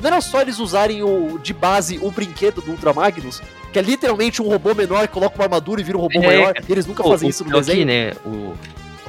Não 0.00 0.06
era 0.08 0.20
só 0.20 0.40
eles 0.40 0.58
usarem 0.58 1.02
o, 1.02 1.38
de 1.42 1.52
base 1.52 1.98
o 2.00 2.10
brinquedo 2.10 2.60
do 2.60 2.70
Ultra 2.70 2.92
Magnus, 2.92 3.42
que 3.72 3.78
é 3.78 3.82
literalmente 3.82 4.40
um 4.40 4.48
robô 4.48 4.74
menor 4.74 5.08
que 5.08 5.14
coloca 5.14 5.34
uma 5.34 5.44
armadura 5.44 5.80
e 5.80 5.84
vira 5.84 5.98
um 5.98 6.00
robô 6.00 6.20
É, 6.22 6.26
maior, 6.26 6.54
e 6.68 6.72
eles 6.72 6.86
nunca 6.86 7.02
Pô, 7.02 7.10
fazem 7.10 7.28
o 7.28 7.30
isso 7.30 7.44
no 7.44 7.50
desenho. 7.50 7.86
né? 7.86 8.12
O 8.24 8.54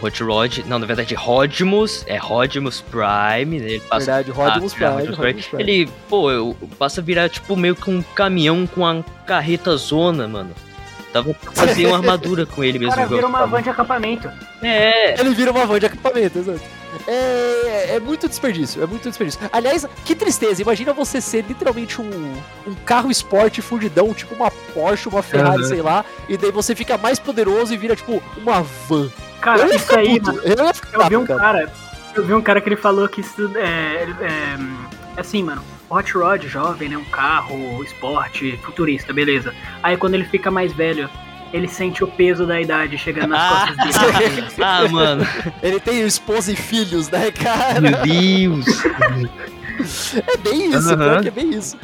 Hot 0.02 0.23
Rod, 0.23 0.60
não, 0.65 0.80
na 0.80 0.86
verdade, 0.86 1.13
Rodimus, 1.13 2.06
é 2.08 2.17
Rodimus 2.17 2.82
Prime, 2.82 3.60
né? 3.60 3.69
Ele 3.71 3.80
passa 3.82 4.06
Verdade, 4.23 4.32
Ah, 4.32 4.34
Prime, 4.34 5.15
Rodimus 5.15 5.47
Prime. 5.47 5.63
Ele, 5.63 5.89
pô, 6.08 6.56
passa 6.78 7.02
a 7.02 7.04
virar 7.04 7.30
tipo 7.30 7.56
meio 7.56 7.75
que 7.75 7.89
um 7.91 8.02
caminhão 8.02 8.65
com 8.65 8.82
uma 8.82 9.04
carreta 9.28 9.75
zona, 9.75 10.28
mano. 10.28 10.52
Tava 11.12 11.34
fazer 11.54 11.88
uma 11.88 11.98
armadura 11.98 12.45
com 12.45 12.63
ele 12.63 12.78
O 12.78 12.82
mesmo. 12.82 12.93
cara 12.95 13.06
igual 13.06 13.17
vira 13.19 13.28
uma 13.28 13.45
van 13.48 13.62
de 13.62 13.69
acampamento. 13.69 14.30
É, 14.62 15.19
Ele 15.19 15.34
vira 15.34 15.52
uma 15.52 15.65
van 15.65 15.80
de 15.80 15.86
acampamento, 15.88 16.38
exato. 16.38 16.62
É, 17.08 17.95
é 17.95 18.00
muito 18.00 18.28
desperdício, 18.28 18.82
é 18.84 18.86
muito 18.86 19.08
desperdício. 19.10 19.39
Aliás, 19.52 19.88
que 20.06 20.15
tristeza, 20.15 20.62
imagina 20.62 20.93
você 20.93 21.19
ser 21.22 21.45
literalmente 21.48 22.00
um, 22.02 22.34
um 22.67 22.76
carro 22.86 23.10
esporte 23.10 23.62
fudidão, 23.62 24.13
tipo 24.13 24.36
uma 24.36 24.52
Porsche, 24.52 25.10
uma 25.10 25.24
Ferrari, 25.24 25.62
Aham. 25.62 25.67
sei 25.67 25.82
lá, 25.82 26.06
e 26.28 26.38
daí 26.38 26.52
você 26.52 26.76
fica 26.76 26.98
mais 26.98 27.17
poderoso 27.19 27.74
e 27.74 27.78
vira 27.78 27.95
tipo 27.95 28.22
uma 28.38 28.62
van. 28.62 29.10
Cara, 29.41 29.62
eu 29.62 29.76
isso 29.76 29.95
aí, 29.95 30.19
puto, 30.19 30.34
mano, 30.34 30.41
eu 30.43 30.56
eu 31.02 31.10
vi 31.10 31.17
um 31.17 31.26
cara. 31.26 31.39
cara, 31.39 31.72
eu 32.15 32.26
vi 32.26 32.34
um 32.34 32.41
cara 32.41 32.60
que 32.62 32.69
ele 32.69 32.76
falou 32.76 33.08
que 33.08 33.22
isso 33.22 33.52
é, 33.56 34.08
é, 34.22 34.58
é 35.17 35.22
assim, 35.22 35.41
mano. 35.43 35.63
Hot 35.89 36.12
Rod 36.13 36.43
jovem, 36.45 36.89
né, 36.89 36.97
um 36.97 37.04
carro, 37.06 37.84
esporte, 37.84 38.58
futurista, 38.63 39.12
beleza. 39.13 39.54
Aí 39.82 39.97
quando 39.97 40.13
ele 40.15 40.25
fica 40.25 40.52
mais 40.52 40.71
velho, 40.71 41.10
ele 41.52 41.67
sente 41.67 42.04
o 42.04 42.08
peso 42.08 42.45
da 42.45 42.62
idade 42.62 42.97
chegando 42.97 43.30
nas 43.30 43.41
Ah. 43.41 43.67
costas 43.75 44.19
dele. 44.19 44.47
ah, 44.62 44.88
mano, 44.88 45.28
Ele 45.63 45.80
tem 45.80 46.02
esposa 46.06 46.52
e 46.52 46.56
filhos, 46.56 47.10
né, 47.10 47.32
cara? 47.32 47.82
meu 47.82 47.91
Deus. 48.04 48.65
É 50.28 50.38
bem 50.38 50.71
isso, 50.71 50.97
que 51.21 51.28
é 51.28 51.32
bem 51.32 51.49
isso. 51.56 51.78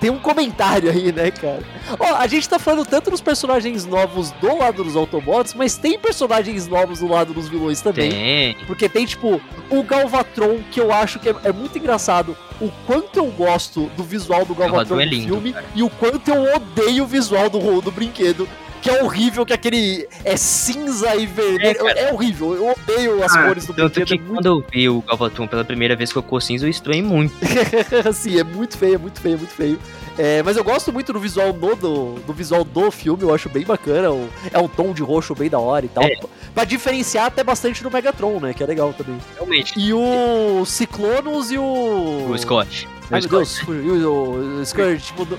Tem 0.00 0.10
um 0.10 0.18
comentário 0.18 0.90
aí, 0.90 1.12
né, 1.12 1.30
cara? 1.30 1.62
Ó, 1.98 2.16
a 2.16 2.26
gente 2.26 2.48
tá 2.48 2.58
falando 2.58 2.86
tanto 2.86 3.10
dos 3.10 3.20
personagens 3.20 3.86
novos 3.86 4.30
do 4.32 4.56
lado 4.58 4.84
dos 4.84 4.96
Autobots, 4.96 5.54
mas 5.54 5.76
tem 5.76 5.98
personagens 5.98 6.66
novos 6.68 7.00
do 7.00 7.08
lado 7.08 7.32
dos 7.32 7.48
vilões 7.48 7.80
também. 7.80 8.10
Tem. 8.10 8.56
Porque 8.66 8.88
tem, 8.88 9.06
tipo, 9.06 9.40
o 9.70 9.82
Galvatron, 9.82 10.60
que 10.70 10.80
eu 10.80 10.92
acho 10.92 11.18
que 11.18 11.28
é, 11.28 11.34
é 11.44 11.52
muito 11.52 11.78
engraçado. 11.78 12.36
O 12.60 12.70
quanto 12.86 13.16
eu 13.16 13.26
gosto 13.26 13.90
do 13.96 14.04
visual 14.04 14.44
do 14.44 14.54
Galvatron 14.54 14.96
Galvatron 14.96 15.00
é 15.00 15.06
no 15.06 15.26
filme 15.26 15.52
cara. 15.52 15.66
e 15.74 15.82
o 15.82 15.90
quanto 15.90 16.28
eu 16.30 16.54
odeio 16.54 17.04
o 17.04 17.06
visual 17.06 17.48
do, 17.48 17.80
do 17.80 17.90
brinquedo. 17.90 18.48
Que 18.82 18.90
é 18.90 19.02
horrível, 19.02 19.46
que 19.46 19.52
aquele 19.52 20.06
é 20.24 20.36
cinza 20.36 21.14
e 21.14 21.24
vermelho. 21.24 21.88
É, 21.88 22.08
É, 22.08 22.12
horrível, 22.12 22.54
eu 22.54 22.68
odeio 22.72 23.22
as 23.22 23.34
Ah, 23.34 23.44
cores 23.46 23.64
do 23.66 23.72
Tanto 23.72 23.94
brinquedo. 23.94 24.06
que 24.08 24.14
É 24.14 24.16
muito 24.18 24.34
quando 24.34 24.46
eu 24.46 24.64
vi 24.70 24.88
o 24.88 25.00
Galvatron 25.02 25.46
pela 25.46 25.64
primeira 25.64 25.94
vez 25.96 26.12
que 26.12 26.18
eu 26.18 26.40
cinza, 26.40 26.66
eu 26.66 26.70
estranhei 26.70 27.02
muito. 27.02 27.32
Sim, 28.12 28.38
é 28.40 28.44
muito 28.44 28.76
feio, 28.76 28.96
é 28.96 28.98
muito 28.98 29.20
feio, 29.20 29.34
é 29.36 29.38
muito 29.38 29.54
feio. 29.54 29.78
É, 30.18 30.42
mas 30.42 30.56
eu 30.58 30.64
gosto 30.64 30.92
muito 30.92 31.10
do 31.12 31.18
visual 31.20 31.52
no, 31.54 31.74
do, 31.74 32.14
do 32.26 32.32
visual 32.34 32.64
do 32.64 32.90
filme, 32.90 33.22
eu 33.22 33.34
acho 33.34 33.48
bem 33.48 33.64
bacana. 33.64 34.10
o- 34.10 34.28
é 34.52 34.58
um 34.58 34.68
tom 34.68 34.92
de 34.92 35.00
roxo 35.02 35.34
bem 35.34 35.48
da 35.48 35.58
hora 35.58 35.86
e 35.86 35.88
tal. 35.88 36.04
É. 36.04 36.16
Pra 36.52 36.64
diferenciar 36.64 37.26
até 37.26 37.42
bastante 37.42 37.82
do 37.82 37.90
Megatron, 37.90 38.38
né? 38.40 38.52
Que 38.52 38.62
é 38.62 38.66
legal 38.66 38.92
também. 38.92 39.16
Realmente. 39.36 39.72
E 39.78 39.92
o 39.94 40.64
Ciclonos 40.66 41.50
e 41.50 41.56
o. 41.56 42.26
O 42.28 42.36
Scott. 42.36 42.86
O 43.12 43.14
Ai 43.14 43.20
meu. 43.20 43.28
Deus, 43.30 43.58
fugiu 43.58 44.12
o, 44.12 44.60
o 44.60 44.66
Scourge, 44.66 45.12
do- 45.14 45.38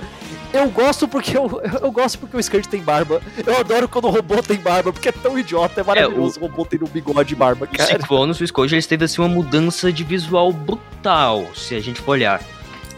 eu 0.53 0.69
gosto 0.69 1.07
porque 1.07 1.35
eu, 1.35 1.61
eu 1.81 1.91
gosto 1.91 2.19
porque 2.19 2.37
o 2.37 2.43
Scourge 2.43 2.67
tem 2.69 2.81
barba. 2.81 3.21
Eu 3.45 3.57
adoro 3.57 3.87
quando 3.87 4.05
o 4.05 4.09
robô 4.11 4.41
tem 4.43 4.57
barba, 4.57 4.93
porque 4.93 5.09
é 5.09 5.11
tão 5.11 5.37
idiota, 5.39 5.81
é 5.81 5.83
maravilhoso 5.83 6.39
o 6.39 6.43
robô 6.43 6.63
tendo 6.65 6.85
um 6.85 6.87
bigode 6.89 7.33
e 7.33 7.35
barba, 7.35 7.65
O 7.65 7.75
cara. 7.77 7.89
Ciclonos 7.99 8.39
e 8.39 8.43
o 8.43 8.47
Scott, 8.47 8.73
eles 8.73 8.85
teve 8.85 9.05
assim 9.05 9.21
uma 9.21 9.27
mudança 9.27 9.91
de 9.91 10.03
visual 10.03 10.53
brutal, 10.53 11.45
se 11.55 11.73
a 11.75 11.79
gente 11.79 11.99
for 11.99 12.11
olhar. 12.11 12.41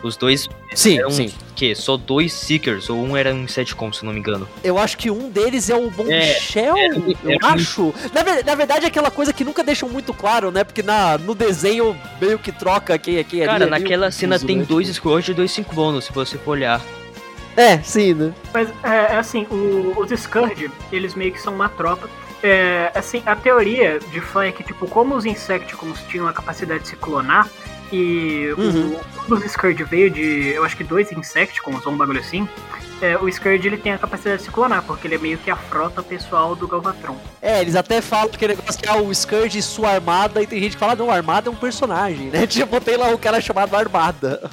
Os 0.05 0.15
dois 0.15 0.47
Sim, 0.75 0.99
eram 0.99 1.09
sim. 1.09 1.33
que 1.55 1.73
só 1.73 1.97
dois 1.97 2.31
Seekers, 2.31 2.91
ou 2.91 3.03
um 3.03 3.17
era 3.17 3.33
um 3.33 3.47
Setcom, 3.47 3.91
se 3.91 4.05
não 4.05 4.13
me 4.13 4.19
engano. 4.19 4.47
Eu 4.63 4.77
acho 4.77 4.95
que 4.97 5.09
um 5.09 5.29
deles 5.29 5.67
é 5.67 5.75
o 5.75 5.89
Bombshell, 5.89 6.77
é, 6.77 6.87
eu 6.89 7.31
é, 7.31 7.37
acho. 7.41 7.91
Na, 8.13 8.23
na 8.43 8.53
verdade, 8.55 8.85
é 8.85 8.87
aquela 8.87 9.09
coisa 9.09 9.33
que 9.33 9.43
nunca 9.43 9.63
deixam 9.63 9.89
muito 9.89 10.13
claro, 10.13 10.51
né? 10.51 10.63
Porque 10.63 10.83
na, 10.83 11.17
no 11.17 11.33
desenho 11.33 11.99
meio 12.21 12.37
que 12.37 12.51
troca 12.51 12.99
quem 12.99 13.17
é 13.17 13.23
quem 13.23 13.39
ali. 13.41 13.47
Cara, 13.49 13.63
é 13.65 13.67
meio 13.69 13.81
naquela 13.81 14.05
confuso, 14.05 14.19
cena 14.19 14.39
tem 14.39 14.57
né? 14.57 14.65
dois 14.67 14.87
Scourge 14.89 15.31
e 15.31 15.33
dois 15.33 15.49
5 15.51 15.73
bônus, 15.73 16.05
se 16.05 16.13
você 16.13 16.37
for 16.37 16.51
olhar. 16.51 16.79
É, 17.57 17.79
sim, 17.79 18.13
né? 18.13 18.31
Mas 18.53 18.69
é, 18.83 19.13
é 19.13 19.17
assim, 19.17 19.47
o- 19.49 19.93
os 19.97 20.19
Scourge, 20.19 20.69
eles 20.91 21.15
meio 21.15 21.31
que 21.31 21.41
são 21.41 21.53
uma 21.55 21.67
tropa. 21.69 22.07
É, 22.43 22.91
assim, 22.93 23.23
a 23.25 23.35
teoria 23.35 23.97
de 24.11 24.21
fã 24.21 24.43
é 24.45 24.51
que, 24.51 24.61
tipo, 24.63 24.87
como 24.87 25.15
os 25.15 25.25
Insecticons 25.25 25.99
tinham 26.09 26.27
a 26.27 26.33
capacidade 26.33 26.83
de 26.83 26.89
se 26.89 26.95
clonar, 26.95 27.49
e 27.91 28.53
o- 28.57 28.61
Uhum. 28.61 28.99
um 29.29 29.35
dos 29.39 29.51
Scourge 29.51 29.83
veio 29.83 30.09
de, 30.09 30.49
eu 30.55 30.63
acho 30.65 30.75
que 30.77 30.83
dois 30.83 31.11
Insecticons 31.11 31.85
ou 31.85 31.93
um 31.93 31.97
bagulho 31.97 32.19
assim, 32.19 32.47
é, 33.01 33.17
o 33.17 33.31
Scourge 33.31 33.67
ele 33.67 33.77
tem 33.77 33.91
a 33.93 33.97
capacidade 33.97 34.37
de 34.37 34.43
se 34.43 34.51
clonar, 34.51 34.83
porque 34.83 35.07
ele 35.07 35.15
é 35.15 35.17
meio 35.17 35.37
que 35.37 35.51
a 35.51 35.55
frota 35.55 36.01
pessoal 36.01 36.55
do 36.55 36.67
Galvatron. 36.67 37.17
É, 37.41 37.61
eles 37.61 37.75
até 37.75 38.01
falam 38.01 38.29
que 38.29 38.47
negócio 38.47 38.81
que 38.81 38.87
é 38.87 38.93
o 38.93 39.13
Scourge 39.13 39.59
e 39.59 39.61
sua 39.61 39.91
armada, 39.91 40.41
e 40.41 40.47
tem 40.47 40.59
gente 40.59 40.73
que 40.73 40.79
fala, 40.79 40.95
não, 40.95 41.11
a 41.11 41.15
armada 41.15 41.49
é 41.49 41.51
um 41.51 41.55
personagem, 41.55 42.27
né? 42.29 42.47
Tipo, 42.47 42.79
tem 42.79 42.95
lá 42.97 43.09
o 43.09 43.17
cara 43.17 43.39
chamado 43.41 43.75
Armada. 43.75 44.49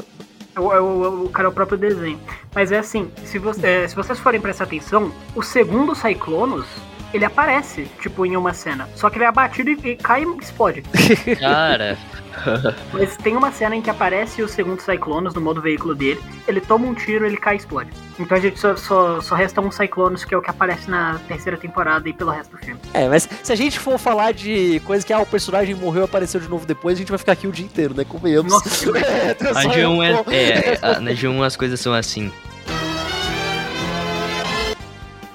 É 0.54 0.60
o, 0.60 0.72
é 0.72 0.80
o, 0.80 1.24
o 1.24 1.28
cara 1.30 1.48
é 1.48 1.50
o 1.50 1.52
próprio 1.52 1.78
desenho. 1.78 2.20
Mas 2.54 2.70
é 2.72 2.78
assim, 2.78 3.10
se, 3.24 3.38
você, 3.38 3.66
é, 3.66 3.88
se 3.88 3.94
vocês 3.96 4.18
forem 4.18 4.40
prestar 4.40 4.64
atenção, 4.64 5.10
o 5.34 5.42
segundo 5.42 5.94
Cyclonos, 5.94 6.66
ele 7.14 7.24
aparece, 7.24 7.86
tipo, 8.00 8.26
em 8.26 8.36
uma 8.36 8.52
cena. 8.52 8.86
Só 8.96 9.08
que 9.08 9.16
ele 9.16 9.24
é 9.24 9.28
abatido 9.28 9.70
e, 9.70 9.78
e 9.92 9.96
cai 9.96 10.24
e 10.24 10.36
explode. 10.42 10.82
Cara, 11.40 11.96
Mas 12.92 13.16
tem 13.16 13.36
uma 13.36 13.50
cena 13.52 13.76
em 13.76 13.82
que 13.82 13.90
aparece 13.90 14.42
o 14.42 14.48
segundo 14.48 14.80
Cyclonos 14.80 15.34
no 15.34 15.40
modo 15.40 15.60
veículo 15.60 15.94
dele, 15.94 16.20
ele 16.48 16.60
toma 16.60 16.86
um 16.86 16.94
tiro, 16.94 17.26
ele 17.26 17.36
cai 17.36 17.54
e 17.54 17.58
explode. 17.58 17.90
Então 18.18 18.36
a 18.36 18.40
gente 18.40 18.58
só, 18.58 18.76
só, 18.76 19.20
só 19.20 19.34
resta 19.34 19.60
um 19.60 19.70
Cyclonos, 19.70 20.24
que 20.24 20.34
é 20.34 20.38
o 20.38 20.42
que 20.42 20.50
aparece 20.50 20.90
na 20.90 21.18
terceira 21.28 21.56
temporada 21.58 22.08
e 22.08 22.12
pelo 22.12 22.30
resto 22.30 22.52
do 22.52 22.58
filme. 22.58 22.80
É, 22.94 23.08
mas 23.08 23.28
se 23.42 23.52
a 23.52 23.56
gente 23.56 23.78
for 23.78 23.98
falar 23.98 24.32
de 24.32 24.80
coisa 24.84 25.04
que 25.04 25.12
ah, 25.12 25.20
o 25.20 25.26
personagem 25.26 25.74
morreu 25.74 26.02
e 26.02 26.04
apareceu 26.04 26.40
de 26.40 26.48
novo 26.48 26.66
depois, 26.66 26.96
a 26.96 27.00
gente 27.00 27.08
vai 27.10 27.18
ficar 27.18 27.32
aqui 27.32 27.46
o 27.46 27.52
dia 27.52 27.64
inteiro, 27.64 27.94
né? 27.94 28.04
Convenhamos. 28.04 28.52
Nossa, 28.52 28.90
É, 28.98 29.30
a 29.50 29.54
só 29.62 29.68
G1 29.70 30.10
eu- 30.26 30.32
é, 30.32 30.36
é, 30.74 30.78
a- 30.82 31.00
na 31.00 31.10
G1 31.12 31.42
as 31.44 31.56
coisas 31.56 31.80
são 31.80 31.92
assim. 31.94 32.30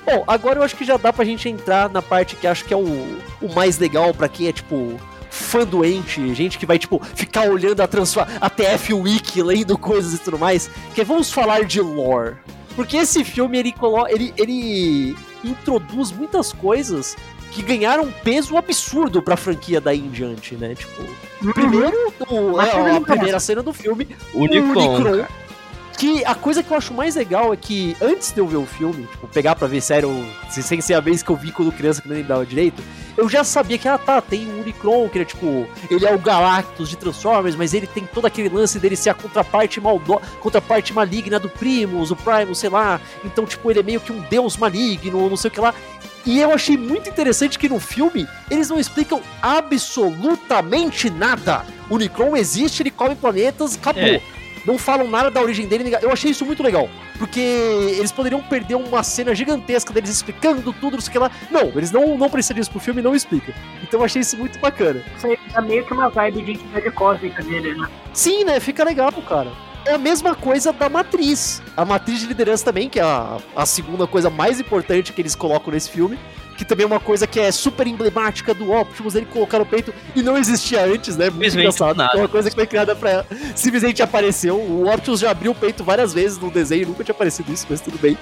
Bom, 0.05 0.23
agora 0.25 0.59
eu 0.59 0.63
acho 0.63 0.75
que 0.75 0.85
já 0.85 0.95
dá 0.95 1.11
pra 1.11 1.25
gente 1.25 1.49
entrar 1.49 1.89
na 1.89 2.01
parte 2.01 2.35
que 2.37 2.47
acho 2.47 2.63
que 2.63 2.73
é 2.73 2.77
o, 2.77 2.81
o 3.41 3.53
mais 3.53 3.77
legal 3.77 4.13
pra 4.13 4.29
quem 4.29 4.47
é, 4.47 4.53
tipo, 4.53 4.97
fã 5.37 5.65
doente, 5.65 6.33
gente 6.33 6.57
que 6.57 6.65
vai, 6.65 6.77
tipo, 6.79 7.01
ficar 7.15 7.49
olhando 7.49 7.81
a, 7.81 7.87
transfa 7.87 8.27
a 8.41 8.49
TF 8.49 8.93
Wiki, 8.93 9.41
lendo 9.41 9.77
coisas 9.77 10.13
e 10.13 10.17
tudo 10.17 10.37
mais, 10.39 10.69
que 10.93 11.01
é 11.01 11.03
vamos 11.03 11.31
falar 11.31 11.63
de 11.65 11.79
lore. 11.81 12.35
Porque 12.75 12.97
esse 12.97 13.23
filme, 13.23 13.57
ele, 13.57 13.73
ele, 14.09 14.33
ele 14.37 15.15
introduz 15.43 16.11
muitas 16.11 16.51
coisas 16.53 17.15
que 17.51 17.61
ganharam 17.63 18.03
um 18.03 18.11
peso 18.11 18.55
absurdo 18.57 19.21
pra 19.21 19.35
franquia 19.37 19.79
daí 19.81 19.99
em 19.99 20.09
diante, 20.09 20.55
né? 20.55 20.75
Tipo, 20.75 21.01
primeiro, 21.53 22.13
o- 22.29 22.61
é, 22.61 22.67
primeiro 22.69 22.89
a 22.91 22.93
não 22.93 23.03
primeira 23.03 23.39
cena 23.39 23.63
do 23.63 23.73
filme, 23.73 24.07
Unicron, 24.33 24.95
Unicron. 24.95 25.25
Que 25.97 26.23
a 26.25 26.35
coisa 26.35 26.61
que 26.61 26.71
eu 26.71 26.77
acho 26.77 26.93
mais 26.93 27.15
legal 27.15 27.51
é 27.53 27.57
que 27.57 27.97
antes 28.01 28.31
de 28.31 28.39
eu 28.39 28.47
ver 28.47 28.57
o 28.57 28.65
filme, 28.65 29.07
tipo, 29.07 29.27
pegar 29.27 29.55
pra 29.55 29.67
ver 29.67 29.81
sério, 29.81 30.09
se- 30.49 30.61
sem 30.63 30.79
ser 30.79 30.93
a 30.93 30.99
vez 30.99 31.23
que 31.23 31.29
eu 31.29 31.35
vi 31.35 31.51
quando 31.51 31.71
criança 31.71 32.01
que 32.01 32.07
nem 32.07 32.19
lembrava 32.19 32.45
direito, 32.45 32.81
eu 33.17 33.27
já 33.27 33.43
sabia 33.43 33.77
que, 33.79 33.87
ah 33.87 33.97
tá, 33.97 34.21
tem 34.21 34.45
o 34.45 34.61
Unicron, 34.61 35.09
que 35.09 35.17
ele 35.17 35.23
é 35.23 35.25
tipo, 35.25 35.67
ele 35.89 36.05
é 36.05 36.13
o 36.13 36.19
Galactus 36.19 36.87
de 36.89 36.95
Transformers, 36.97 37.55
mas 37.55 37.73
ele 37.73 37.87
tem 37.87 38.05
todo 38.05 38.25
aquele 38.27 38.47
lance 38.47 38.77
dele 38.77 38.95
ser 38.95 39.09
a 39.09 39.13
contraparte 39.15 39.81
maldo 39.81 40.21
contraparte 40.39 40.93
maligna 40.93 41.39
do 41.39 41.49
Primus, 41.49 42.11
o 42.11 42.15
Primus, 42.15 42.59
sei 42.59 42.69
lá. 42.69 43.01
Então, 43.25 43.45
tipo, 43.45 43.69
ele 43.71 43.79
é 43.79 43.83
meio 43.83 43.99
que 43.99 44.11
um 44.11 44.19
deus 44.29 44.55
maligno, 44.55 45.27
não 45.27 45.35
sei 45.35 45.49
o 45.49 45.51
que 45.51 45.59
lá. 45.59 45.73
E 46.27 46.39
eu 46.39 46.51
achei 46.53 46.77
muito 46.77 47.09
interessante 47.09 47.57
que 47.57 47.69
no 47.69 47.79
filme 47.79 48.27
eles 48.51 48.69
não 48.69 48.79
explicam 48.79 49.21
absolutamente 49.41 51.09
nada. 51.09 51.65
O 51.89 51.95
Unicron 51.95 52.35
existe, 52.35 52.83
ele 52.83 52.91
come 52.91 53.15
planetas, 53.15 53.75
acabou. 53.75 54.03
É. 54.03 54.21
Não 54.67 54.77
falam 54.77 55.07
nada 55.07 55.31
da 55.31 55.41
origem 55.41 55.65
dele. 55.65 55.95
Eu 56.01 56.11
achei 56.11 56.31
isso 56.31 56.45
muito 56.45 56.61
legal. 56.61 56.89
Porque 57.17 57.39
eles 57.39 58.11
poderiam 58.11 58.41
perder 58.41 58.75
uma 58.75 59.01
cena 59.01 59.33
gigantesca 59.33 59.93
deles 59.93 60.09
explicando 60.09 60.73
tudo, 60.73 60.95
não 60.95 61.01
sei 61.01 61.07
o 61.07 61.11
que 61.13 61.19
lá. 61.19 61.31
Não, 61.49 61.69
eles 61.69 61.89
não, 61.89 62.17
não 62.17 62.29
precisam 62.29 62.57
disso 62.57 62.69
pro 62.69 62.79
filme 62.81 62.99
e 62.99 63.03
não 63.03 63.15
explicam. 63.15 63.55
Então 63.81 64.01
eu 64.01 64.03
achei 64.05 64.21
isso 64.21 64.35
muito 64.37 64.59
bacana. 64.59 65.01
Isso 65.15 65.25
aí 65.25 65.39
é 65.55 65.61
meio 65.61 65.85
que 65.85 65.93
uma 65.93 66.09
vibe 66.09 66.41
de 66.41 66.51
entidade 66.51 66.91
cósmica 66.91 67.41
dele, 67.41 67.75
né? 67.75 67.87
Sim, 68.11 68.43
né? 68.43 68.59
Fica 68.59 68.83
legal, 68.83 69.13
cara. 69.27 69.49
É 69.85 69.93
a 69.93 69.97
mesma 69.97 70.35
coisa 70.35 70.73
da 70.73 70.89
matriz. 70.89 71.63
A 71.77 71.85
matriz 71.85 72.19
de 72.19 72.27
liderança 72.27 72.65
também, 72.65 72.89
que 72.89 72.99
é 72.99 73.03
a, 73.03 73.37
a 73.55 73.65
segunda 73.65 74.05
coisa 74.05 74.29
mais 74.29 74.59
importante 74.59 75.13
que 75.13 75.21
eles 75.21 75.33
colocam 75.33 75.71
nesse 75.71 75.89
filme. 75.89 76.19
Que 76.57 76.65
também 76.65 76.83
é 76.83 76.87
uma 76.87 76.99
coisa 76.99 77.27
que 77.27 77.39
é 77.39 77.51
super 77.51 77.85
emblemática 77.87 78.53
do 78.53 78.71
Optimus, 78.71 79.15
ele 79.15 79.27
colocar 79.27 79.59
no 79.59 79.65
peito 79.65 79.93
e 80.15 80.23
não 80.23 80.37
existia 80.37 80.83
antes, 80.83 81.15
né? 81.15 81.29
Muito 81.29 81.57
engraçado. 81.57 82.01
É 82.01 82.15
uma 82.15 82.27
coisa 82.27 82.49
que 82.49 82.55
foi 82.55 82.65
criada 82.65 82.95
pra. 82.95 83.23
Simplesmente 83.55 84.01
apareceu. 84.01 84.59
O 84.59 84.91
Optimus 84.91 85.19
já 85.19 85.31
abriu 85.31 85.51
o 85.51 85.55
peito 85.55 85.83
várias 85.83 86.13
vezes 86.13 86.39
no 86.39 86.49
desenho, 86.49 86.87
nunca 86.87 87.03
tinha 87.03 87.13
aparecido 87.13 87.53
isso, 87.53 87.67
mas 87.69 87.79
tudo 87.79 87.99
bem. 87.99 88.17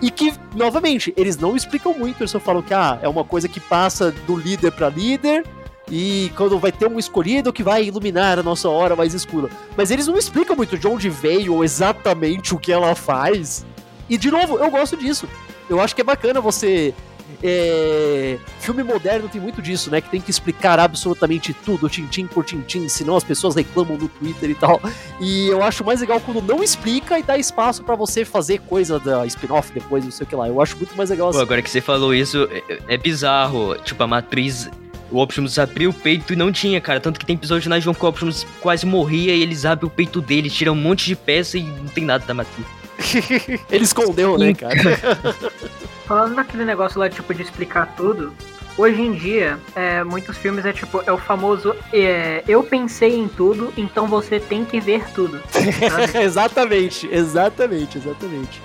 E 0.00 0.10
que, 0.10 0.32
novamente, 0.54 1.12
eles 1.16 1.36
não 1.36 1.56
explicam 1.56 1.92
muito, 1.92 2.22
eles 2.22 2.30
só 2.30 2.40
falam 2.40 2.62
que 2.62 2.72
ah, 2.72 2.98
é 3.02 3.08
uma 3.08 3.24
coisa 3.24 3.48
que 3.48 3.60
passa 3.60 4.10
do 4.10 4.36
líder 4.36 4.70
pra 4.72 4.88
líder, 4.88 5.44
e 5.90 6.30
quando 6.36 6.58
vai 6.58 6.70
ter 6.70 6.86
um 6.86 6.98
escolhido 6.98 7.52
que 7.52 7.62
vai 7.62 7.84
iluminar 7.84 8.38
a 8.38 8.42
nossa 8.42 8.68
hora 8.68 8.94
mais 8.94 9.12
escura. 9.12 9.50
Mas 9.76 9.90
eles 9.90 10.06
não 10.06 10.16
explicam 10.16 10.54
muito 10.54 10.78
de 10.78 10.86
onde 10.86 11.10
veio 11.10 11.54
ou 11.54 11.64
exatamente 11.64 12.54
o 12.54 12.58
que 12.58 12.70
ela 12.70 12.94
faz. 12.94 13.66
E 14.08 14.16
de 14.16 14.30
novo, 14.30 14.58
eu 14.58 14.70
gosto 14.70 14.96
disso. 14.96 15.28
Eu 15.68 15.80
acho 15.80 15.94
que 15.94 16.00
é 16.00 16.04
bacana 16.04 16.40
você. 16.40 16.94
É, 17.42 18.38
Filme 18.60 18.82
moderno 18.82 19.28
tem 19.28 19.40
muito 19.40 19.62
disso, 19.62 19.90
né? 19.90 20.00
Que 20.00 20.10
tem 20.10 20.20
que 20.20 20.30
explicar 20.30 20.78
absolutamente 20.78 21.52
tudo, 21.52 21.88
tintim 21.88 22.26
por 22.26 22.44
tintim, 22.44 22.88
senão 22.88 23.16
as 23.16 23.24
pessoas 23.24 23.54
reclamam 23.54 23.96
no 23.96 24.08
Twitter 24.08 24.50
e 24.50 24.54
tal. 24.54 24.80
E 25.20 25.48
eu 25.48 25.62
acho 25.62 25.84
mais 25.84 26.00
legal 26.00 26.20
quando 26.20 26.42
não 26.42 26.62
explica 26.62 27.18
e 27.18 27.22
dá 27.22 27.38
espaço 27.38 27.82
pra 27.82 27.94
você 27.94 28.24
fazer 28.24 28.60
coisa 28.60 28.98
da 28.98 29.26
spin-off 29.26 29.72
depois, 29.72 30.04
não 30.04 30.10
sei 30.10 30.24
o 30.24 30.28
que 30.28 30.36
lá. 30.36 30.48
Eu 30.48 30.60
acho 30.60 30.76
muito 30.76 30.96
mais 30.96 31.10
legal 31.10 31.30
Pô, 31.30 31.36
assim. 31.36 31.42
agora 31.42 31.62
que 31.62 31.70
você 31.70 31.80
falou 31.80 32.14
isso, 32.14 32.48
é, 32.50 32.94
é 32.94 32.96
bizarro. 32.96 33.76
Tipo, 33.84 34.02
a 34.02 34.06
matriz. 34.06 34.70
O 35.10 35.18
Optimus 35.18 35.58
abriu 35.58 35.90
o 35.90 35.92
peito 35.92 36.32
e 36.32 36.36
não 36.36 36.52
tinha, 36.52 36.80
cara. 36.80 37.00
Tanto 37.00 37.18
que 37.18 37.26
tem 37.26 37.34
episódio 37.34 37.68
na 37.68 37.80
João 37.80 37.92
que 37.92 38.04
o 38.04 38.08
Optimus 38.08 38.46
quase 38.60 38.86
morria 38.86 39.34
e 39.34 39.42
eles 39.42 39.64
abrem 39.64 39.88
o 39.88 39.90
peito 39.90 40.20
dele, 40.20 40.48
tiram 40.48 40.72
um 40.72 40.76
monte 40.76 41.06
de 41.06 41.16
peça 41.16 41.58
e 41.58 41.64
não 41.64 41.86
tem 41.86 42.04
nada 42.04 42.24
da 42.24 42.32
matriz. 42.32 42.64
Ele 43.70 43.84
escondeu, 43.84 44.38
né, 44.38 44.54
cara? 44.54 44.74
Falando 46.06 46.34
daquele 46.34 46.64
negócio 46.64 46.98
lá, 46.98 47.08
tipo, 47.08 47.32
de 47.32 47.42
explicar 47.42 47.94
tudo, 47.96 48.34
hoje 48.76 49.00
em 49.00 49.12
dia, 49.12 49.58
é, 49.76 50.02
muitos 50.02 50.36
filmes 50.36 50.64
é 50.64 50.72
tipo, 50.72 51.02
é 51.06 51.12
o 51.12 51.18
famoso 51.18 51.74
é, 51.92 52.42
eu 52.48 52.62
pensei 52.62 53.14
em 53.16 53.28
tudo, 53.28 53.72
então 53.76 54.06
você 54.06 54.40
tem 54.40 54.64
que 54.64 54.80
ver 54.80 55.08
tudo. 55.12 55.40
exatamente, 56.20 57.08
exatamente, 57.12 57.98
exatamente. 57.98 58.62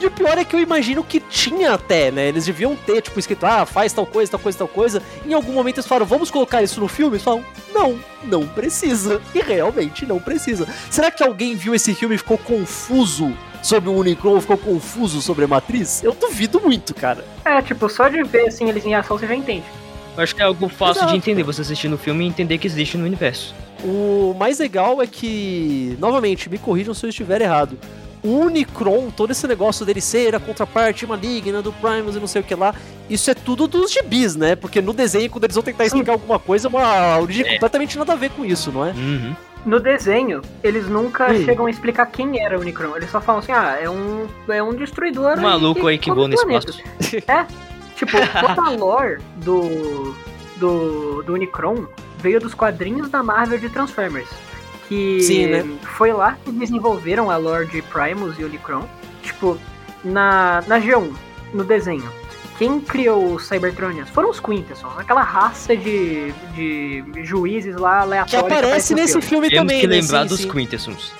E 0.00 0.06
o 0.06 0.10
pior 0.10 0.36
é 0.36 0.44
que 0.44 0.54
eu 0.54 0.60
imagino 0.60 1.02
que 1.02 1.18
tinha 1.18 1.72
até, 1.72 2.10
né? 2.10 2.28
Eles 2.28 2.44
deviam 2.44 2.76
ter, 2.76 3.00
tipo, 3.00 3.18
escrito, 3.18 3.46
ah, 3.46 3.64
faz 3.64 3.92
tal 3.92 4.04
coisa, 4.04 4.30
tal 4.30 4.40
coisa, 4.40 4.58
tal 4.58 4.68
coisa. 4.68 5.02
Em 5.24 5.32
algum 5.32 5.52
momento 5.52 5.78
eles 5.78 5.86
falaram, 5.86 6.04
vamos 6.04 6.30
colocar 6.30 6.62
isso 6.62 6.78
no 6.78 6.88
filme? 6.88 7.14
Eles 7.14 7.22
falam, 7.22 7.42
não, 7.72 7.98
não 8.24 8.46
precisa. 8.46 9.20
E 9.34 9.40
realmente 9.40 10.04
não 10.04 10.18
precisa. 10.18 10.68
Será 10.90 11.10
que 11.10 11.22
alguém 11.22 11.54
viu 11.54 11.74
esse 11.74 11.94
filme 11.94 12.16
e 12.16 12.18
ficou 12.18 12.36
confuso 12.36 13.34
sobre 13.62 13.90
o 13.90 13.92
Unicron, 13.94 14.40
ficou 14.40 14.56
confuso 14.56 15.20
sobre 15.20 15.44
a 15.44 15.48
Matriz? 15.48 16.02
Eu 16.02 16.12
duvido 16.14 16.60
muito, 16.60 16.94
cara. 16.94 17.24
É, 17.44 17.60
tipo, 17.62 17.88
só 17.88 18.08
de 18.08 18.22
ver 18.22 18.48
assim 18.48 18.68
eles 18.68 18.84
em 18.84 18.94
ação 18.94 19.18
você 19.18 19.26
já 19.26 19.34
entende. 19.34 19.64
Eu 20.16 20.22
acho 20.22 20.34
que 20.34 20.42
é 20.42 20.44
algo 20.44 20.68
fácil 20.68 21.00
Exato. 21.00 21.12
de 21.12 21.18
entender, 21.18 21.42
você 21.44 21.60
assistir 21.60 21.88
no 21.88 21.96
filme 21.96 22.24
e 22.24 22.28
entender 22.28 22.58
que 22.58 22.66
existe 22.66 22.96
no 22.98 23.04
universo. 23.04 23.54
O 23.84 24.34
mais 24.36 24.58
legal 24.58 25.00
é 25.00 25.06
que, 25.06 25.96
novamente, 26.00 26.50
me 26.50 26.58
corrijam 26.58 26.92
se 26.92 27.06
eu 27.06 27.10
estiver 27.10 27.40
errado. 27.40 27.78
O 28.22 28.40
Unicron, 28.40 29.10
todo 29.10 29.30
esse 29.30 29.46
negócio 29.46 29.86
dele 29.86 30.00
ser 30.00 30.34
a 30.34 30.40
contraparte 30.40 31.06
maligna 31.06 31.62
do 31.62 31.72
Primus 31.72 32.16
e 32.16 32.18
não 32.18 32.26
sei 32.26 32.42
o 32.42 32.44
que 32.44 32.54
lá, 32.54 32.74
isso 33.08 33.30
é 33.30 33.34
tudo 33.34 33.68
dos 33.68 33.92
gibis, 33.92 34.34
né? 34.34 34.56
Porque 34.56 34.82
no 34.82 34.92
desenho, 34.92 35.30
quando 35.30 35.44
eles 35.44 35.54
vão 35.54 35.62
tentar 35.62 35.86
explicar 35.86 36.12
alguma 36.12 36.38
coisa, 36.38 36.66
é 36.66 36.68
uma 36.68 37.18
origem 37.20 37.44
completamente 37.44 37.96
nada 37.96 38.12
a 38.12 38.16
ver 38.16 38.30
com 38.30 38.44
isso, 38.44 38.72
não 38.72 38.84
é? 38.84 38.90
Uhum. 38.90 39.36
No 39.66 39.80
desenho, 39.80 40.40
eles 40.62 40.88
nunca 40.88 41.30
Hum. 41.30 41.44
chegam 41.44 41.66
a 41.66 41.70
explicar 41.70 42.06
quem 42.06 42.40
era 42.40 42.56
o 42.56 42.60
Unicron. 42.60 42.96
Eles 42.96 43.10
só 43.10 43.20
falam 43.20 43.40
assim, 43.40 43.52
ah, 43.52 43.76
é 43.80 43.88
um, 43.90 44.26
é 44.48 44.62
um 44.62 44.74
destruidor. 44.74 45.38
Um 45.38 45.42
maluco 45.42 45.86
aí 45.86 45.98
que 45.98 46.10
voa 46.10 46.28
no 46.28 46.36
planetas. 46.36 46.80
É, 47.26 47.44
tipo, 47.96 48.12
toda 48.40 48.62
a 48.62 48.70
lore 48.70 49.18
do, 49.36 50.14
do, 50.56 51.22
do 51.22 51.34
Unicron 51.34 51.86
veio 52.18 52.40
dos 52.40 52.54
quadrinhos 52.54 53.10
da 53.10 53.22
Marvel 53.22 53.58
de 53.58 53.68
Transformers. 53.68 54.28
Que 54.88 55.20
Sim, 55.20 55.46
né? 55.48 55.78
foi 55.82 56.12
lá 56.12 56.38
que 56.44 56.50
desenvolveram 56.50 57.30
a 57.30 57.36
lore 57.36 57.66
de 57.66 57.82
Primus 57.82 58.38
e 58.38 58.44
Unicron. 58.44 58.88
Tipo, 59.22 59.58
na, 60.02 60.62
na 60.66 60.80
G1, 60.80 61.12
no 61.52 61.64
desenho. 61.64 62.10
Quem 62.58 62.80
criou 62.80 63.34
os 63.34 63.46
Cybertronians 63.46 64.08
foram 64.10 64.30
os 64.30 64.40
Quintessons, 64.40 64.92
aquela 64.98 65.22
raça 65.22 65.76
de, 65.76 66.32
de 66.54 67.04
juízes 67.24 67.76
lá 67.76 67.98
Que 67.98 68.02
aleatórios. 68.02 68.46
aparece 68.52 68.94
no 68.94 69.00
nesse 69.00 69.12
filme. 69.20 69.26
filme 69.28 69.50
Temos 69.50 69.60
também, 69.62 69.80
que 69.80 69.86
né? 69.86 69.96
lembrar 70.00 70.22
Sim, 70.22 70.28
dos 70.28 70.40
sim. 70.40 70.48
Quintessons. 70.50 71.12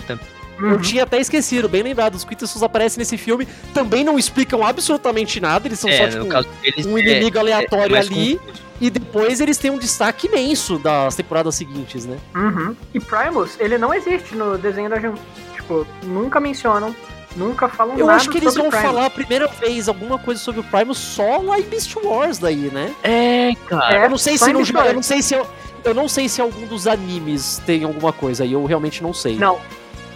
Uhum. 0.61 0.71
Eu 0.73 0.81
tinha 0.81 1.05
até 1.05 1.21
esquecido, 1.21 1.69
bem 1.69 1.85
lembrado. 1.85 2.17
Os 2.17 2.25
Quintessons 2.25 2.61
aparecem 2.65 2.99
nesse 2.99 3.17
filme, 3.17 3.47
também 3.73 4.03
não 4.03 4.19
explicam 4.19 4.67
absolutamente 4.67 5.39
nada, 5.39 5.69
eles 5.69 5.79
são 5.79 5.89
É, 5.89 5.97
só, 5.99 6.05
no 6.19 6.23
tipo, 6.25 6.27
caso 6.27 6.49
deles, 6.61 6.85
um 6.85 6.99
é- 6.99 7.03
inimigo 7.03 7.39
aleatório 7.39 7.93
mais 7.93 8.07
ali. 8.11 8.37
confuso. 8.39 8.69
E 8.81 8.91
depois 8.91 9.41
eles 9.41 9.59
têm 9.59 9.71
um 9.73 9.79
destaque 9.79 10.27
imenso 10.29 10.79
das 10.79 11.15
temporadas 11.17 11.55
seguintes, 11.57 12.05
né? 12.07 12.17
Uhum. 12.35 12.77
E 12.95 12.99
Primus, 13.01 13.57
ele 13.61 13.77
não 13.79 13.93
existe 13.95 14.35
no 14.37 14.57
desenho 14.59 14.89
da 14.91 14.99
Jump. 15.01 15.21
Tipo, 15.55 15.85
nunca 16.05 16.39
mencionam, 16.41 16.95
nunca 17.39 17.69
falam 17.69 17.97
Eu 17.97 18.07
nada 18.07 18.17
acho 18.17 18.29
que 18.31 18.39
eles 18.39 18.55
vão 18.55 18.71
falar 18.71 19.07
a 19.07 19.11
primeira 19.11 19.47
vez 19.47 19.89
alguma 19.89 20.19
coisa 20.19 20.41
sobre 20.41 20.61
o 20.61 20.65
Primus 20.65 20.99
só 20.99 21.39
lá 21.39 21.59
em 21.59 21.63
Beast 21.63 21.95
Wars 22.03 22.39
daí, 22.39 22.71
né? 22.73 22.95
É, 23.03 23.53
cara. 23.69 23.97
É, 23.97 24.05
eu 24.05 24.11
não 24.11 24.19
sei 24.19 24.37
se 24.37 24.53
no 24.53 24.61
eu 24.61 24.95
não 24.95 25.03
sei 25.03 25.23
se 25.23 25.35
eu, 25.35 25.47
eu 25.85 25.95
não 25.95 26.09
sei 26.09 26.29
se 26.29 26.41
algum 26.41 26.67
dos 26.67 26.87
animes 26.87 27.63
tem 27.65 27.85
alguma 27.85 28.13
coisa 28.13 28.45
aí, 28.45 28.53
eu 28.53 28.65
realmente 28.65 29.03
não 29.03 29.15
sei. 29.15 29.37
Não. 29.37 29.59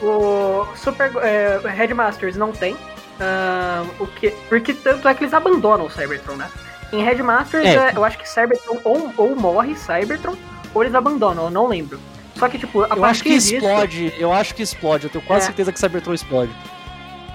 O 0.02 0.66
Super 0.76 1.12
é, 1.22 1.60
Headmasters 1.68 2.36
não 2.36 2.50
tem. 2.52 2.76
Ah, 3.20 3.84
o 4.00 4.06
que, 4.06 4.30
porque 4.48 4.74
tanto 4.74 5.06
é 5.06 5.14
que 5.14 5.22
eles 5.22 5.32
abandonam 5.34 5.86
o 5.86 5.90
Cybertron, 5.90 6.34
né? 6.34 6.48
Em 6.92 7.02
Headmasters, 7.04 7.64
É. 7.64 7.74
é, 7.76 7.92
eu 7.94 8.04
acho 8.04 8.18
que 8.18 8.28
Cybertron 8.28 8.78
ou, 8.84 9.12
ou 9.16 9.36
morre 9.36 9.76
Cybertron, 9.76 10.34
ou 10.74 10.82
eles 10.82 10.94
abandonam, 10.94 11.44
eu 11.44 11.50
não 11.50 11.66
lembro. 11.68 12.00
Só 12.36 12.48
que, 12.48 12.58
tipo, 12.58 12.82
a 12.82 12.88
eu 12.96 13.04
acho 13.04 13.22
que 13.22 13.30
disso. 13.34 13.54
explode, 13.54 14.12
eu 14.18 14.32
acho 14.32 14.54
que 14.54 14.62
explode, 14.62 15.04
eu 15.04 15.10
tenho 15.10 15.24
quase 15.24 15.44
É. 15.44 15.46
certeza 15.46 15.70
que 15.72 15.78
Cybertron 15.78 16.14
explode. 16.14 16.50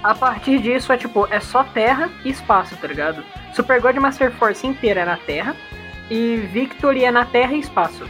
A 0.03 0.13
partir 0.15 0.59
disso 0.59 0.91
é 0.93 0.97
tipo, 0.97 1.27
é 1.29 1.39
só 1.39 1.63
terra 1.63 2.09
e 2.23 2.29
espaço, 2.29 2.75
tá 2.77 2.87
ligado? 2.87 3.23
Super 3.53 3.81
God 3.81 3.95
Master 3.97 4.31
Force 4.31 4.65
inteira 4.65 5.01
é 5.01 5.05
na 5.05 5.17
terra 5.17 5.55
e 6.09 6.37
Victory 6.53 7.03
é 7.03 7.11
na 7.11 7.25
terra 7.25 7.53
e 7.53 7.59
espaço. 7.59 8.05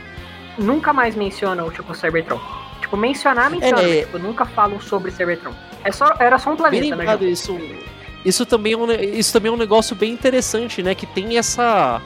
Nunca 0.57 0.91
mais 0.93 1.15
mencionam, 1.15 1.69
tipo, 1.71 1.93
Cybertron. 1.95 2.39
Tipo, 2.81 2.97
mencionar, 2.97 3.49
mencionam, 3.49 3.79
É. 3.83 4.01
tipo, 4.01 4.19
nunca 4.19 4.45
falam 4.45 4.79
sobre 4.79 5.11
Cybertron. 5.11 5.53
É 5.83 5.91
só, 5.91 6.13
era 6.19 6.37
só 6.37 6.51
um 6.51 6.55
planeta, 6.55 6.95
né? 6.95 7.17
isso. 7.21 7.57
Isso 8.25 8.45
também, 8.45 8.73
é 8.73 8.77
um, 8.77 8.91
isso 8.91 9.31
também 9.31 9.49
é 9.51 9.53
um 9.53 9.57
negócio 9.57 9.95
bem 9.95 10.11
interessante, 10.11 10.83
né? 10.83 10.93
Que 10.93 11.05
tem 11.05 11.37
essa. 11.37 12.01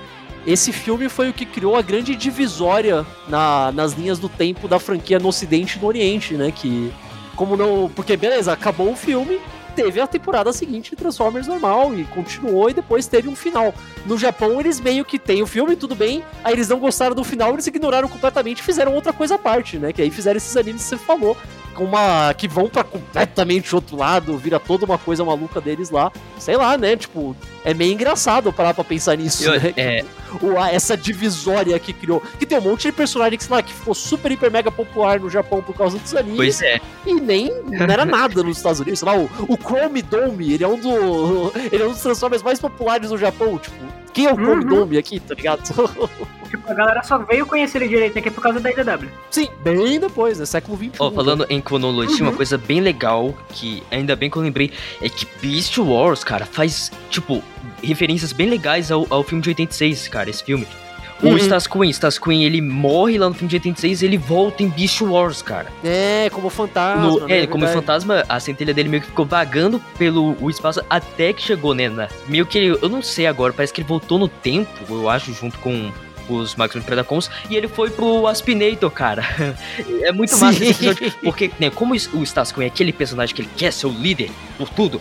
Esse 0.46 0.72
filme 0.72 1.08
foi 1.10 1.30
o 1.30 1.34
que 1.34 1.46
criou 1.46 1.76
a 1.76 1.82
grande 1.82 2.16
divisória 2.16 3.06
na- 3.28 3.72
nas 3.72 3.94
linhas 3.94 4.20
do 4.20 4.28
tempo 4.30 4.68
da 4.68 4.80
franquia 4.80 5.18
no 5.20 5.28
Ocidente 5.30 5.78
e 5.78 5.82
no 5.82 5.88
Oriente, 5.88 6.34
né? 6.36 6.52
Que. 6.56 6.94
Como 7.36 7.56
não. 7.58 7.90
Porque, 7.96 8.16
beleza, 8.18 8.52
acabou 8.54 8.92
o 8.92 8.96
filme, 8.96 9.40
teve 9.76 10.00
a 10.00 10.08
temporada 10.08 10.52
seguinte 10.54 10.92
de 10.92 10.96
Transformers 10.96 11.48
normal 11.48 11.94
e 11.96 12.06
continuou 12.06 12.70
e 12.70 12.74
depois 12.74 13.08
teve 13.08 13.28
um 13.28 13.36
final. 13.36 13.74
No 14.06 14.18
Japão, 14.18 14.60
eles 14.60 14.80
meio 14.80 15.04
que 15.06 15.18
tem 15.18 15.42
o 15.42 15.48
filme, 15.48 15.76
tudo 15.76 15.96
bem, 15.96 16.24
aí 16.44 16.54
eles 16.54 16.70
não 16.70 16.80
gostaram 16.80 17.16
do 17.16 17.24
final, 17.24 17.54
eles 17.54 17.68
ignoraram 17.68 18.08
completamente 18.08 18.60
e 18.60 18.64
fizeram 18.64 18.94
outra 18.94 19.14
coisa 19.14 19.36
à 19.36 19.38
parte, 19.38 19.78
né? 19.78 19.92
Que 19.94 20.02
aí 20.02 20.12
fizeram 20.12 20.38
esses 20.38 20.56
animes 20.58 20.84
que 20.84 20.90
você 20.90 20.98
falou, 20.98 21.38
uma 21.80 22.34
que 22.34 22.48
vão 22.48 22.68
pra 22.70 22.84
completamente 22.84 23.74
outro 23.76 23.96
lado, 23.98 24.38
vira 24.38 24.60
toda 24.60 24.86
uma 24.86 24.98
coisa 24.98 25.24
maluca 25.26 25.60
deles 25.62 25.90
lá. 25.90 26.12
Sei 26.38 26.56
lá, 26.58 26.78
né? 26.78 26.96
Tipo, 26.96 27.36
é 27.64 27.74
meio 27.74 27.94
engraçado 27.94 28.52
parar 28.52 28.74
pra 28.74 28.84
pensar 28.84 29.16
nisso, 29.18 29.46
Eu- 29.46 29.60
né? 29.60 29.74
é, 29.78 30.06
O- 30.42 30.58
essa 30.64 30.96
divisória 30.98 31.78
que 31.80 31.92
criou. 31.94 32.22
Que 32.40 32.46
tem 32.46 32.58
um 32.58 32.62
monte 32.62 32.84
de 32.84 32.92
personagem 32.92 33.38
que, 33.38 33.44
sei 33.44 33.56
lá, 33.56 33.62
que 33.62 33.74
ficou 33.74 33.94
super, 33.94 34.32
hiper, 34.32 34.50
mega 34.52 34.72
popular 34.72 35.20
no 35.20 35.30
Japão 35.30 35.62
por 35.62 35.76
causa 35.76 35.98
dos 36.00 36.16
animes. 36.16 36.38
pois 36.38 36.62
é. 36.62 36.80
E 37.06 37.14
nem 37.16 37.52
não 37.66 37.86
era 37.86 38.06
nada 38.06 38.42
nos 38.42 38.58
Estados 38.58 38.80
Unidos. 38.80 39.00
Sei 39.00 39.08
lá, 39.08 39.16
o, 39.18 39.30
o 39.50 39.58
Chrome 39.58 40.02
Dome, 40.02 40.54
ele 40.54 40.64
é 40.64 40.68
um 40.68 40.80
do. 40.80 41.52
Ele 41.72 41.84
é 41.84 41.86
um 41.86 41.92
dos 41.92 42.02
Transformers 42.02 42.42
mais 42.44 42.60
populares 42.60 43.12
no 43.12 43.18
Japão. 43.18 43.58
Tipo, 43.58 43.76
quem 44.14 44.26
é 44.28 44.34
o 44.34 44.36
Uhum. 44.36 44.60
Dome 44.62 44.98
aqui, 44.98 45.20
tá 45.20 45.34
ligado? 45.34 45.62
Tipo, 46.52 46.70
a 46.70 46.74
galera 46.74 47.02
só 47.02 47.18
veio 47.18 47.46
conhecer 47.46 47.78
ele 47.78 47.88
direito 47.88 48.20
aqui 48.20 48.30
por 48.30 48.44
causa 48.44 48.60
da 48.60 48.70
IDW. 48.70 49.08
Sim, 49.30 49.48
bem 49.64 49.98
depois, 50.02 50.38
né? 50.38 50.46
Século 50.46 50.78
XXI. 50.78 50.92
Ó, 51.00 51.10
falando 51.10 51.46
em 51.50 51.62
cronologia, 51.62 52.22
uma 52.26 52.34
coisa 52.34 52.58
bem 52.58 52.82
legal, 52.82 53.34
que 53.54 53.82
ainda 53.90 54.18
bem 54.18 54.30
que 54.30 54.36
eu 54.36 54.42
lembrei, 54.42 54.70
é 55.02 55.08
que 55.08 55.26
Beast 55.42 55.78
Wars, 55.78 56.26
cara, 56.26 56.46
faz, 56.46 56.92
tipo, 57.10 57.42
referências 57.82 58.34
bem 58.34 58.50
legais 58.50 58.92
ao, 58.92 59.08
ao 59.10 59.24
filme 59.24 59.42
de 59.42 59.48
86, 59.48 60.10
cara, 60.10 60.30
esse 60.30 60.44
filme. 60.44 60.68
O 61.24 61.28
Uhum. 61.28 61.38
Starscream, 61.38 61.90
Starscream, 61.92 62.42
ele 62.42 62.62
morre 62.62 63.18
lá 63.18 63.28
no 63.30 63.36
filme 63.36 63.48
de 63.50 63.56
86 63.58 64.02
e 64.02 64.06
ele 64.06 64.18
volta 64.18 64.64
em 64.64 64.68
Beast 64.70 65.02
Wars, 65.02 65.42
cara. 65.42 65.68
É, 65.84 66.30
como 66.32 66.50
fantasma. 66.50 67.04
No- 67.08 67.28
né? 67.28 67.42
é, 67.44 67.48
como 67.48 67.64
verdade. 67.66 67.86
fantasma, 67.86 68.24
a 68.28 68.40
centelha 68.40 68.74
dele 68.74 68.90
meio 68.90 69.02
que 69.02 69.10
ficou 69.10 69.26
vagando 69.26 69.80
pelo 69.98 70.36
o 70.42 70.50
espaço 70.50 70.82
até 70.90 71.32
que 71.34 71.42
chegou, 71.44 71.74
né? 71.76 71.90
na- 71.90 72.08
meio 72.28 72.46
que 72.46 72.58
ele, 72.58 72.78
eu 72.82 72.90
não 72.90 73.02
sei 73.02 73.28
agora, 73.28 73.54
parece 73.54 73.72
que 73.74 73.82
ele 73.82 73.88
voltou 73.88 74.18
no 74.18 74.28
tempo, 74.28 74.70
eu 74.90 75.08
acho, 75.10 75.32
junto 75.34 75.58
com 75.60 75.92
os 76.30 76.56
Maximus 76.56 76.86
Predacons, 76.86 77.30
e 77.50 77.56
ele 77.58 77.68
foi 77.68 77.90
pro 77.90 78.26
Aspinator, 78.26 78.90
cara. 78.90 79.24
É 80.04 80.12
muito 80.12 80.36
massa 80.38 80.58
Sim. 80.60 80.70
esse 80.70 80.88
episódio, 80.88 81.14
porque, 81.24 81.52
né, 81.60 81.70
como 81.70 81.94
o 81.94 82.24
Starscream 82.24 82.66
é 82.66 82.68
aquele 82.68 82.92
personagem 82.94 83.36
que 83.36 83.42
ele 83.42 83.50
quer 83.56 83.72
ser 83.72 83.88
o 83.88 83.92
líder 83.92 84.32
por 84.58 84.70
tudo, 84.70 85.00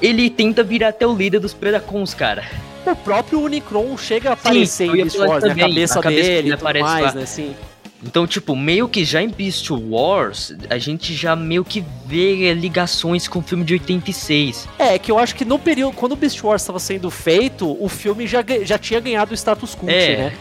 ele 0.00 0.30
tenta 0.30 0.62
virar 0.62 0.88
até 0.88 1.06
o 1.06 1.14
líder 1.14 1.38
dos 1.40 1.52
Predacons, 1.52 2.14
cara. 2.14 2.44
O 2.86 2.96
próprio 2.96 3.40
Unicron 3.40 3.96
chega 3.96 4.30
a 4.30 4.32
aparecer 4.32 4.88
eu 4.88 4.96
em 4.96 5.02
Beast 5.02 5.18
Wars, 5.18 5.30
né? 5.30 5.36
A 5.36 5.40
também, 5.40 5.68
cabeça, 5.68 5.98
a 5.98 6.02
cabeça 6.02 6.22
dele 6.22 6.32
dele 6.34 6.48
e 6.48 6.50
tudo 6.52 6.60
aparece 6.60 6.84
mais, 6.84 7.06
lá. 7.06 7.12
né? 7.20 7.26
Sim. 7.26 7.54
Então, 8.02 8.26
tipo, 8.26 8.56
meio 8.56 8.88
que 8.88 9.04
já 9.04 9.20
em 9.22 9.28
Beast 9.28 9.68
Wars, 9.70 10.54
a 10.70 10.78
gente 10.78 11.14
já 11.14 11.36
meio 11.36 11.62
que 11.62 11.84
vê 12.06 12.46
é, 12.46 12.54
ligações 12.54 13.28
com 13.28 13.40
o 13.40 13.42
filme 13.42 13.62
de 13.62 13.74
86. 13.74 14.66
É, 14.78 14.98
que 14.98 15.12
eu 15.12 15.18
acho 15.18 15.34
que 15.34 15.44
no 15.44 15.58
período, 15.58 15.94
quando 15.94 16.12
o 16.12 16.16
Beast 16.16 16.42
Wars 16.42 16.62
estava 16.62 16.78
sendo 16.78 17.10
feito, 17.10 17.76
o 17.78 17.88
filme 17.90 18.26
já, 18.26 18.42
já 18.62 18.78
tinha 18.78 19.00
ganhado 19.00 19.32
o 19.32 19.34
status 19.34 19.74
cult, 19.74 19.92
É, 19.92 20.16
né? 20.16 20.32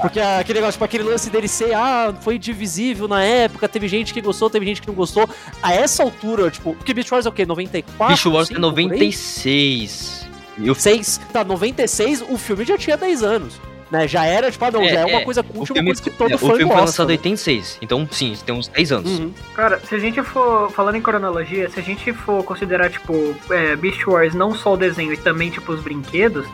Porque 0.00 0.20
aquele 0.20 0.60
negócio, 0.60 0.74
tipo, 0.74 0.84
aquele 0.84 1.02
lance 1.02 1.30
dele 1.30 1.48
ser, 1.48 1.74
ah, 1.74 2.14
foi 2.20 2.38
divisível 2.38 3.08
na 3.08 3.24
época, 3.24 3.68
teve 3.68 3.88
gente 3.88 4.14
que 4.14 4.20
gostou, 4.20 4.48
teve 4.48 4.64
gente 4.64 4.80
que 4.80 4.86
não 4.86 4.94
gostou. 4.94 5.28
A 5.60 5.74
essa 5.74 6.04
altura, 6.04 6.48
tipo, 6.48 6.76
porque 6.76 6.94
Beast 6.94 7.10
Wars 7.10 7.26
é 7.26 7.28
o 7.28 7.32
quê? 7.32 7.44
94? 7.44 8.06
Beast 8.06 8.26
Wars 8.26 8.50
é 8.50 8.54
5, 8.54 8.60
por 8.60 8.78
aí? 8.78 8.86
96. 8.86 10.19
E 10.58 10.70
o 10.70 10.74
6, 10.74 11.20
tá, 11.32 11.44
96, 11.44 12.22
o 12.28 12.36
filme 12.36 12.64
já 12.64 12.76
tinha 12.76 12.96
10 12.96 13.22
anos. 13.22 13.60
Né? 13.90 14.06
Já 14.06 14.24
era, 14.24 14.50
tipo, 14.50 14.64
ah, 14.64 14.70
não, 14.70 14.82
É, 14.82 14.88
já 14.88 15.00
é 15.00 15.04
uma 15.04 15.20
é, 15.20 15.24
coisa 15.24 15.40
o 15.40 15.44
cult, 15.44 15.72
uma 15.72 15.84
coisa 15.84 16.00
que 16.00 16.10
todo 16.10 16.30
é, 16.30 16.34
o 16.36 16.38
fã 16.38 16.54
filme 16.54 16.72
foi 16.72 16.80
lançado 16.80 17.10
em 17.10 17.14
né? 17.14 17.18
86, 17.18 17.78
então 17.82 18.08
sim, 18.10 18.36
tem 18.46 18.54
uns 18.54 18.68
10 18.68 18.92
anos. 18.92 19.18
Uhum. 19.18 19.32
Cara, 19.52 19.80
se 19.80 19.94
a 19.94 19.98
gente 19.98 20.22
for, 20.22 20.70
falando 20.70 20.94
em 20.94 21.02
cronologia, 21.02 21.68
se 21.68 21.80
a 21.80 21.82
gente 21.82 22.12
for 22.12 22.44
considerar, 22.44 22.88
tipo, 22.88 23.34
é, 23.50 23.74
Beast 23.74 24.06
Wars 24.06 24.32
não 24.32 24.54
só 24.54 24.74
o 24.74 24.76
desenho 24.76 25.12
e 25.12 25.16
também, 25.16 25.50
tipo, 25.50 25.72
os 25.72 25.80
brinquedos, 25.80 26.46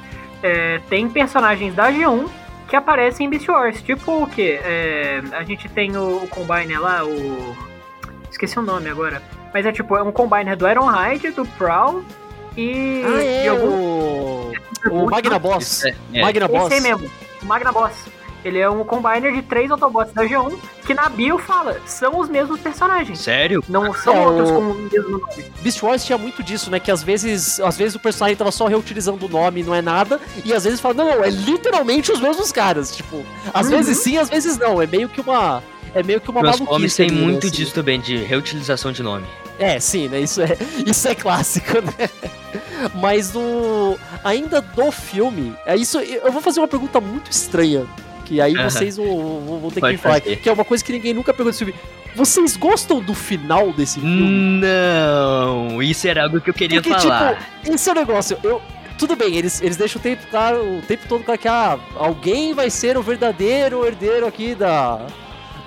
é, 0.42 0.80
tem 0.88 1.08
personagens 1.10 1.74
da 1.74 1.92
G1 1.92 2.26
que 2.68 2.74
aparecem 2.74 3.26
em 3.26 3.30
Beast 3.30 3.48
Wars. 3.48 3.82
Tipo 3.82 4.22
o 4.22 4.26
quê? 4.26 4.58
É, 4.64 5.22
a 5.32 5.44
gente 5.44 5.68
tem 5.68 5.94
o, 5.96 6.24
o 6.24 6.28
Combiner 6.28 6.80
lá, 6.80 7.04
o... 7.04 7.56
Esqueci 8.30 8.58
o 8.58 8.62
nome 8.62 8.88
agora. 8.88 9.22
Mas 9.52 9.66
é 9.66 9.72
tipo, 9.72 9.96
é 9.96 10.02
um 10.02 10.10
Combiner 10.10 10.56
do 10.56 10.66
Ironhide, 10.68 11.30
do 11.30 11.46
Prowl 11.46 12.02
e... 12.56 13.02
Ah, 13.04 13.22
é, 13.22 13.48
algum... 13.48 13.66
o... 13.68 14.52
O 14.90 15.10
Magna 15.10 15.38
Boss. 15.38 15.84
É, 15.84 15.94
é. 16.14 16.22
Magna 16.22 16.46
Boss. 16.48 16.66
Esse 16.72 16.74
aí 16.74 16.80
mesmo, 16.80 17.10
o 17.42 17.46
Magna 17.46 17.72
Boss. 17.72 17.92
Ele 18.44 18.60
é 18.60 18.70
um 18.70 18.84
Combiner 18.84 19.32
de 19.34 19.42
três 19.42 19.68
Autobots 19.72 20.12
da 20.14 20.22
G1 20.24 20.56
que 20.86 20.94
na 20.94 21.08
bio 21.08 21.36
fala, 21.36 21.80
são 21.84 22.20
os 22.20 22.28
mesmos 22.28 22.60
personagens. 22.60 23.18
Sério? 23.18 23.60
Não 23.68 23.92
são 23.92 24.14
É, 24.14 24.20
outros 24.26 24.50
o- 24.50 24.52
com 24.54 24.60
o 24.60 24.74
mesmo 24.74 25.18
nome. 25.18 25.44
Beast 25.62 25.82
Wars 25.82 26.04
tinha 26.04 26.16
muito 26.16 26.44
disso, 26.44 26.70
né? 26.70 26.78
Que 26.78 26.92
às 26.92 27.02
vezes, 27.02 27.58
às 27.58 27.76
vezes 27.76 27.96
o 27.96 27.98
personagem 27.98 28.36
tava 28.36 28.52
só 28.52 28.66
reutilizando 28.68 29.26
o 29.26 29.28
nome, 29.28 29.64
não 29.64 29.74
é 29.74 29.82
nada, 29.82 30.20
e 30.44 30.54
às 30.54 30.62
vezes 30.62 30.78
fala, 30.80 30.94
não, 30.94 31.04
não, 31.16 31.24
é 31.24 31.30
literalmente 31.30 32.12
os 32.12 32.20
mesmos 32.20 32.52
caras. 32.52 32.94
Tipo, 32.94 33.24
às 33.52 33.66
Uhum. 33.66 33.72
vezes 33.72 33.98
sim, 33.98 34.16
às 34.16 34.28
vezes 34.28 34.56
não. 34.56 34.80
É 34.80 34.86
meio 34.86 35.08
que 35.08 35.20
uma. 35.20 35.60
É 35.98 36.02
meio 36.02 36.20
que 36.20 36.30
uma 36.30 36.40
Transformers 36.40 36.70
maluquice. 36.70 36.96
tem 36.96 37.06
ali, 37.08 37.16
né, 37.16 37.22
muito 37.22 37.46
assim. 37.46 37.56
disso 37.56 37.72
também, 37.74 37.98
de 38.00 38.16
reutilização 38.18 38.92
de 38.92 39.02
nome. 39.02 39.24
É, 39.58 39.80
sim, 39.80 40.08
né? 40.08 40.20
Isso 40.20 40.42
é, 40.42 40.56
isso 40.86 41.08
é 41.08 41.14
clássico, 41.14 41.72
né? 41.80 42.10
Mas 42.94 43.34
o. 43.34 43.98
Ainda 44.22 44.60
do 44.60 44.90
filme. 44.92 45.54
É 45.64 45.74
isso. 45.76 45.98
Eu 45.98 46.30
vou 46.30 46.42
fazer 46.42 46.60
uma 46.60 46.68
pergunta 46.68 47.00
muito 47.00 47.30
estranha. 47.30 47.86
Que 48.24 48.40
aí 48.40 48.54
vocês 48.54 48.96
vão, 48.96 49.60
vão- 49.60 49.70
ter 49.70 49.80
Pode 49.80 49.92
que 49.96 49.98
me 49.98 50.02
falar. 50.02 50.20
fazer. 50.20 50.36
Que 50.36 50.48
é 50.48 50.52
uma 50.52 50.64
coisa 50.64 50.84
que 50.84 50.92
ninguém 50.92 51.14
nunca 51.14 51.32
pegou 51.32 51.50
desse 51.50 51.64
filme. 51.64 51.78
Vocês 52.14 52.56
gostam 52.56 53.00
do 53.00 53.14
final 53.14 53.72
desse 53.72 54.00
filme? 54.00 54.60
Não, 54.60 55.82
isso 55.82 56.08
era 56.08 56.24
algo 56.24 56.40
que 56.40 56.50
eu 56.50 56.54
queria 56.54 56.82
Porque, 56.82 56.98
falar. 56.98 57.36
tipo, 57.62 57.72
esse 57.74 57.88
é 57.88 57.92
o 57.92 57.94
negócio. 57.94 58.38
Eu, 58.42 58.60
tudo 58.98 59.14
bem, 59.14 59.36
eles, 59.36 59.60
eles 59.60 59.76
deixam 59.76 60.00
o 60.00 60.02
tempo, 60.02 60.26
claro, 60.30 60.78
o 60.78 60.82
tempo 60.82 61.04
todo 61.08 61.22
claro 61.22 61.38
que 61.40 61.46
ah, 61.46 61.78
alguém 61.94 62.54
vai 62.54 62.68
ser 62.70 62.96
o 62.96 63.02
verdadeiro 63.02 63.84
herdeiro 63.86 64.26
aqui 64.26 64.54
da, 64.54 65.06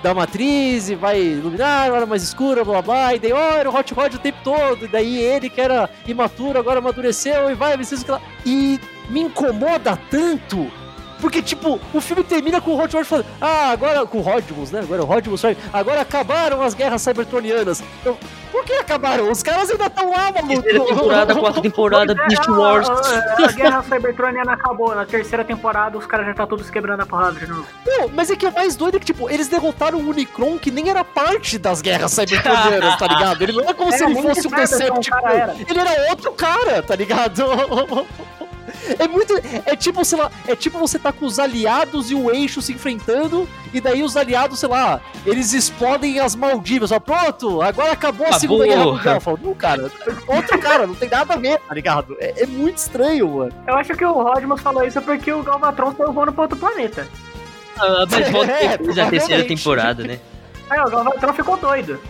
da 0.02 0.14
matriz 0.14 0.88
e 0.88 0.94
vai 0.94 1.20
iluminar 1.20 1.90
a 1.90 1.92
hora 1.92 2.06
mais 2.06 2.22
escura, 2.22 2.64
blá 2.64 2.82
blá. 2.82 3.14
E 3.14 3.18
daí, 3.18 3.32
ó, 3.32 3.58
era 3.58 3.70
o 3.70 3.74
Hot 3.74 3.92
Rod 3.94 4.14
o 4.14 4.18
tempo 4.18 4.38
todo. 4.42 4.84
E 4.84 4.88
daí 4.88 5.18
ele 5.18 5.50
que 5.50 5.60
era 5.60 5.88
imaturo 6.06 6.58
agora 6.58 6.78
amadureceu 6.78 7.50
e 7.50 7.54
vai, 7.54 7.76
que. 7.76 8.20
E 8.44 8.80
me 9.08 9.20
incomoda 9.20 9.98
tanto 10.10 10.70
Porque, 11.20 11.42
tipo, 11.42 11.80
o 11.92 12.00
filme 12.00 12.24
termina 12.24 12.60
com 12.60 12.72
o 12.72 12.76
Rodimus 12.76 13.06
falando, 13.06 13.26
ah, 13.40 13.70
agora, 13.70 14.06
com 14.06 14.18
o 14.18 14.22
Rodimus, 14.22 14.70
né? 14.70 14.80
Agora 14.80 15.02
o 15.02 15.04
Rodimus 15.04 15.40
fala, 15.40 15.56
agora 15.72 16.00
acabaram 16.00 16.62
as 16.62 16.74
guerras 16.74 17.02
cybertronianas. 17.02 17.82
Eu, 18.04 18.16
por 18.50 18.64
que 18.64 18.72
acabaram? 18.74 19.30
Os 19.30 19.42
caras 19.42 19.70
ainda 19.70 19.86
estão 19.86 20.10
lá, 20.10 20.32
maluco. 20.32 20.62
Terceira 20.62 20.84
temporada, 20.84 21.34
quarta 21.36 21.62
temporada, 21.62 22.12
é, 22.12 22.26
Beast 22.26 22.48
Wars. 22.48 22.88
A, 22.88 23.44
a 23.44 23.52
guerra 23.52 23.82
cybertroniana 23.82 24.52
acabou. 24.52 24.94
Na 24.94 25.04
terceira 25.04 25.44
temporada, 25.44 25.96
os 25.96 26.06
caras 26.06 26.26
já 26.26 26.34
tá 26.34 26.46
todos 26.46 26.68
quebrando 26.68 27.00
a 27.00 27.06
porrada 27.06 27.38
de 27.38 27.46
novo. 27.46 27.66
Pô, 27.84 28.10
mas 28.12 28.30
é 28.30 28.36
que 28.36 28.46
o 28.46 28.52
mais 28.52 28.74
doido 28.74 28.96
é 28.96 29.00
que, 29.00 29.06
tipo, 29.06 29.30
eles 29.30 29.48
derrotaram 29.48 29.98
o 29.98 30.08
Unicron, 30.08 30.58
que 30.58 30.70
nem 30.70 30.90
era 30.90 31.04
parte 31.04 31.58
das 31.58 31.80
guerras 31.80 32.12
cybertronianas, 32.12 32.98
tá 32.98 33.06
ligado? 33.06 33.42
Ele 33.42 33.52
não 33.52 33.70
é 33.70 33.74
como 33.74 33.92
Era 33.92 33.98
se 33.98 34.04
ele 34.04 34.22
fosse 34.22 34.46
um 34.46 34.50
Decepticon. 34.50 35.18
Ele 35.68 35.78
era 35.78 36.10
outro 36.10 36.32
cara, 36.32 36.82
tá 36.82 36.96
ligado? 36.96 37.44
É 38.98 39.06
muito. 39.06 39.34
É 39.66 39.76
tipo, 39.76 40.04
sei 40.04 40.18
lá, 40.18 40.30
é 40.46 40.56
tipo 40.56 40.78
você 40.78 40.98
tá 40.98 41.12
com 41.12 41.26
os 41.26 41.38
aliados 41.38 42.10
e 42.10 42.14
o 42.14 42.30
eixo 42.30 42.62
se 42.62 42.72
enfrentando, 42.72 43.48
e 43.72 43.80
daí 43.80 44.02
os 44.02 44.16
aliados, 44.16 44.58
sei 44.58 44.68
lá, 44.68 45.00
eles 45.26 45.52
explodem 45.52 46.18
as 46.18 46.34
Maldivas. 46.34 46.90
Ó, 46.92 46.98
pronto, 47.00 47.62
agora 47.62 47.92
acabou 47.92 48.26
a 48.26 48.30
Acabou. 48.30 48.40
Segunda 48.40 48.66
Guerra 48.66 48.84
Mundial. 48.84 49.14
Eu 49.14 49.20
falo, 49.20 49.38
não, 49.42 49.54
cara, 49.54 49.90
outro 50.26 50.58
cara, 50.58 50.86
não 50.86 50.94
tem 50.94 51.08
nada 51.08 51.34
a 51.34 51.36
ver, 51.36 51.58
tá 51.58 51.74
ligado? 51.74 52.16
É, 52.20 52.42
é 52.42 52.46
muito 52.46 52.78
estranho, 52.78 53.28
mano. 53.28 53.52
Eu 53.66 53.76
acho 53.76 53.94
que 53.94 54.04
o 54.04 54.12
Rodmus 54.12 54.60
falou 54.60 54.84
isso 54.84 55.00
porque 55.02 55.32
o 55.32 55.42
Galvatron 55.42 55.94
saiu 55.96 56.12
voando 56.12 56.32
pra 56.32 56.42
outro 56.42 56.58
planeta. 56.58 57.06
Ah, 57.78 58.04
mas 58.10 58.30
volta 58.30 58.50
É, 58.60 58.68
depois 58.76 58.96
da 58.96 59.06
terceira 59.10 59.44
temporada, 59.44 60.04
né? 60.04 60.18
Aí 60.68 60.80
o 60.80 60.90
Galvatron 60.90 61.32
ficou 61.32 61.56
doido. 61.56 62.00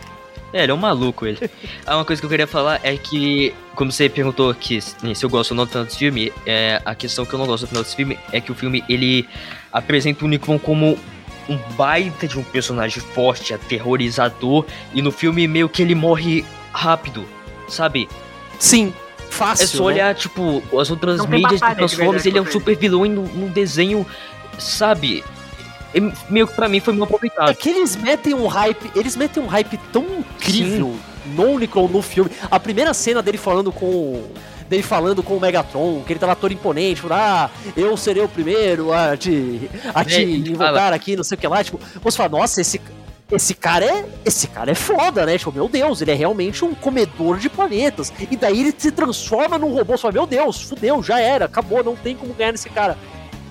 É, 0.53 0.65
ele 0.65 0.73
é 0.73 0.75
um 0.75 0.79
maluco, 0.79 1.27
ele. 1.27 1.39
Ah, 1.87 1.97
uma 1.97 2.05
coisa 2.05 2.21
que 2.21 2.27
eu 2.27 2.31
queria 2.31 2.47
falar 2.47 2.81
é 2.83 2.97
que, 2.97 3.55
como 3.75 3.91
você 3.91 4.09
perguntou 4.09 4.51
aqui 4.51 4.81
se 4.81 5.15
se 5.15 5.25
eu 5.25 5.31
gosto 5.31 5.53
ou 5.53 5.57
não 5.57 5.65
do 5.65 5.71
final 5.71 5.85
desse 5.85 5.99
filme, 5.99 6.33
é, 6.45 6.81
a 6.85 6.95
questão 6.95 7.25
que 7.25 7.33
eu 7.33 7.39
não 7.39 7.47
gosto 7.47 7.65
do 7.65 7.69
final 7.69 7.83
desse 7.83 7.97
filme 7.97 8.19
é 8.33 8.41
que 8.41 8.51
o 8.51 8.55
filme, 8.55 8.85
ele 8.89 9.29
apresenta 9.73 10.25
o 10.25 10.27
Unicron 10.27 10.59
como 10.59 10.99
um 11.49 11.57
baita 11.77 12.29
de 12.29 12.39
um 12.39 12.43
personagem 12.43 13.03
forte, 13.03 13.53
aterrorizador, 13.55 14.65
e 14.95 15.03
no 15.03 15.11
filme 15.11 15.47
meio 15.49 15.69
que 15.69 15.83
ele 15.83 15.95
morre 15.95 16.45
rápido, 16.73 17.25
sabe? 17.69 18.09
Sim, 18.59 18.93
fácil. 19.31 19.65
É 19.65 19.67
só 19.67 19.79
né? 19.79 19.95
olhar, 19.95 20.15
tipo, 20.15 20.63
as 20.79 20.91
outras 20.91 21.19
Não 21.19 21.29
mídias 21.29 21.61
de 21.61 21.75
Transformers, 21.75 22.27
ele 22.27 22.39
é 22.39 22.43
um 22.43 22.47
super 22.47 22.77
vilão 22.77 23.05
num 23.07 23.27
num 23.27 23.49
desenho, 23.49 24.07
sabe? 24.59 25.25
É 25.95 26.01
meio 26.29 26.47
que 26.47 26.55
pra 26.55 26.69
mim 26.69 26.81
foi 26.81 26.95
mal 26.95 27.03
É 27.03 27.07
aproveitado. 27.07 27.55
que 27.57 27.69
eles 27.69 27.97
metem 27.97 28.35
um 28.35 28.47
hype, 28.47 28.91
eles 28.95 29.17
metem 29.17 29.43
um 29.43 29.47
hype 29.47 29.77
tão 29.93 30.05
incrível 30.19 30.95
no 31.35 31.43
Unicron 31.51 31.89
no 31.89 32.01
filme. 32.03 32.31
A 32.51 32.59
primeira 32.61 32.95
cena 32.95 33.21
dele 33.23 33.39
falando 33.39 33.73
com 33.73 34.23
dele 34.69 34.85
falando 34.85 35.21
com 35.21 35.37
o 35.37 35.41
Megatron, 35.41 36.01
que 36.07 36.13
ele 36.13 36.21
tá 36.21 36.29
lá 36.29 36.37
todo 36.37 36.53
imponente, 36.53 37.01
falando, 37.01 37.19
ah, 37.21 37.51
eu 37.77 37.97
serei 37.97 38.23
o 38.23 38.29
primeiro 38.29 38.93
a 38.93 39.17
te, 39.17 39.69
a 39.93 40.05
te 40.05 40.15
É, 40.15 40.23
invocar 40.23 40.75
fala- 40.75 40.95
aqui, 40.95 41.17
não 41.17 41.25
sei 41.25 41.37
o 41.37 41.41
que 41.41 41.49
lá, 41.49 41.65
tipo, 41.65 41.81
você 42.01 42.17
fala, 42.17 42.29
nossa, 42.39 42.61
esse 42.61 42.81
esse 43.33 43.55
cara 43.55 43.85
é. 43.85 44.05
Esse 44.25 44.49
cara 44.49 44.71
é 44.73 44.75
foda, 44.75 45.25
né? 45.25 45.39
Tipo, 45.39 45.53
meu 45.53 45.69
Deus, 45.69 46.01
ele 46.03 46.11
é 46.11 46.15
realmente 46.15 46.65
um 46.65 46.75
comedor 46.75 47.39
de 47.39 47.49
planetas. 47.49 48.13
E 48.29 48.37
daí 48.37 48.59
ele 48.61 48.75
se 48.77 48.91
transforma 48.91 49.57
num 49.57 49.73
robô. 49.73 49.97
Fala, 49.97 50.13
meu 50.15 50.27
Deus, 50.27 50.61
fudeu, 50.63 51.01
já 51.01 51.21
era, 51.21 51.45
acabou, 51.45 51.83
não 51.85 51.95
tem 51.95 52.17
como 52.17 52.35
ganhar 52.35 52.51
nesse 52.51 52.69
cara. 52.71 52.97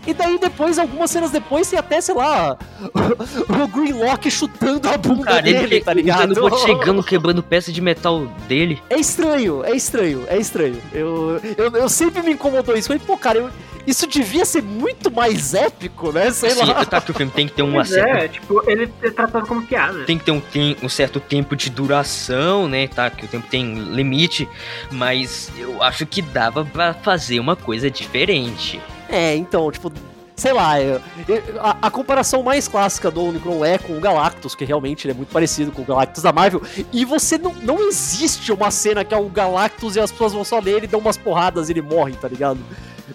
E 0.10 0.14
daí 0.14 0.40
depois, 0.40 0.80
algumas 0.80 1.12
cenas 1.12 1.30
depois, 1.30 1.70
tem 1.70 1.78
até, 1.78 2.02
sei 2.02 2.16
lá, 2.16 2.58
o 2.82 3.68
Greenlock 3.68 4.32
chutando 4.32 4.90
a 4.90 4.98
bunda 4.98 5.24
Cara, 5.26 5.42
dele, 5.44 5.58
ele 5.76 5.82
tá 5.82 5.92
o 5.92 5.94
ligado? 5.94 6.34
Dinobot 6.34 6.58
chegando, 6.66 7.04
quebrando 7.04 7.44
peça 7.44 7.72
de 7.72 7.80
metal 7.80 8.26
dele. 8.48 8.82
É 8.90 8.98
estranho, 9.00 9.64
é 9.64 9.76
estranho, 9.76 10.24
é 10.28 10.38
estranho. 10.38 10.82
Eu, 10.92 11.40
eu, 11.58 11.72
eu 11.74 11.88
sempre 11.90 12.24
me 12.24 12.32
incomodou 12.32 12.76
isso. 12.76 12.88
Falei, 12.88 13.02
pô, 13.06 13.16
cara, 13.18 13.38
eu- 13.38 13.50
isso 13.86 14.08
devia 14.08 14.46
ser 14.46 14.62
muito 14.64 15.12
mais 15.12 15.54
épico, 15.54 16.12
né? 16.12 16.32
Sei 16.32 16.52
Assim, 16.52 16.66
lá. 16.66 16.86
tá 16.86 17.00
que 17.02 17.12
o 17.12 17.14
filme 17.14 17.32
tem 17.32 17.48
que 17.48 17.54
ter 17.54 17.62
uma 17.62 17.86
certa 17.86 18.24
é, 18.26 18.28
tipo, 18.28 18.62
ele 18.68 18.92
é 19.04 19.10
tratado 19.12 19.46
como 19.48 19.62
piada. 19.64 20.04
tem 20.06 20.18
que 20.18 20.26
ter 20.26 20.32
um, 20.32 20.40
tem 20.40 20.76
um 20.84 20.90
certo 20.90 21.20
tempo 21.20 21.56
de 21.56 21.70
duração, 21.70 22.68
né? 22.68 22.88
Tá, 22.88 23.10
que 23.12 23.26
o 23.26 23.28
tempo 23.28 23.48
tem 23.48 23.76
limite, 23.76 24.48
mas 24.92 25.52
eu 25.58 25.82
acho 25.84 26.06
que 26.06 26.22
dava 26.22 26.66
pra 26.66 26.94
fazer 26.96 27.40
uma 27.40 27.56
coisa 27.56 27.90
diferente. 27.92 28.80
É, 29.10 29.36
então, 29.36 29.72
tipo, 29.72 29.92
sei 30.36 30.54
lá, 30.54 30.80
eu- 30.82 31.02
eu- 31.28 31.44
a, 31.62 31.78
a 31.82 31.92
comparação 31.92 32.42
mais 32.44 32.68
clássica 32.68 33.10
do 33.12 33.24
Unicron 33.24 33.66
é 33.66 33.78
com 33.78 33.98
o 33.98 34.00
Galactus, 34.00 34.56
que 34.56 34.64
realmente 34.64 35.06
ele 35.06 35.12
é 35.14 35.16
muito 35.16 35.30
parecido 35.32 35.72
com 35.72 35.82
o 35.82 35.86
Galactus 35.86 36.24
da 36.24 36.32
Marvel, 36.32 36.62
e 36.94 37.04
você 37.04 37.38
não, 37.38 37.54
não 37.56 37.88
existe 37.88 38.52
uma 38.52 38.72
cena 38.72 39.04
que 39.04 39.14
é 39.14 39.18
o 39.18 39.28
Galactus 39.28 39.96
e 39.96 40.00
as 40.00 40.12
pessoas 40.12 40.34
vão 40.34 40.44
só 40.44 40.62
nele, 40.62 40.88
dão 40.88 41.00
umas 41.00 41.18
porradas 41.18 41.68
e 41.70 41.74
ele 41.74 41.82
morre, 41.82 42.14
tá 42.14 42.28
ligado? 42.28 42.60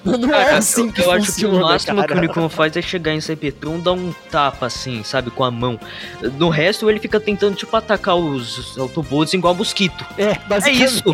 Não 0.04 0.28
é 0.34 0.44
Cara, 0.44 0.58
assim 0.58 0.88
eu, 0.88 0.92
que 0.92 1.00
eu 1.00 1.10
acho 1.12 1.26
que 1.26 1.32
funciona, 1.32 1.56
o 1.56 1.60
máximo 1.68 1.94
cara. 1.96 2.08
que 2.08 2.14
o 2.14 2.18
Unicron 2.18 2.48
faz 2.48 2.76
é 2.76 2.82
chegar 2.82 3.14
em 3.14 3.20
Cybertron, 3.20 3.78
dar 3.78 3.92
um 3.92 4.12
tapa 4.30 4.66
assim, 4.66 5.02
sabe, 5.04 5.30
com 5.30 5.44
a 5.44 5.50
mão. 5.52 5.78
No 6.36 6.48
resto, 6.50 6.90
ele 6.90 6.98
fica 6.98 7.20
tentando, 7.20 7.54
tipo, 7.54 7.74
atacar 7.76 8.16
os 8.16 8.76
Autobots 8.76 9.32
igual 9.32 9.54
mosquito. 9.54 10.04
É, 10.18 10.34
basicamente. 10.48 10.84
isso. 10.84 11.04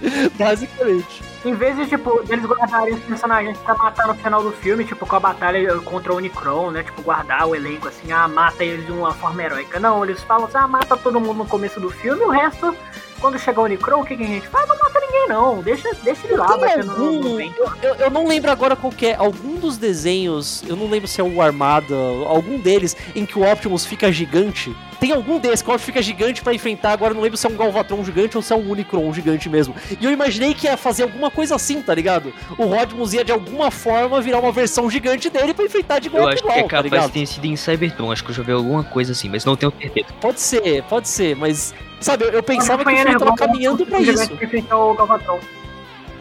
basicamente. 0.38 1.22
Em 1.44 1.54
vez 1.54 1.74
de, 1.76 1.86
tipo, 1.86 2.22
eles 2.28 2.44
guardarem 2.44 2.94
os 2.94 3.00
personagens 3.04 3.56
pra 3.58 3.74
matar 3.74 4.06
no 4.08 4.14
final 4.14 4.42
do 4.42 4.52
filme, 4.52 4.84
tipo, 4.84 5.06
com 5.06 5.16
a 5.16 5.20
batalha 5.20 5.74
contra 5.80 6.12
o 6.12 6.16
Unicron, 6.16 6.70
né? 6.70 6.82
Tipo, 6.82 7.00
guardar 7.02 7.46
o 7.48 7.54
elenco 7.54 7.88
assim, 7.88 8.12
ah, 8.12 8.28
mata 8.28 8.62
eles 8.62 8.84
de 8.84 8.92
uma 8.92 9.12
forma 9.14 9.42
heróica. 9.42 9.80
Não, 9.80 10.04
eles 10.04 10.22
falam 10.22 10.44
assim, 10.46 10.58
ah, 10.58 10.68
mata 10.68 10.96
todo 10.98 11.18
mundo 11.20 11.38
no 11.38 11.46
começo 11.46 11.80
do 11.80 11.88
filme, 11.90 12.20
e 12.22 12.24
o 12.26 12.30
resto, 12.30 12.76
quando 13.20 13.38
chegar 13.38 13.62
o 13.62 13.64
Unicron, 13.64 14.00
o 14.02 14.04
que, 14.04 14.16
que 14.18 14.22
a 14.22 14.26
gente 14.26 14.48
faz? 14.48 14.68
Não 14.68 14.76
mata 14.76 15.00
ninguém, 15.00 15.28
não. 15.28 15.62
Deixa, 15.62 15.88
deixa 16.02 16.26
ele 16.26 16.36
lá, 16.36 16.46
Tem 16.48 16.60
batendo 16.60 16.86
no, 16.98 17.06
algum- 17.06 17.28
no 17.30 17.36
vento. 17.36 17.54
eu, 17.58 17.88
eu- 17.88 17.94
eu 17.94 18.10
não 18.10 18.26
lembro 18.26 18.50
agora 18.50 18.76
qual 18.76 18.92
que 18.92 19.06
é. 19.06 19.14
Algum 19.14 19.56
dos 19.56 19.78
desenhos, 19.78 20.62
eu 20.68 20.76
não 20.76 20.90
lembro 20.90 21.08
se 21.08 21.22
é 21.22 21.24
o 21.24 21.40
Armada, 21.40 21.94
algum 22.26 22.58
deles 22.58 22.94
em 23.14 23.24
que 23.24 23.38
o 23.38 23.50
Optimus 23.50 23.86
fica 23.86 24.12
gigante. 24.12 24.76
Tem 25.00 25.12
algum 25.12 25.38
desses 25.38 25.62
que 25.62 25.78
fica 25.78 26.02
gigante 26.02 26.42
pra 26.42 26.52
enfrentar, 26.52 26.92
agora 26.92 27.12
eu 27.12 27.14
não 27.16 27.22
lembro 27.22 27.38
se 27.38 27.46
é 27.46 27.50
um 27.50 27.56
Galvatron 27.56 28.04
gigante 28.04 28.36
ou 28.36 28.42
se 28.42 28.52
é 28.52 28.56
um 28.56 28.70
Unicron 28.70 29.10
gigante 29.14 29.48
mesmo. 29.48 29.74
E 29.98 30.04
eu 30.04 30.12
imaginei 30.12 30.52
que 30.52 30.66
ia 30.66 30.76
fazer 30.76 31.04
alguma 31.04 31.30
coisa 31.30 31.54
assim, 31.54 31.80
tá 31.80 31.94
ligado? 31.94 32.34
O 32.58 32.66
Rodimus 32.66 33.14
ia 33.14 33.24
de 33.24 33.32
alguma 33.32 33.70
forma 33.70 34.20
virar 34.20 34.38
uma 34.40 34.52
versão 34.52 34.90
gigante 34.90 35.30
dele 35.30 35.54
pra 35.54 35.64
enfrentar 35.64 36.00
de 36.00 36.08
igual 36.08 36.24
Eu 36.24 36.28
a 36.28 36.32
acho 36.32 36.42
igual, 36.42 36.52
que 36.54 36.60
é 36.60 36.62
tá 36.64 36.68
capaz 36.68 36.84
de 36.84 36.90
ligado? 36.96 37.12
ter 37.12 37.26
sido 37.26 37.46
em 37.46 37.56
Cybertron, 37.56 38.12
acho 38.12 38.22
que 38.22 38.30
eu 38.30 38.34
já 38.34 38.42
vi 38.42 38.52
alguma 38.52 38.84
coisa 38.84 39.12
assim, 39.12 39.30
mas 39.30 39.44
não 39.44 39.56
tenho 39.56 39.72
certeza. 39.80 40.06
Pode 40.20 40.38
ser, 40.40 40.82
pode 40.84 41.08
ser, 41.08 41.34
mas. 41.34 41.74
Sabe, 41.98 42.24
eu, 42.24 42.30
eu 42.30 42.42
pensava 42.42 42.84
que 42.84 42.90
o 42.90 42.94
filme 42.94 43.12
tava 43.12 43.24
igual 43.24 43.34
caminhando 43.36 43.86
pra 43.86 43.98
o 43.98 44.02
isso. 44.02 44.32
o 44.74 44.94
Galvatron. 44.94 45.40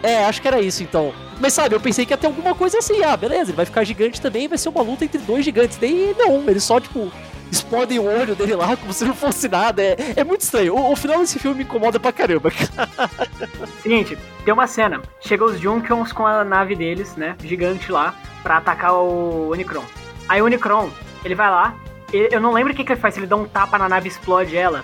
É, 0.02 0.26
acho 0.26 0.42
que 0.42 0.48
era 0.48 0.62
isso 0.62 0.82
então. 0.84 1.14
Mas 1.40 1.54
sabe, 1.54 1.76
eu 1.76 1.80
pensei 1.80 2.06
que 2.06 2.14
ia 2.14 2.18
ter 2.18 2.28
alguma 2.28 2.56
coisa 2.56 2.78
assim. 2.80 3.04
Ah, 3.04 3.16
beleza, 3.16 3.52
ele 3.52 3.58
vai 3.58 3.66
ficar 3.66 3.84
gigante 3.84 4.22
também, 4.22 4.48
vai 4.48 4.58
ser 4.58 4.70
uma 4.70 4.82
luta 4.82 5.06
entre 5.06 5.18
dois 5.20 5.44
gigantes. 5.44 5.78
Daí 5.78 6.16
não, 6.18 6.44
eles 6.50 6.64
só, 6.64 6.80
tipo, 6.80 7.12
explodem 7.52 8.00
o 8.00 8.06
olho 8.06 8.36
dele 8.36 8.56
lá 8.56 8.76
como 8.78 8.94
se 8.94 9.06
não 9.06 9.14
fosse 9.14 9.48
nada. 9.48 9.82
É, 9.82 9.96
é 10.18 10.24
muito 10.24 10.42
estranho. 10.42 10.76
O, 10.76 10.92
o 10.92 10.96
final 10.96 11.20
desse 11.20 11.40
filme 11.40 11.58
me 11.58 11.64
incomoda 11.64 12.00
pra 12.00 12.12
caramba. 12.12 12.52
Seguinte, 13.82 14.18
tem 14.46 14.54
uma 14.54 14.68
cena. 14.68 15.02
Chega 15.20 15.46
os 15.46 15.60
Junkions 15.60 16.12
com 16.12 16.26
a 16.26 16.44
nave 16.44 16.76
deles, 16.76 17.16
né? 17.16 17.36
Gigante 17.44 17.92
lá, 17.92 18.14
pra 18.44 18.58
atacar 18.58 18.94
o 18.94 19.50
Unicron. 19.52 19.84
Aí 20.28 20.42
o 20.42 20.46
Unicron, 20.46 20.90
ele 21.24 21.36
vai 21.36 21.50
lá. 21.50 21.76
ele- 22.12 22.30
eu 22.36 22.40
não 22.42 22.52
lembro 22.54 22.74
o 22.74 22.76
que, 22.76 22.84
que 22.84 22.92
ele 22.94 23.00
faz, 23.00 23.16
ele 23.18 23.28
dá 23.28 23.36
um 23.36 23.46
tapa 23.46 23.78
na 23.78 23.88
nave 23.90 24.08
e 24.08 24.12
explode 24.12 24.56
ela. 24.58 24.84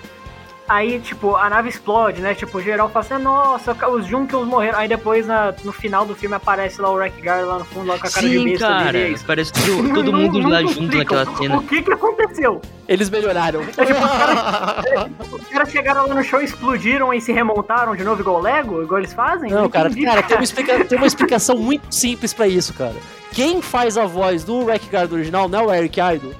Aí, 0.68 0.98
tipo, 0.98 1.36
a 1.36 1.48
nave 1.48 1.68
explode, 1.68 2.20
né? 2.20 2.34
Tipo, 2.34 2.58
o 2.58 2.60
geral 2.60 2.88
fala 2.88 3.04
assim, 3.04 3.22
nossa, 3.22 3.72
os 3.88 4.04
Junkions 4.06 4.48
morreram. 4.48 4.78
Aí 4.78 4.88
depois, 4.88 5.24
na- 5.24 5.54
no 5.64 5.72
final 5.72 6.04
do 6.04 6.14
filme, 6.16 6.34
aparece 6.34 6.80
lá 6.80 6.90
o 6.90 6.94
Wreck-Gar 6.94 7.44
lá 7.46 7.58
no 7.60 7.64
fundo, 7.64 7.86
lá 7.86 7.96
com 7.98 8.06
a 8.06 8.10
cara 8.10 8.28
de 8.28 8.36
Sim, 8.36 8.44
besta 8.44 8.66
cara, 8.66 8.92
dele. 8.92 9.12
e 9.12 9.14
é 9.14 9.18
parece 9.24 9.52
que 9.52 9.60
todo, 9.64 9.94
todo 9.94 10.10
Não- 10.12 10.18
mundo 10.20 10.38
não 10.40 10.50
lá 10.50 10.62
junto 10.62 10.96
naquela 10.96 11.24
cena. 11.36 11.56
O 11.58 11.62
que 11.62 11.82
que 11.82 11.92
aconteceu? 11.92 12.60
Eles 12.88 13.08
melhoraram. 13.10 13.60
É 13.62 13.84
tipo, 13.84 14.04
os 14.04 14.10
caras, 14.10 15.08
os 15.32 15.46
caras 15.48 15.70
chegaram 15.70 16.06
lá 16.08 16.14
no 16.14 16.24
show, 16.24 16.40
explodiram 16.40 17.14
e 17.14 17.20
se 17.20 17.32
remontaram 17.32 17.94
de 17.94 18.02
novo 18.02 18.20
igual 18.20 18.36
o 18.38 18.42
Lego, 18.42 18.82
igual 18.82 18.98
eles 18.98 19.12
fazem? 19.12 19.50
Não, 19.50 19.68
cara, 19.68 19.88
entendi, 19.88 20.04
cara, 20.04 20.22
tem 20.24 20.36
uma, 20.36 20.44
explica- 20.44 20.84
tem 20.84 20.98
uma 20.98 21.06
explicação 21.06 21.56
muito 21.56 21.94
simples 21.94 22.32
pra 22.32 22.48
isso, 22.48 22.74
cara. 22.74 22.94
Quem 23.32 23.60
faz 23.60 23.98
a 23.98 24.06
voz 24.06 24.44
do 24.44 24.64
Wreck-Gar 24.64 25.06
do 25.06 25.14
original 25.16 25.48
não 25.48 25.60
é 25.60 25.62
o 25.66 25.74
Eric 25.74 26.00
Idle. 26.00 26.34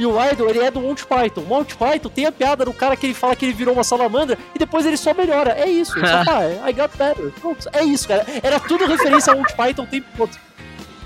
E 0.00 0.06
o 0.06 0.14
Idle, 0.30 0.48
ele 0.48 0.60
é 0.60 0.70
do 0.70 0.80
Monty 0.80 1.04
Python. 1.04 1.42
O 1.42 1.46
Monty 1.46 1.76
Python 1.76 2.08
tem 2.08 2.24
a 2.24 2.32
piada 2.32 2.64
do 2.64 2.72
cara 2.72 2.96
que 2.96 3.04
ele 3.04 3.12
fala 3.12 3.36
que 3.36 3.44
ele 3.44 3.52
virou 3.52 3.74
uma 3.74 3.84
salamandra 3.84 4.38
e 4.54 4.58
depois 4.58 4.86
ele 4.86 4.96
só 4.96 5.12
melhora. 5.12 5.50
É 5.52 5.68
isso. 5.68 5.96
Ele 5.98 6.06
só 6.06 6.24
fala, 6.24 6.46
I 6.68 6.72
got 6.72 6.90
better. 6.96 7.30
Pronto, 7.38 7.68
é 7.70 7.84
isso, 7.84 8.08
cara. 8.08 8.24
Era 8.42 8.58
tudo 8.58 8.86
referência 8.86 9.30
ao 9.30 9.38
Monty 9.38 9.54
Python 9.54 9.82
o 9.82 9.86
tempo 9.86 10.06
todo. 10.16 10.30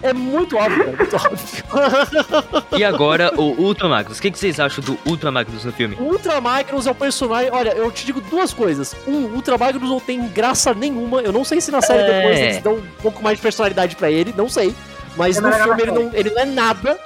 É 0.00 0.12
muito 0.12 0.56
óbvio, 0.56 0.84
cara. 0.84 0.96
Muito 0.96 1.16
óbvio. 1.16 2.64
E 2.78 2.84
agora, 2.84 3.32
o 3.36 3.42
Ultra 3.62 3.88
Magnus. 3.88 4.18
O 4.18 4.22
que, 4.22 4.30
que 4.30 4.38
vocês 4.38 4.60
acham 4.60 4.84
do 4.84 4.96
Ultra 5.06 5.32
Magnus 5.32 5.64
no 5.64 5.72
filme? 5.72 5.96
O 5.98 6.04
Ultra 6.04 6.40
Magnus 6.40 6.86
é 6.86 6.90
o 6.90 6.94
personagem. 6.94 7.50
Olha, 7.52 7.70
eu 7.70 7.90
te 7.90 8.04
digo 8.06 8.20
duas 8.20 8.52
coisas. 8.52 8.94
Um, 9.08 9.24
o 9.26 9.34
Ultra 9.34 9.56
Magnus 9.58 9.88
não 9.90 9.98
tem 10.00 10.28
graça 10.28 10.72
nenhuma. 10.74 11.20
Eu 11.20 11.32
não 11.32 11.42
sei 11.44 11.60
se 11.60 11.70
na 11.72 11.80
série 11.82 12.02
É. 12.02 12.20
depois 12.20 12.38
eles 12.38 12.62
dão 12.62 12.74
um 12.74 12.82
pouco 13.02 13.22
mais 13.22 13.38
de 13.38 13.42
personalidade 13.42 13.96
pra 13.96 14.10
ele, 14.10 14.32
não 14.36 14.48
sei. 14.48 14.72
Mas 15.16 15.36
É 15.38 15.40
no 15.40 15.52
filme 15.52 15.82
ele 15.82 15.90
não, 15.90 16.10
ele 16.12 16.30
não 16.30 16.42
é 16.42 16.44
nada. 16.44 16.98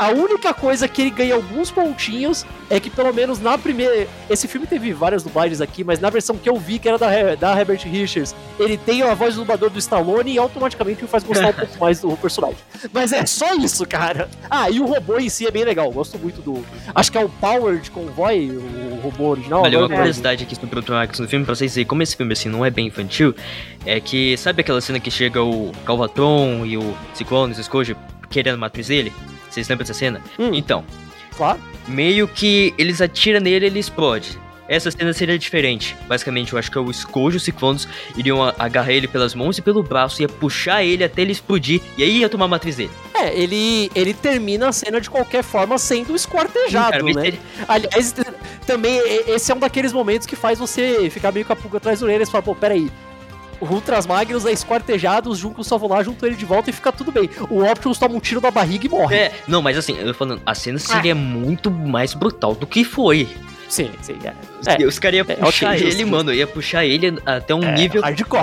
A 0.00 0.08
única 0.12 0.54
coisa 0.54 0.88
que 0.88 1.02
ele 1.02 1.10
ganha 1.10 1.34
alguns 1.34 1.70
pontinhos 1.70 2.46
é 2.70 2.80
que, 2.80 2.88
pelo 2.88 3.12
menos 3.12 3.38
na 3.38 3.58
primeira. 3.58 4.08
Esse 4.30 4.48
filme 4.48 4.66
teve 4.66 4.94
várias 4.94 5.22
dublagens 5.22 5.60
aqui, 5.60 5.84
mas 5.84 6.00
na 6.00 6.08
versão 6.08 6.38
que 6.38 6.48
eu 6.48 6.56
vi, 6.56 6.78
que 6.78 6.88
era 6.88 6.96
da, 6.96 7.34
da 7.34 7.60
Herbert 7.60 7.82
Richards, 7.84 8.34
ele 8.58 8.78
tem 8.78 9.02
a 9.02 9.12
voz 9.12 9.34
do 9.34 9.42
dublador 9.42 9.68
do 9.68 9.78
Stallone 9.78 10.32
e 10.32 10.38
automaticamente 10.38 11.02
me 11.02 11.06
faz 11.08 11.22
gostar 11.22 11.50
um 11.50 11.52
pouco 11.52 11.78
mais 11.78 12.00
do 12.00 12.16
personagem. 12.16 12.56
Mas 12.94 13.12
é 13.12 13.26
só 13.26 13.54
isso, 13.56 13.86
cara. 13.86 14.30
Ah, 14.48 14.70
e 14.70 14.80
o 14.80 14.86
robô 14.86 15.18
em 15.18 15.28
si 15.28 15.46
é 15.46 15.50
bem 15.50 15.64
legal. 15.64 15.92
Gosto 15.92 16.18
muito 16.18 16.40
do. 16.40 16.64
Acho 16.94 17.12
que 17.12 17.18
é 17.18 17.22
o 17.22 17.28
Powered 17.28 17.90
Convoy, 17.90 18.50
o 18.52 19.00
robô 19.02 19.24
original. 19.32 19.60
Olha, 19.64 19.76
uma 19.80 19.84
agora- 19.84 19.98
curiosidade 19.98 20.44
aqui 20.44 20.54
sobre 20.56 20.80
o. 20.80 20.90
Max 20.90 21.18
no 21.20 21.28
filme, 21.28 21.44
pra 21.44 21.54
vocês 21.54 21.74
verem 21.74 21.86
como 21.86 22.02
esse 22.02 22.16
filme 22.16 22.32
assim 22.32 22.48
não 22.48 22.64
é 22.64 22.70
bem 22.70 22.86
infantil, 22.86 23.34
é 23.84 24.00
que 24.00 24.34
sabe 24.38 24.62
aquela 24.62 24.80
cena 24.80 24.98
que 24.98 25.10
chega 25.10 25.42
o 25.42 25.70
Galvatron 25.84 26.64
e 26.64 26.78
o 26.78 26.96
Ciclone, 27.12 27.52
o 27.52 27.62
Scourge, 27.62 27.94
querendo 28.30 28.54
a 28.54 28.58
matriz 28.58 28.86
dele? 28.88 29.12
Vocês 29.50 29.68
lembram 29.68 29.84
dessa 29.86 29.98
cena? 29.98 30.20
Hum, 30.38 30.50
Então, 30.54 30.84
claro. 31.36 31.58
meio 31.88 32.26
que 32.28 32.72
eles 32.78 33.00
atiram 33.00 33.40
nele 33.40 33.66
e 33.66 33.68
ele 33.68 33.78
explode. 33.78 34.38
Essa 34.68 34.88
cena 34.88 35.12
seria 35.12 35.36
diferente. 35.36 35.96
Basicamente, 36.06 36.52
eu 36.52 36.58
acho 36.58 36.70
que 36.70 36.78
é 36.78 36.80
o 36.80 36.92
Scourge 36.92 37.34
e 37.36 37.38
os 37.38 37.42
Ciclones 37.42 37.88
iriam 38.16 38.40
agarrar 38.56 38.92
ele 38.92 39.08
pelas 39.08 39.34
mãos 39.34 39.58
e 39.58 39.62
pelo 39.62 39.82
braço, 39.82 40.22
ia 40.22 40.28
puxar 40.28 40.84
ele 40.84 41.02
até 41.02 41.22
ele 41.22 41.32
explodir, 41.32 41.80
e 41.98 42.04
aí 42.04 42.18
ia 42.18 42.28
tomar 42.28 42.44
a 42.44 42.48
matriz 42.48 42.76
dele. 42.76 42.90
É, 43.12 43.34
ele, 43.36 43.90
ele 43.96 44.14
termina 44.14 44.68
a 44.68 44.72
cena 44.72 45.00
de 45.00 45.10
qualquer 45.10 45.42
forma 45.42 45.76
sendo 45.76 46.14
esquartejado, 46.14 46.92
Cara, 46.92 47.02
mas 47.02 47.16
né? 47.16 47.26
ele- 47.26 47.40
Aliás, 47.66 48.14
também 48.64 48.96
esse 49.26 49.50
é 49.50 49.54
um 49.56 49.58
daqueles 49.58 49.92
momentos 49.92 50.24
que 50.24 50.36
faz 50.36 50.56
você 50.60 51.10
ficar 51.10 51.32
meio 51.32 51.44
com 51.44 51.52
a 51.52 51.56
pulga 51.56 51.78
atrás 51.78 51.98
da 51.98 52.06
orelha 52.06 52.22
e 52.22 52.26
você 52.26 52.30
fala, 52.30 52.44
pô, 52.44 52.54
peraí. 52.54 52.88
O 53.60 53.66
Ultras 53.66 54.06
Magnus 54.06 54.46
é 54.46 54.52
esquartejado, 54.52 55.28
os 55.30 55.38
Junkos 55.38 55.66
só 55.66 55.76
vão 55.76 55.88
lá, 55.90 56.02
juntam 56.02 56.26
ele 56.28 56.36
de 56.36 56.44
volta 56.44 56.70
e 56.70 56.72
fica 56.72 56.90
tudo 56.90 57.12
bem. 57.12 57.28
O 57.50 57.62
Optimus 57.62 57.98
toma 57.98 58.14
um 58.14 58.20
tiro 58.20 58.40
da 58.40 58.50
barriga 58.50 58.86
e 58.86 58.88
morre. 58.88 59.16
É, 59.16 59.32
não, 59.46 59.60
mas 59.60 59.76
assim, 59.76 59.96
eu 59.98 60.06
tô 60.06 60.14
falando, 60.14 60.40
a 60.46 60.54
cena 60.54 60.78
seria 60.78 61.14
muito 61.14 61.70
mais 61.70 62.14
brutal 62.14 62.54
do 62.54 62.66
que 62.66 62.84
foi. 62.84 63.28
Sim, 63.68 63.88
sim, 64.02 64.16
é. 64.24 64.32
É. 64.66 64.84
Os 64.84 64.98
caras 64.98 65.18
iam 65.18 65.26
É, 65.28 65.36
puxar 65.36 65.74
ok, 65.76 65.86
ele, 65.86 66.04
mano, 66.04 66.34
ia 66.34 66.44
puxar 66.46 66.84
ele 66.84 67.16
até 67.24 67.54
um 67.54 67.62
É, 67.62 67.72
nível 67.72 68.02
hardcore. 68.02 68.42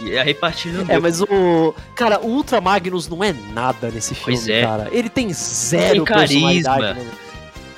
e 0.00 0.08
ia 0.10 0.22
repartir 0.22 0.70
no 0.72 0.84
É, 0.92 0.98
mas 0.98 1.22
o. 1.22 1.74
Cara, 1.94 2.20
o 2.20 2.26
Ultra 2.26 2.60
Magnus 2.60 3.08
não 3.08 3.24
é 3.24 3.34
nada 3.54 3.90
nesse 3.90 4.14
filme, 4.14 4.34
Pois 4.36 4.46
é. 4.48 4.60
cara. 4.62 4.88
Ele 4.92 5.08
tem 5.08 5.32
zero 5.32 5.94
Tem 5.94 6.04
carisma. 6.04 6.48
personalidade, 6.50 6.98
né? 7.00 7.10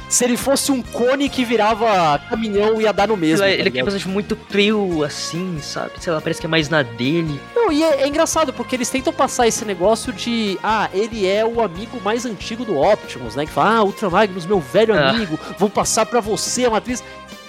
Se 0.09 0.25
ele 0.25 0.37
fosse 0.37 0.71
um 0.71 0.81
cone 0.83 1.29
que 1.29 1.45
virava 1.45 2.19
caminhão, 2.31 2.81
ia 2.81 2.93
dar 2.93 3.09
no 3.09 3.17
mesmo. 3.17 3.41
Lá, 3.41 3.47
tá 3.47 3.53
ele 3.53 3.61
é 3.63 3.65
ligado? 3.65 3.85
personagem 3.87 4.13
muito 4.13 4.37
frio, 4.49 5.03
assim, 5.03 5.59
sabe? 5.61 5.91
Sei 5.99 6.13
lá, 6.13 6.21
parece 6.21 6.39
que 6.41 6.47
é 6.47 6.49
mais 6.49 6.69
na 6.69 6.83
dele. 6.83 7.41
Não, 7.55 7.73
e 7.73 7.83
é, 7.83 8.03
é 8.03 8.07
engraçado, 8.09 8.53
porque 8.53 8.77
eles 8.77 8.89
tentam 8.89 9.13
passar 9.13 9.49
esse 9.49 9.65
negócio 9.65 10.13
de. 10.13 10.59
Ah, 10.63 10.89
ele 10.95 11.27
é 11.27 11.45
o 11.45 11.61
amigo 11.61 12.01
mais 12.05 12.25
antigo 12.25 12.65
do 12.65 12.79
Optimus, 12.81 13.35
né? 13.35 13.47
Que 13.47 13.53
fala, 13.53 13.79
ah, 13.79 13.83
Ultra 13.83 14.09
Magnus, 14.09 14.47
meu 14.47 14.61
velho 14.61 14.95
Ah. 14.95 15.11
amigo, 15.11 15.39
vou 15.59 15.69
passar 15.69 16.07
pra 16.07 16.21
você 16.21 16.65
a 16.67 16.71
matriz. 16.71 17.03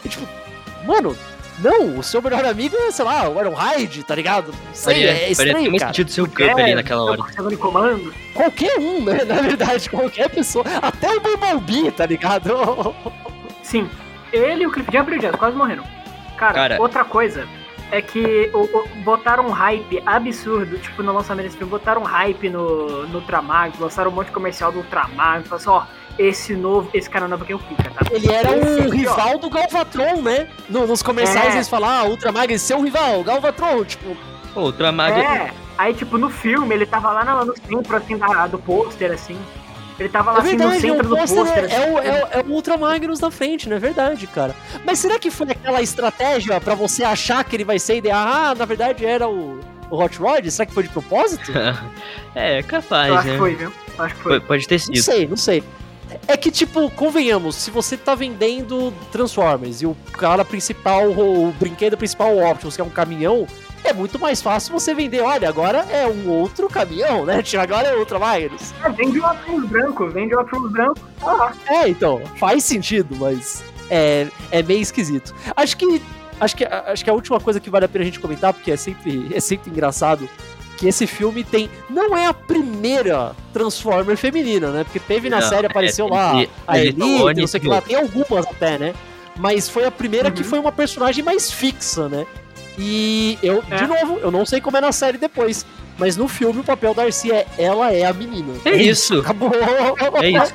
E 0.03 0.09
tipo, 0.09 0.27
mano, 0.85 1.15
não, 1.59 1.97
o 1.99 2.03
seu 2.03 2.21
melhor 2.21 2.45
amigo 2.45 2.75
é, 2.77 2.91
sei 2.91 3.03
lá, 3.05 3.27
o 3.29 3.39
Ironhide, 3.39 4.03
tá 4.03 4.13
ligado? 4.15 4.47
Não 4.47 4.73
sei, 4.73 4.93
Faria- 4.93 5.09
é 5.11 5.13
faria 5.15 5.31
estranho, 5.51 5.71
cara. 5.77 5.87
sentido 5.93 6.11
ser 6.11 6.21
o 6.21 6.27
Cup 6.29 6.39
ali 6.59 6.75
naquela 6.75 7.03
hora. 7.03 7.21
É, 7.27 7.31
Segundo 7.33 7.53
em 7.53 7.57
comando. 7.57 8.13
Qualquer 8.33 8.77
um, 8.79 9.03
né? 9.03 9.23
Na 9.25 9.35
verdade, 9.41 9.89
qualquer 9.89 10.29
pessoa. 10.29 10.63
Até 10.81 11.09
o 11.15 11.19
Bumblebee, 11.19 11.91
tá 11.91 12.05
ligado? 12.05 12.95
Sim, 13.63 13.89
ele 14.31 14.63
e 14.63 14.67
o 14.67 14.71
Cliff 14.71 14.89
Jumper 14.91 15.15
e 15.15 15.17
o 15.17 15.21
Jazz 15.21 15.35
quase 15.35 15.55
morreram. 15.57 15.83
Cara, 16.37 16.53
Cara. 16.53 16.81
outra 16.81 17.03
coisa 17.03 17.47
é 17.91 18.01
que 18.01 18.49
o- 18.53 18.59
o- 18.79 18.87
botaram 19.03 19.45
um 19.47 19.51
hype 19.51 20.01
absurdo, 20.05 20.77
tipo, 20.77 21.01
no 21.01 21.11
lançamento 21.13 21.45
desse 21.45 21.57
filme, 21.57 21.71
botaram 21.71 22.01
um 22.01 22.05
hype 22.05 22.49
no, 22.49 23.07
no 23.07 23.23
lançaram 23.79 24.11
um 24.11 24.13
monte 24.13 24.27
de 24.27 24.33
comercial 24.33 24.71
do 24.71 24.79
Ultramagnus, 24.79 25.47
falaram 25.47 25.55
assim, 25.55 25.69
ó, 25.69 25.83
esse 26.17 26.53
novo, 26.53 26.89
esse 26.93 27.09
cara 27.09 27.27
novo 27.27 27.43
aqui 27.43 27.53
é 27.53 27.55
o 27.55 27.59
Pica, 27.59 27.89
tá? 27.91 28.01
Ele 28.11 28.31
era 28.31 28.57
Esse 28.57 28.81
o 28.81 28.87
ó. 28.87 28.91
rival 28.91 29.37
do 29.39 29.49
Galvatron, 29.49 30.21
né? 30.21 30.47
No- 30.69 30.87
nos 30.87 31.01
comerciais 31.03 31.53
É. 31.53 31.57
eles 31.57 31.69
falam, 31.69 31.89
ah, 31.89 32.03
Ultra 32.05 32.31
Magnus, 32.31 32.61
seu 32.61 32.81
rival, 32.81 33.23
Galvatron. 33.23 33.83
Tipo, 33.85 34.15
Pô, 34.53 34.61
o 34.63 34.73
Tramag. 34.73 35.19
É, 35.19 35.51
aí 35.77 35.93
tipo, 35.93 36.17
no 36.17 36.29
filme, 36.29 36.73
ele 36.73 36.85
tava 36.85 37.11
lá 37.11 37.23
no, 37.23 37.45
no 37.45 37.53
centro, 37.55 37.95
assim, 37.95 38.17
da- 38.17 38.47
do 38.47 38.57
pôster, 38.57 39.11
assim. 39.11 39.37
Ele 39.99 40.09
tava 40.09 40.31
lá, 40.31 40.37
É 40.37 40.41
assim, 40.41 40.51
no 40.53 40.57
verdade, 40.69 40.81
centro 40.81 41.05
o 41.05 41.09
do 41.09 41.17
pôster 41.17 41.47
é, 41.71 41.73
é 41.75 41.91
o, 41.91 41.99
é, 41.99 42.11
o- 42.23 42.27
é 42.39 42.43
o 42.47 42.51
Ultra 42.51 42.77
Magnus 42.77 43.19
da 43.19 43.29
frente, 43.31 43.67
não 43.69 43.77
é 43.77 43.79
verdade, 43.79 44.25
cara? 44.27 44.55
Mas 44.85 44.99
será 44.99 45.17
que 45.19 45.29
foi 45.31 45.51
aquela 45.51 45.81
estratégia 45.81 46.59
pra 46.61 46.75
você 46.75 47.03
achar 47.03 47.43
que 47.43 47.55
ele 47.55 47.63
vai 47.63 47.79
ser 47.79 47.97
ideia? 47.97 48.15
Ah, 48.15 48.53
na 48.55 48.65
verdade 48.65 49.03
era 49.05 49.27
o, 49.27 49.59
o 49.89 49.97
Hot 50.03 50.17
Rod? 50.19 50.47
Será 50.49 50.65
que 50.67 50.73
foi 50.73 50.83
de 50.83 50.89
propósito? 50.89 51.51
é, 52.35 52.59
Eu 52.59 52.63
capaz, 52.63 53.11
acho 53.11 53.27
né? 53.27 53.33
que 53.33 53.39
foi, 53.39 53.55
viu? 53.55 53.73
Eu 53.97 54.05
acho 54.05 54.15
que 54.15 54.21
foi. 54.21 54.31
Pode- 54.33 54.45
Pode 54.45 54.67
ter 54.67 54.75
Não 54.75 54.79
sido. 54.95 55.03
sei, 55.03 55.27
não 55.27 55.37
sei. 55.37 55.63
É 56.27 56.37
que, 56.37 56.51
tipo, 56.51 56.89
convenhamos, 56.91 57.55
se 57.55 57.71
você 57.71 57.97
tá 57.97 58.15
vendendo 58.15 58.93
Transformers 59.11 59.81
e 59.81 59.85
o 59.85 59.95
cara 60.13 60.45
principal, 60.45 61.09
o 61.11 61.53
brinquedo 61.59 61.97
principal, 61.97 62.33
o 62.33 62.49
Optimus, 62.49 62.75
que 62.75 62.81
é 62.81 62.85
um 62.85 62.89
caminhão, 62.89 63.47
é 63.83 63.93
muito 63.93 64.19
mais 64.19 64.41
fácil 64.41 64.73
você 64.73 64.93
vender, 64.93 65.21
olha, 65.21 65.47
agora 65.47 65.79
é 65.89 66.05
um 66.07 66.29
outro 66.29 66.67
caminhão, 66.67 67.25
né? 67.25 67.41
Agora 67.57 67.87
é 67.87 67.95
Ultra 67.95 68.19
Magnus. 68.19 68.73
É, 68.83 68.89
vende 68.89 69.19
o 69.19 69.23
óculos 69.23 69.69
branco, 69.69 70.09
vende 70.09 70.35
o 70.35 70.39
óculos 70.39 70.71
branco. 70.71 70.99
lá. 71.21 71.53
É, 71.67 71.87
então, 71.87 72.21
faz 72.37 72.63
sentido, 72.63 73.15
mas 73.15 73.63
é, 73.89 74.27
é 74.51 74.61
meio 74.61 74.81
esquisito. 74.81 75.33
Acho 75.55 75.77
que, 75.77 76.01
acho, 76.39 76.55
que, 76.55 76.65
acho 76.65 77.03
que 77.03 77.09
a 77.09 77.13
última 77.13 77.39
coisa 77.39 77.59
que 77.59 77.69
vale 77.69 77.85
a 77.85 77.87
pena 77.87 78.03
a 78.03 78.05
gente 78.05 78.19
comentar, 78.19 78.53
porque 78.53 78.71
é 78.71 78.77
sempre, 78.77 79.29
é 79.33 79.39
sempre 79.39 79.69
engraçado, 79.71 80.27
que 80.77 80.87
esse 80.87 81.05
filme 81.07 81.43
tem. 81.43 81.69
Não 81.89 82.15
é 82.15 82.27
a 82.27 82.33
primeira 82.33 83.35
Transformer 83.51 84.15
feminina, 84.15 84.69
né? 84.69 84.83
Porque 84.83 84.99
teve 84.99 85.29
na 85.29 85.41
Não, 85.41 85.49
série, 85.49 85.65
é, 85.65 85.69
apareceu 85.69 86.05
tem 86.07 86.13
lá 86.15 86.31
que- 86.33 86.49
a 86.67 86.79
Elite, 86.79 86.99
não 87.41 87.47
sei 87.47 87.57
o 87.57 87.61
que 87.61 87.67
lá, 87.67 87.81
tem 87.81 87.95
algumas 87.95 88.45
até, 88.45 88.77
né? 88.77 88.93
Mas 89.35 89.67
foi 89.67 89.85
a 89.85 89.91
primeira 89.91 90.29
que 90.31 90.41
Uhum. 90.41 90.47
foi 90.47 90.59
uma 90.59 90.71
personagem 90.71 91.23
mais 91.23 91.51
fixa, 91.51 92.07
né? 92.07 92.25
E 92.77 93.37
eu, 93.41 93.63
É. 93.69 93.75
de 93.75 93.87
novo, 93.87 94.19
eu 94.19 94.29
não 94.31 94.45
sei 94.45 94.61
como 94.61 94.77
é 94.77 94.81
na 94.81 94.91
série 94.91 95.17
depois. 95.17 95.65
Mas 95.97 96.15
no 96.15 96.27
filme 96.27 96.59
o 96.59 96.63
papel 96.63 96.93
da 96.93 97.03
Arcia 97.03 97.33
é 97.33 97.47
ela 97.57 97.91
é 97.91 98.05
a 98.05 98.13
menina. 98.13 98.53
É 98.65 98.75
isso. 98.75 99.19
Acabou. 99.19 99.51
É 100.21 100.31
Na 100.31 100.43
isso. 100.43 100.53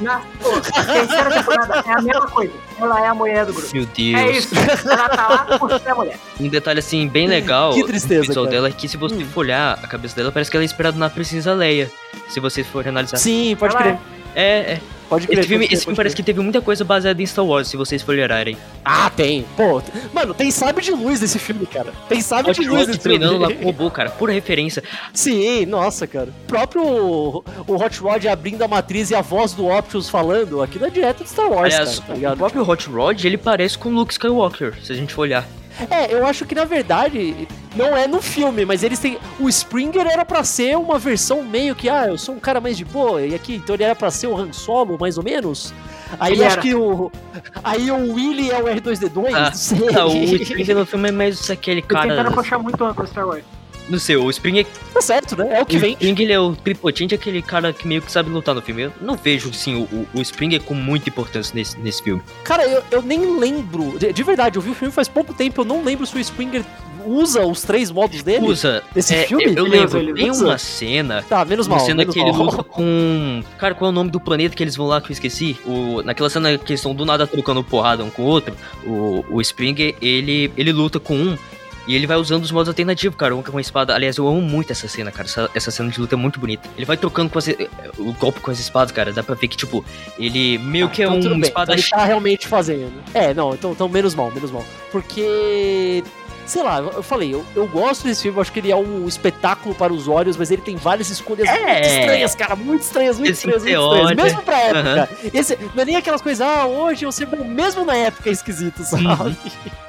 Na 0.00 0.20
pô, 0.40 0.60
terceira 0.60 1.30
temporada 1.30 1.82
é 1.84 1.92
a 1.92 2.00
mesma 2.02 2.26
coisa. 2.28 2.52
Ela 2.80 3.04
é 3.04 3.08
a 3.08 3.14
mulher 3.14 3.44
do 3.46 3.52
grupo. 3.52 3.68
Meu 3.74 3.84
Deus. 3.86 4.20
É 4.20 4.30
isso. 4.30 4.54
Ela 4.88 5.08
tá 5.08 5.28
lá 5.28 5.58
por 5.58 5.70
ser 5.80 5.88
a 5.88 5.94
mulher. 5.94 6.18
Um 6.38 6.48
detalhe 6.48 6.78
assim, 6.78 7.08
bem 7.08 7.26
legal 7.26 7.72
Que 7.74 7.84
tristeza, 7.84 8.22
do 8.22 8.26
visual 8.28 8.46
cara. 8.46 8.56
dela 8.56 8.68
é 8.68 8.72
que 8.72 8.86
se 8.88 8.96
você 8.96 9.16
Hum. 9.16 9.26
for 9.26 9.40
olhar 9.40 9.78
a 9.82 9.86
cabeça 9.88 10.14
dela, 10.14 10.30
parece 10.30 10.50
que 10.50 10.56
ela 10.56 10.62
é 10.64 10.66
inspirada 10.66 10.96
na 10.96 11.10
Princesa 11.10 11.52
Leia. 11.52 11.90
Se 12.28 12.38
vocês 12.40 12.66
forem 12.66 12.90
analisar. 12.90 13.16
Sim, 13.16 13.56
pode 13.58 13.74
Ela 13.74 13.82
crer. 13.82 13.98
É, 14.34 14.72
é. 14.74 14.80
Pode 15.08 15.26
crer. 15.26 15.38
Esse 15.38 15.48
filme, 15.48 15.68
esse 15.70 15.84
filme 15.84 15.96
parece 15.96 16.14
que 16.14 16.22
teve 16.22 16.40
muita 16.40 16.60
coisa 16.60 16.84
baseada 16.84 17.20
em 17.22 17.26
Star 17.26 17.44
Wars, 17.44 17.68
se 17.68 17.76
vocês 17.76 18.02
for 18.02 18.14
olharem. 18.14 18.56
Ah, 18.84 19.10
tem. 19.10 19.44
Pô, 19.56 19.82
mano, 20.12 20.34
tem 20.34 20.50
sabre 20.50 20.84
de 20.84 20.90
luz 20.90 21.20
nesse 21.20 21.38
filme, 21.38 21.66
cara. 21.66 21.92
Tem 22.08 22.20
sabre 22.20 22.52
de 22.52 22.68
luz 22.68 22.86
nesse 22.86 23.00
treinando 23.00 23.38
lá 23.38 23.48
filme. 23.48 23.62
com 23.62 23.68
o 23.68 23.72
robô, 23.72 23.90
cara. 23.90 24.10
Pura 24.10 24.32
referência. 24.32 24.82
Sim, 25.12 25.66
nossa, 25.66 26.06
cara. 26.06 26.28
O 26.28 26.46
próprio 26.46 26.82
o 26.82 27.74
Hot 27.74 28.00
Rod 28.00 28.26
abrindo 28.26 28.62
a 28.62 28.68
matriz 28.68 29.10
e 29.10 29.14
a 29.14 29.20
voz 29.20 29.52
do 29.52 29.66
Optimus 29.66 30.08
falando, 30.08 30.62
aquilo 30.62 30.86
é 30.86 30.90
direto 30.90 31.22
de 31.22 31.30
Star 31.30 31.50
Wars, 31.50 31.74
Aliás, 31.74 31.98
cara, 32.00 32.20
tá 32.20 32.32
o 32.32 32.36
próprio 32.36 32.68
Hot 32.68 32.88
Rod, 32.88 33.24
ele 33.24 33.38
parece 33.38 33.78
com 33.78 33.88
o 33.88 33.92
Luke 33.92 34.12
Skywalker, 34.12 34.74
se 34.82 34.92
a 34.92 34.94
gente 34.94 35.14
for 35.14 35.22
olhar. 35.22 35.46
É, 35.90 36.12
eu 36.12 36.26
acho 36.26 36.44
que 36.44 36.54
na 36.54 36.64
verdade 36.64 37.46
não 37.76 37.96
é 37.96 38.06
no 38.06 38.20
filme, 38.20 38.64
mas 38.64 38.82
eles 38.82 38.98
têm. 38.98 39.18
O 39.38 39.48
Springer 39.48 40.06
era 40.06 40.24
pra 40.24 40.42
ser 40.42 40.76
uma 40.76 40.98
versão 40.98 41.42
meio 41.42 41.74
que, 41.74 41.88
ah, 41.88 42.06
eu 42.08 42.18
sou 42.18 42.34
um 42.34 42.40
cara 42.40 42.60
mais 42.60 42.76
de 42.76 42.84
boa, 42.84 43.22
e 43.22 43.34
aqui, 43.34 43.56
então 43.56 43.74
ele 43.76 43.84
era 43.84 43.94
pra 43.94 44.10
ser 44.10 44.26
o 44.26 44.36
Han 44.36 44.52
Solo, 44.52 44.98
mais 44.98 45.16
ou 45.18 45.24
menos. 45.24 45.72
Aí 46.18 46.32
Ele 46.32 46.44
acho 46.44 46.54
era. 46.54 46.62
que 46.62 46.74
o. 46.74 47.12
Aí 47.62 47.90
o 47.90 48.14
Willy 48.14 48.50
é 48.50 48.62
o 48.62 48.66
R2D2, 48.66 49.34
Ah, 49.34 49.40
não 49.50 49.54
sei. 49.54 50.38
O 50.38 50.42
Springer 50.42 50.76
no 50.76 50.86
filme 50.86 51.08
é 51.10 51.12
mais 51.12 51.48
aquele 51.50 51.82
Tô 51.82 51.88
tentando 52.00 52.16
cara. 52.16 52.30
puxar 52.32 52.58
muito 52.58 52.82
ângulo 52.82 53.06
Star 53.06 53.26
Wars. 53.26 53.44
Não 53.88 53.98
sei, 53.98 54.16
o 54.16 54.28
Springer, 54.30 54.66
Tá 54.92 55.00
certo, 55.00 55.36
né? 55.36 55.58
É 55.58 55.62
o 55.62 55.66
que 55.66 55.76
o 55.76 55.80
vem. 55.80 55.92
Springer 55.92 56.24
ele 56.24 56.32
é 56.32 56.40
o 56.40 56.54
tripotente, 56.54 57.14
aquele 57.14 57.40
cara 57.42 57.72
que 57.72 57.86
meio 57.86 58.02
que 58.02 58.10
sabe 58.12 58.28
lutar 58.30 58.54
no 58.54 58.60
filme. 58.62 58.82
Eu 58.82 58.92
não 59.00 59.16
vejo, 59.16 59.50
assim, 59.50 59.74
o, 59.76 59.82
o- 59.82 60.06
o 60.14 60.20
Springer 60.20 60.62
com 60.62 60.74
muita 60.74 61.08
importância 61.08 61.52
nesse, 61.54 61.78
nesse 61.78 62.02
filme. 62.02 62.22
Cara, 62.44 62.64
eu, 62.66 62.82
eu 62.90 63.02
nem 63.02 63.38
lembro. 63.38 63.98
De, 63.98 64.12
de 64.12 64.22
verdade, 64.22 64.56
eu 64.56 64.62
vi 64.62 64.70
o 64.70 64.74
filme 64.74 64.92
faz 64.92 65.08
pouco 65.08 65.32
tempo, 65.32 65.60
eu 65.60 65.64
não 65.64 65.82
lembro 65.84 66.06
se 66.06 66.16
o 66.16 66.20
Springer 66.20 66.62
usa 67.06 67.46
os 67.46 67.62
três 67.62 67.90
modos 67.90 68.22
dele. 68.22 68.44
Usa. 68.46 68.82
Desse 68.94 69.14
é, 69.14 69.26
filme? 69.26 69.54
Eu, 69.56 69.64
lembro, 69.64 69.98
ele 69.98 70.12
tem 70.14 70.30
usa. 70.30 70.44
uma 70.46 70.58
cena. 70.58 71.24
Tá, 71.26 71.42
menos 71.44 71.66
Uma 71.66 71.76
mal. 71.76 71.86
cena 71.86 71.98
menos 71.98 72.14
que 72.14 72.20
ele 72.20 72.32
luta 72.32 72.62
com. 72.62 73.42
Cara, 73.56 73.74
qual 73.74 73.88
é 73.88 73.92
o 73.92 73.94
nome 73.94 74.10
do 74.10 74.20
planeta 74.20 74.54
que 74.54 74.62
eles 74.62 74.76
vão 74.76 74.86
lá 74.86 75.00
que 75.00 75.10
eu 75.10 75.14
esqueci? 75.14 75.56
O... 75.64 76.02
Naquela 76.02 76.28
cena 76.28 76.58
que 76.58 76.72
eles 76.72 76.80
estão 76.80 76.94
do 76.94 77.06
nada 77.06 77.26
trocando 77.26 77.62
porrada 77.64 78.04
um 78.04 78.10
com 78.10 78.22
o 78.22 78.26
outro, 78.26 78.54
o, 78.84 79.24
o 79.30 79.40
Springer, 79.40 79.94
ele, 80.02 80.52
ele 80.56 80.72
luta 80.72 81.00
com 81.00 81.14
um. 81.14 81.38
E 81.88 81.94
ele 81.94 82.06
vai 82.06 82.18
usando 82.18 82.44
os 82.44 82.52
modos 82.52 82.68
alternativos, 82.68 83.16
cara. 83.16 83.34
Um 83.34 83.42
com 83.42 83.56
a 83.56 83.60
espada. 83.62 83.94
Aliás, 83.94 84.18
eu 84.18 84.28
amo 84.28 84.42
muito 84.42 84.70
essa 84.70 84.86
cena, 84.86 85.10
cara. 85.10 85.26
Essa, 85.26 85.50
essa 85.54 85.70
cena 85.70 85.88
de 85.90 85.98
luta 85.98 86.14
é 86.14 86.18
muito 86.18 86.38
bonita. 86.38 86.68
Ele 86.76 86.84
vai 86.84 86.98
trocando 86.98 87.30
com 87.30 87.38
as, 87.38 87.48
o 87.96 88.12
golpe 88.12 88.40
com 88.40 88.50
as 88.50 88.60
espadas, 88.60 88.92
cara. 88.92 89.10
Dá 89.10 89.22
pra 89.22 89.34
ver 89.34 89.48
que, 89.48 89.56
tipo, 89.56 89.82
ele 90.18 90.58
meio 90.58 90.90
que 90.90 91.02
é 91.02 91.06
Então, 91.06 91.18
tudo 91.18 91.34
um 91.34 91.40
espada 91.40 91.72
então 91.72 91.82
ele 91.82 91.88
tá 91.90 92.04
realmente 92.04 92.46
fazendo. 92.46 92.92
É, 93.14 93.32
não, 93.32 93.54
então, 93.54 93.72
então 93.72 93.88
menos 93.88 94.14
mal, 94.14 94.30
menos 94.30 94.50
mal. 94.50 94.62
Porque 94.92 96.04
sei 96.44 96.62
lá, 96.62 96.78
eu 96.78 97.02
falei, 97.02 97.34
eu, 97.34 97.44
eu 97.54 97.66
gosto 97.66 98.04
desse 98.04 98.22
filme, 98.22 98.40
acho 98.40 98.50
que 98.50 98.58
ele 98.58 98.70
é 98.70 98.76
um 98.76 99.06
espetáculo 99.06 99.74
para 99.74 99.92
os 99.92 100.08
olhos, 100.08 100.34
mas 100.36 100.50
ele 100.50 100.62
tem 100.62 100.76
várias 100.76 101.10
escolhas 101.10 101.46
É. 101.46 101.72
muito 101.74 101.86
estranhas, 101.86 102.34
cara, 102.34 102.56
muito 102.56 102.82
estranhas, 102.82 103.18
muito 103.18 103.32
Esse 103.32 103.46
estranhas, 103.46 103.62
muito 103.82 103.94
estranhas. 103.98 104.16
Mesmo 104.16 104.42
pra 104.42 104.58
época. 104.58 105.08
Esse, 105.34 105.58
não 105.74 105.82
é 105.82 105.84
nem 105.84 105.96
aquelas 105.96 106.22
coisas, 106.22 106.40
ah, 106.40 106.66
hoje 106.66 107.04
eu 107.04 107.12
sei, 107.12 107.26
mesmo 107.26 107.84
na 107.84 107.94
época 107.96 108.30
é 108.30 108.32
esquisito, 108.32 108.82
sabe? 108.82 109.06
Uhum. 109.06 109.36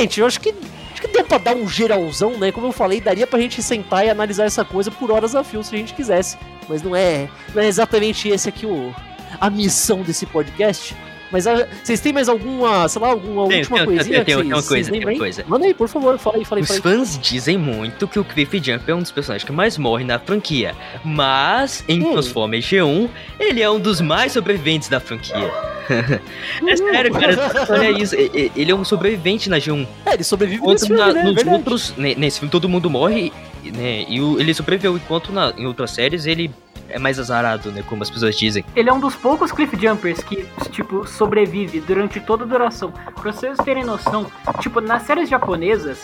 Gente, 0.00 0.18
eu 0.18 0.26
acho 0.26 0.40
que. 0.40 0.54
Acho 0.92 1.02
que 1.02 1.08
deu 1.08 1.24
pra 1.24 1.36
dar 1.36 1.54
um 1.54 1.68
geralzão, 1.68 2.38
né? 2.38 2.50
Como 2.50 2.66
eu 2.66 2.72
falei, 2.72 3.02
daria 3.02 3.26
pra 3.26 3.38
gente 3.38 3.62
sentar 3.62 4.04
e 4.04 4.10
analisar 4.10 4.44
essa 4.44 4.64
coisa 4.64 4.90
por 4.90 5.10
horas 5.10 5.34
a 5.34 5.44
fio 5.44 5.62
se 5.62 5.74
a 5.74 5.78
gente 5.78 5.92
quisesse. 5.92 6.38
Mas 6.68 6.82
não 6.82 6.96
é, 6.96 7.28
não 7.54 7.62
é 7.62 7.66
exatamente 7.66 8.28
esse 8.28 8.48
aqui 8.48 8.64
o, 8.64 8.94
a 9.38 9.50
missão 9.50 10.02
desse 10.02 10.24
podcast. 10.24 10.96
Mas 11.32 11.46
ah, 11.46 11.66
vocês 11.82 12.00
têm 12.00 12.12
mais 12.12 12.28
alguma, 12.28 12.88
sei 12.88 13.00
lá, 13.00 13.08
alguma 13.08 13.46
Tenho, 13.48 13.60
última 13.60 13.76
tenho, 13.78 13.86
coisinha? 13.86 14.24
vocês- 14.24 14.24
tenho 14.36 14.46
uma 14.54 14.62
coisa, 14.62 14.92
aí? 14.92 15.04
uma 15.04 15.16
coisa. 15.16 15.44
Manda 15.46 15.66
aí, 15.66 15.74
por 15.74 15.88
favor, 15.88 16.18
fala 16.18 16.36
aí, 16.38 16.44
fala 16.44 16.58
aí, 16.58 16.62
Os 16.62 16.68
fala 16.76 16.78
aí. 16.92 16.98
fãs 16.98 17.18
dizem 17.18 17.56
muito 17.56 18.08
que 18.08 18.18
o 18.18 18.24
Cliff 18.24 18.58
Jump 18.62 18.90
é 18.90 18.94
um 18.94 19.00
dos 19.02 19.10
personagens 19.12 19.44
que 19.44 19.52
mais 19.52 19.78
morre 19.78 20.04
na 20.04 20.18
franquia. 20.18 20.74
Mas, 21.04 21.84
em 21.88 22.02
Hum. 22.02 22.12
Transformers 22.12 22.64
G1, 22.64 23.08
ele 23.38 23.62
é 23.62 23.70
um 23.70 23.78
dos 23.78 24.00
mais 24.00 24.32
sobreviventes 24.32 24.88
da 24.88 24.98
franquia. 25.00 25.50
é 26.68 26.76
sério, 26.76 27.12
cara. 27.12 27.36
Olha 27.68 27.90
isso. 27.90 28.14
e- 28.14 28.30
e- 28.34 28.52
Ele 28.56 28.70
é 28.70 28.74
um 28.74 28.84
sobrevivente 28.84 29.48
na 29.50 29.58
G1. 29.58 29.86
É, 30.06 30.14
ele 30.14 30.24
sobrevive 30.24 30.58
Enquanto 30.60 30.72
nesse 30.74 30.86
filme, 30.86 31.00
na- 31.00 31.12
né? 31.12 31.22
nos 31.22 31.34
Verdade. 31.34 31.56
outros. 31.56 31.94
ne- 31.96 32.14
Nesse 32.14 32.38
filme 32.38 32.50
todo 32.50 32.68
mundo 32.68 32.88
morre, 32.90 33.32
né? 33.64 34.04
E 34.08 34.18
ele 34.18 34.54
sobreviveu. 34.54 34.96
Enquanto 34.96 35.32
na- 35.32 35.52
em 35.56 35.66
outras 35.66 35.90
séries 35.92 36.26
ele 36.26 36.50
é 36.90 36.98
mais 36.98 37.18
azarado, 37.18 37.70
né? 37.72 37.82
Como 37.88 38.02
as 38.02 38.10
pessoas 38.10 38.36
dizem. 38.36 38.64
Ele 38.76 38.88
é 38.88 38.92
um 38.92 39.00
dos 39.00 39.14
poucos 39.16 39.50
Cliff 39.52 39.76
Jumpers 39.80 40.22
que, 40.22 40.46
tipo, 40.70 41.06
sobrevive 41.06 41.80
durante 41.80 42.20
toda 42.20 42.44
a 42.44 42.46
duração. 42.46 42.92
Pra 43.20 43.32
vocês 43.32 43.56
terem 43.58 43.84
noção, 43.84 44.26
tipo, 44.60 44.80
nas 44.80 45.02
séries 45.02 45.28
japonesas, 45.28 45.98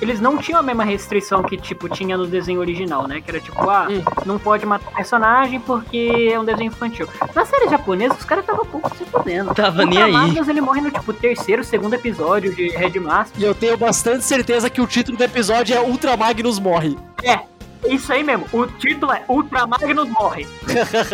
eles 0.00 0.20
não 0.20 0.36
tinham 0.36 0.58
a 0.58 0.62
mesma 0.64 0.82
restrição 0.82 1.44
que, 1.44 1.56
tipo, 1.56 1.88
tinha 1.88 2.16
no 2.16 2.26
desenho 2.26 2.58
original, 2.58 3.06
né? 3.06 3.20
Que 3.20 3.30
era 3.30 3.38
tipo, 3.40 3.70
ah, 3.70 3.86
Hum. 3.88 4.02
não 4.26 4.36
pode 4.36 4.66
matar 4.66 4.90
personagem 4.92 5.60
porque 5.60 6.28
é 6.32 6.38
um 6.40 6.44
desenho 6.44 6.68
infantil. 6.68 7.06
Na 7.34 7.44
série 7.44 7.68
japonesa, 7.68 8.14
os 8.14 8.24
caras 8.24 8.42
estavam 8.42 8.64
pouco 8.66 8.90
se 8.96 9.04
fudendo. 9.04 9.54
Tava 9.54 9.82
O 9.82 9.86
nem 9.86 10.02
aí. 10.02 10.10
Magnus, 10.12 10.48
ele 10.48 10.60
morre 10.60 10.80
no, 10.80 10.90
tipo, 10.90 11.12
terceiro, 11.12 11.62
segundo 11.62 11.94
episódio 11.94 12.52
de 12.52 12.68
Headmaster. 12.70 13.40
E 13.40 13.44
eu 13.44 13.54
tenho 13.54 13.76
bastante 13.76 14.24
certeza 14.24 14.68
que 14.68 14.80
o 14.80 14.86
título 14.88 15.16
do 15.16 15.22
episódio 15.22 15.76
é 15.76 15.80
Ultra 15.80 16.16
Magnus 16.16 16.58
Morre. 16.58 16.96
É, 17.22 17.38
isso 17.88 18.12
aí 18.12 18.22
mesmo. 18.22 18.46
O 18.52 18.66
título 18.66 19.12
é 19.12 19.24
Ultra 19.28 19.66
Magnus 19.66 20.08
morre. 20.08 20.46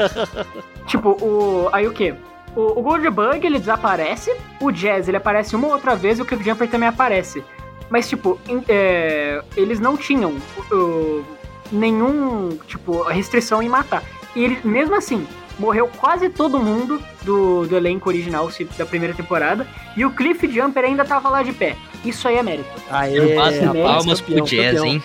tipo, 0.87 1.11
o. 1.11 1.69
Aí 1.73 1.87
o 1.87 1.93
quê? 1.93 2.15
O, 2.57 2.79
o 2.79 2.83
Goldbug 2.83 3.47
ele 3.47 3.59
desaparece, 3.59 4.35
o 4.61 4.71
Jazz 4.71 5.07
ele 5.09 5.17
aparece 5.17 5.55
uma 5.55 5.67
ou 5.69 5.73
outra 5.75 5.95
vez 5.95 6.19
e 6.19 6.23
o 6.23 6.25
Cliff 6.25 6.43
Jumper 6.45 6.69
também 6.69 6.89
aparece. 6.89 7.43
Mas, 7.91 8.09
tipo, 8.09 8.39
em- 8.49 8.65
é, 8.69 9.43
eles 9.57 9.81
não 9.81 9.97
tinham 9.97 10.37
uh, 10.73 11.25
nenhum, 11.73 12.59
tipo, 12.67 13.03
restrição 13.03 13.63
em 13.63 13.69
matar. 13.69 14.03
E 14.37 14.45
ele, 14.45 14.59
mesmo 14.63 14.95
assim, 14.95 15.27
morreu 15.59 15.89
quase 15.99 16.29
todo 16.29 16.59
mundo 16.59 17.03
do, 17.23 17.67
do 17.67 17.77
elenco 17.77 18.09
original 18.09 18.51
da 18.77 18.85
primeira 18.85 19.15
temporada. 19.15 19.67
E 19.97 20.05
o 20.05 20.11
Cliff 20.11 20.47
Jumper 20.51 20.85
ainda 20.85 21.05
tava 21.05 21.29
lá 21.31 21.43
de 21.43 21.53
pé. 21.53 21.77
Isso 22.09 22.27
aí 22.29 22.37
é 22.37 22.43
mérito. 22.43 22.69
Aê, 22.91 23.19
Eu 23.19 23.35
bato 23.37 23.59
palmas 23.83 24.21
campeão, 24.21 24.37
pro 24.39 24.47
Jazz, 24.47 24.67
campeão. 24.67 24.87
hein? 24.87 25.03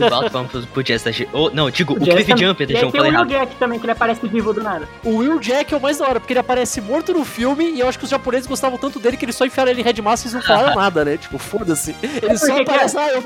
Eu 0.00 0.10
bato 0.10 0.30
palmas 0.30 0.64
pro 0.66 0.82
Jazz 0.82 1.02
da 1.02 1.10
G. 1.10 1.28
Oh, 1.32 1.50
não, 1.50 1.68
digo, 1.70 1.94
o, 1.94 1.98
Jazz 1.98 2.14
Cliff 2.14 2.30
também. 2.30 2.46
Jumper, 2.48 2.68
aí 2.68 2.74
eu 2.74 2.90
tem 2.90 3.00
o 3.00 3.04
Will 3.04 3.12
errado. 3.12 3.28
Jack 3.28 3.56
também, 3.56 3.78
que 3.78 3.84
ele 3.84 3.92
aparece 3.92 4.26
vivo 4.28 4.52
do 4.52 4.62
nada. 4.62 4.88
O 5.04 5.16
Will 5.16 5.38
Jack 5.40 5.74
é 5.74 5.76
o 5.76 5.80
mais 5.80 5.98
da 5.98 6.06
hora, 6.08 6.20
porque 6.20 6.32
ele 6.32 6.40
aparece 6.40 6.80
morto 6.80 7.12
no 7.12 7.24
filme 7.24 7.64
e 7.72 7.80
eu 7.80 7.88
acho 7.88 7.98
que 7.98 8.04
os 8.04 8.10
japoneses 8.10 8.46
gostavam 8.46 8.78
tanto 8.78 8.98
dele 9.00 9.16
que 9.16 9.24
eles 9.24 9.34
só 9.34 9.44
enfiaram 9.44 9.70
ele 9.70 9.80
em 9.80 9.84
Headmaster 9.84 10.30
e 10.30 10.34
não 10.34 10.42
falaram 10.42 10.74
nada, 10.80 11.04
né? 11.04 11.16
Tipo, 11.16 11.38
foda-se. 11.38 11.94
Ele 12.02 12.38
só 12.38 12.46
porque 12.46 12.64
que 12.64 12.70
aparece, 12.70 12.96
ah, 12.96 13.08
eu 13.08 13.22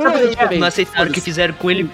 é? 0.51 0.59
Não 0.59 0.66
aceitaram 0.66 1.11
o 1.11 1.12
que 1.12 1.20
fizeram 1.20 1.55
com 1.55 1.70
ele, 1.70 1.88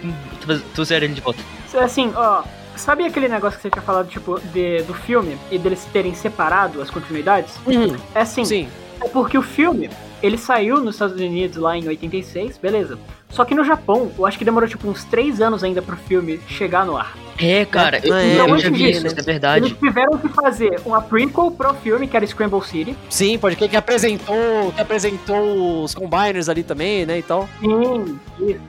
trouxeram 0.75 1.05
ele 1.07 1.15
de 1.15 1.21
volta. 1.21 1.41
Assim, 1.81 2.13
ó, 2.15 2.43
sabe 2.77 3.05
aquele 3.05 3.29
negócio 3.29 3.57
que 3.59 3.63
você 3.63 3.71
tinha 3.71 3.83
falado, 3.83 4.09
tipo, 4.09 4.39
de, 4.53 4.83
do 4.83 4.95
filme 4.95 5.37
e 5.51 5.59
deles 5.59 5.87
terem 5.93 6.15
separado 6.15 6.81
as 6.81 6.91
continuidades? 6.91 7.55
Uhum, 7.67 7.97
É 8.15 8.21
assim, 8.21 8.45
sim. 8.45 8.69
é 9.01 9.09
porque 9.09 9.37
o 9.39 9.43
filme, 9.43 9.89
ele 10.23 10.39
saiu 10.39 10.81
nos 10.81 10.95
Estados 10.95 11.21
Unidos 11.21 11.57
lá 11.57 11.77
em 11.77 11.87
86, 11.89 12.59
beleza. 12.59 12.99
Só 13.29 13.45
que 13.45 13.55
no 13.55 13.65
Japão, 13.65 14.11
eu 14.19 14.27
acho 14.27 14.39
que 14.39 14.45
demorou 14.45 14.69
tipo 14.69 14.89
uns 14.89 15.05
3 15.05 15.41
anos 15.41 15.65
ainda 15.65 15.81
pro 15.81 15.97
filme 15.97 16.39
chegar 16.49 16.85
no 16.85 16.97
ar. 16.97 17.17
É, 17.39 17.65
cara, 17.65 17.99
eu, 18.07 18.15
É, 18.15 18.39
eu 18.41 18.49
eu 18.49 18.59
já 18.59 18.71
vi 18.71 18.85
né? 18.85 18.91
isso 18.91 19.07
é 19.07 19.23
verdade. 19.23 19.67
Eles 19.67 19.79
tiveram 19.79 20.19
que 20.19 20.29
fazer 20.29 20.81
uma 20.85 21.01
prequel 21.01 21.51
pro 21.51 21.75
filme, 21.75 22.07
que 22.07 22.17
era 22.17 22.27
Scramble 22.27 22.63
City. 22.63 22.97
Sim, 23.09 23.39
pode 23.39 23.57
crer 23.57 23.71
que 23.71 23.77
apresentou, 23.77 24.73
que 24.75 24.81
apresentou 24.81 25.83
os 25.83 25.95
combiners 25.95 26.49
ali 26.49 26.63
também, 26.63 27.07
né, 27.07 27.19
e 27.19 27.23
tal. 27.23 27.49
Sim, 27.61 28.19
isso. 28.39 28.61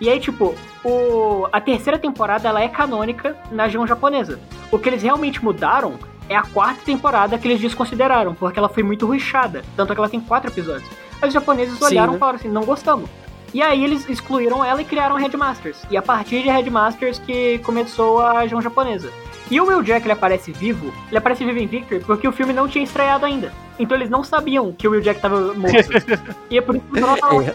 E 0.00 0.08
aí, 0.08 0.18
tipo, 0.18 0.54
o, 0.84 1.46
a 1.52 1.60
terceira 1.60 1.96
temporada 1.98 2.48
ela 2.48 2.60
é 2.60 2.68
canônica 2.68 3.36
na 3.50 3.64
região 3.64 3.86
japonesa. 3.86 4.40
O 4.70 4.78
que 4.78 4.88
eles 4.88 5.02
realmente 5.02 5.42
mudaram 5.44 5.94
é 6.32 6.36
a 6.36 6.42
quarta 6.42 6.80
temporada 6.84 7.38
que 7.38 7.46
eles 7.46 7.60
desconsideraram, 7.60 8.34
porque 8.34 8.58
ela 8.58 8.68
foi 8.68 8.82
muito 8.82 9.06
ruixada. 9.06 9.62
Tanto 9.76 9.92
que 9.92 10.00
ela 10.00 10.08
tem 10.08 10.20
quatro 10.20 10.50
episódios. 10.50 10.88
Aí 11.20 11.28
os 11.28 11.34
japoneses 11.34 11.78
Sim, 11.78 11.84
olharam 11.84 12.12
né? 12.12 12.16
e 12.16 12.18
falaram 12.18 12.38
assim, 12.38 12.48
não 12.48 12.64
gostamos. 12.64 13.08
E 13.54 13.60
aí 13.60 13.84
eles 13.84 14.08
excluíram 14.08 14.64
ela 14.64 14.80
e 14.80 14.84
criaram 14.84 15.16
Headmasters. 15.16 15.78
E 15.90 15.96
a 15.96 16.02
partir 16.02 16.42
de 16.42 16.48
Headmasters 16.48 17.18
que 17.18 17.58
começou 17.58 18.20
a 18.20 18.40
região 18.40 18.62
japonesa. 18.62 19.10
E 19.50 19.60
o 19.60 19.66
Will 19.66 19.82
Jack 19.82 20.06
ele 20.06 20.12
aparece 20.12 20.52
vivo, 20.52 20.92
ele 21.08 21.18
aparece 21.18 21.44
vivo 21.44 21.58
em 21.58 21.66
Victor 21.66 22.00
porque 22.06 22.26
o 22.26 22.32
filme 22.32 22.54
não 22.54 22.66
tinha 22.66 22.82
estreado 22.82 23.26
ainda. 23.26 23.52
Então 23.78 23.96
eles 23.96 24.08
não 24.08 24.24
sabiam 24.24 24.72
que 24.72 24.88
o 24.88 24.92
Will 24.92 25.02
Jack 25.02 25.20
tava 25.20 25.52
morto. 25.52 25.76
e 26.48 26.56
é 26.56 26.62
por 26.62 26.76
isso 26.76 26.84
que 26.86 26.98
ela 26.98 27.16
tá 27.18 27.28
lá. 27.28 27.44
É. 27.44 27.54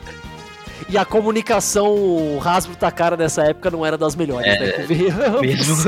E 0.89 0.97
a 0.97 1.03
comunicação 1.03 2.39
Hasbro 2.45 2.77
Takara 2.77 3.17
nessa 3.17 3.43
época 3.43 3.71
não 3.71 3.85
era 3.85 3.97
das 3.97 4.15
melhores, 4.15 4.47
É, 4.47 4.77
né? 4.77 4.85
Mesmo. 5.41 5.75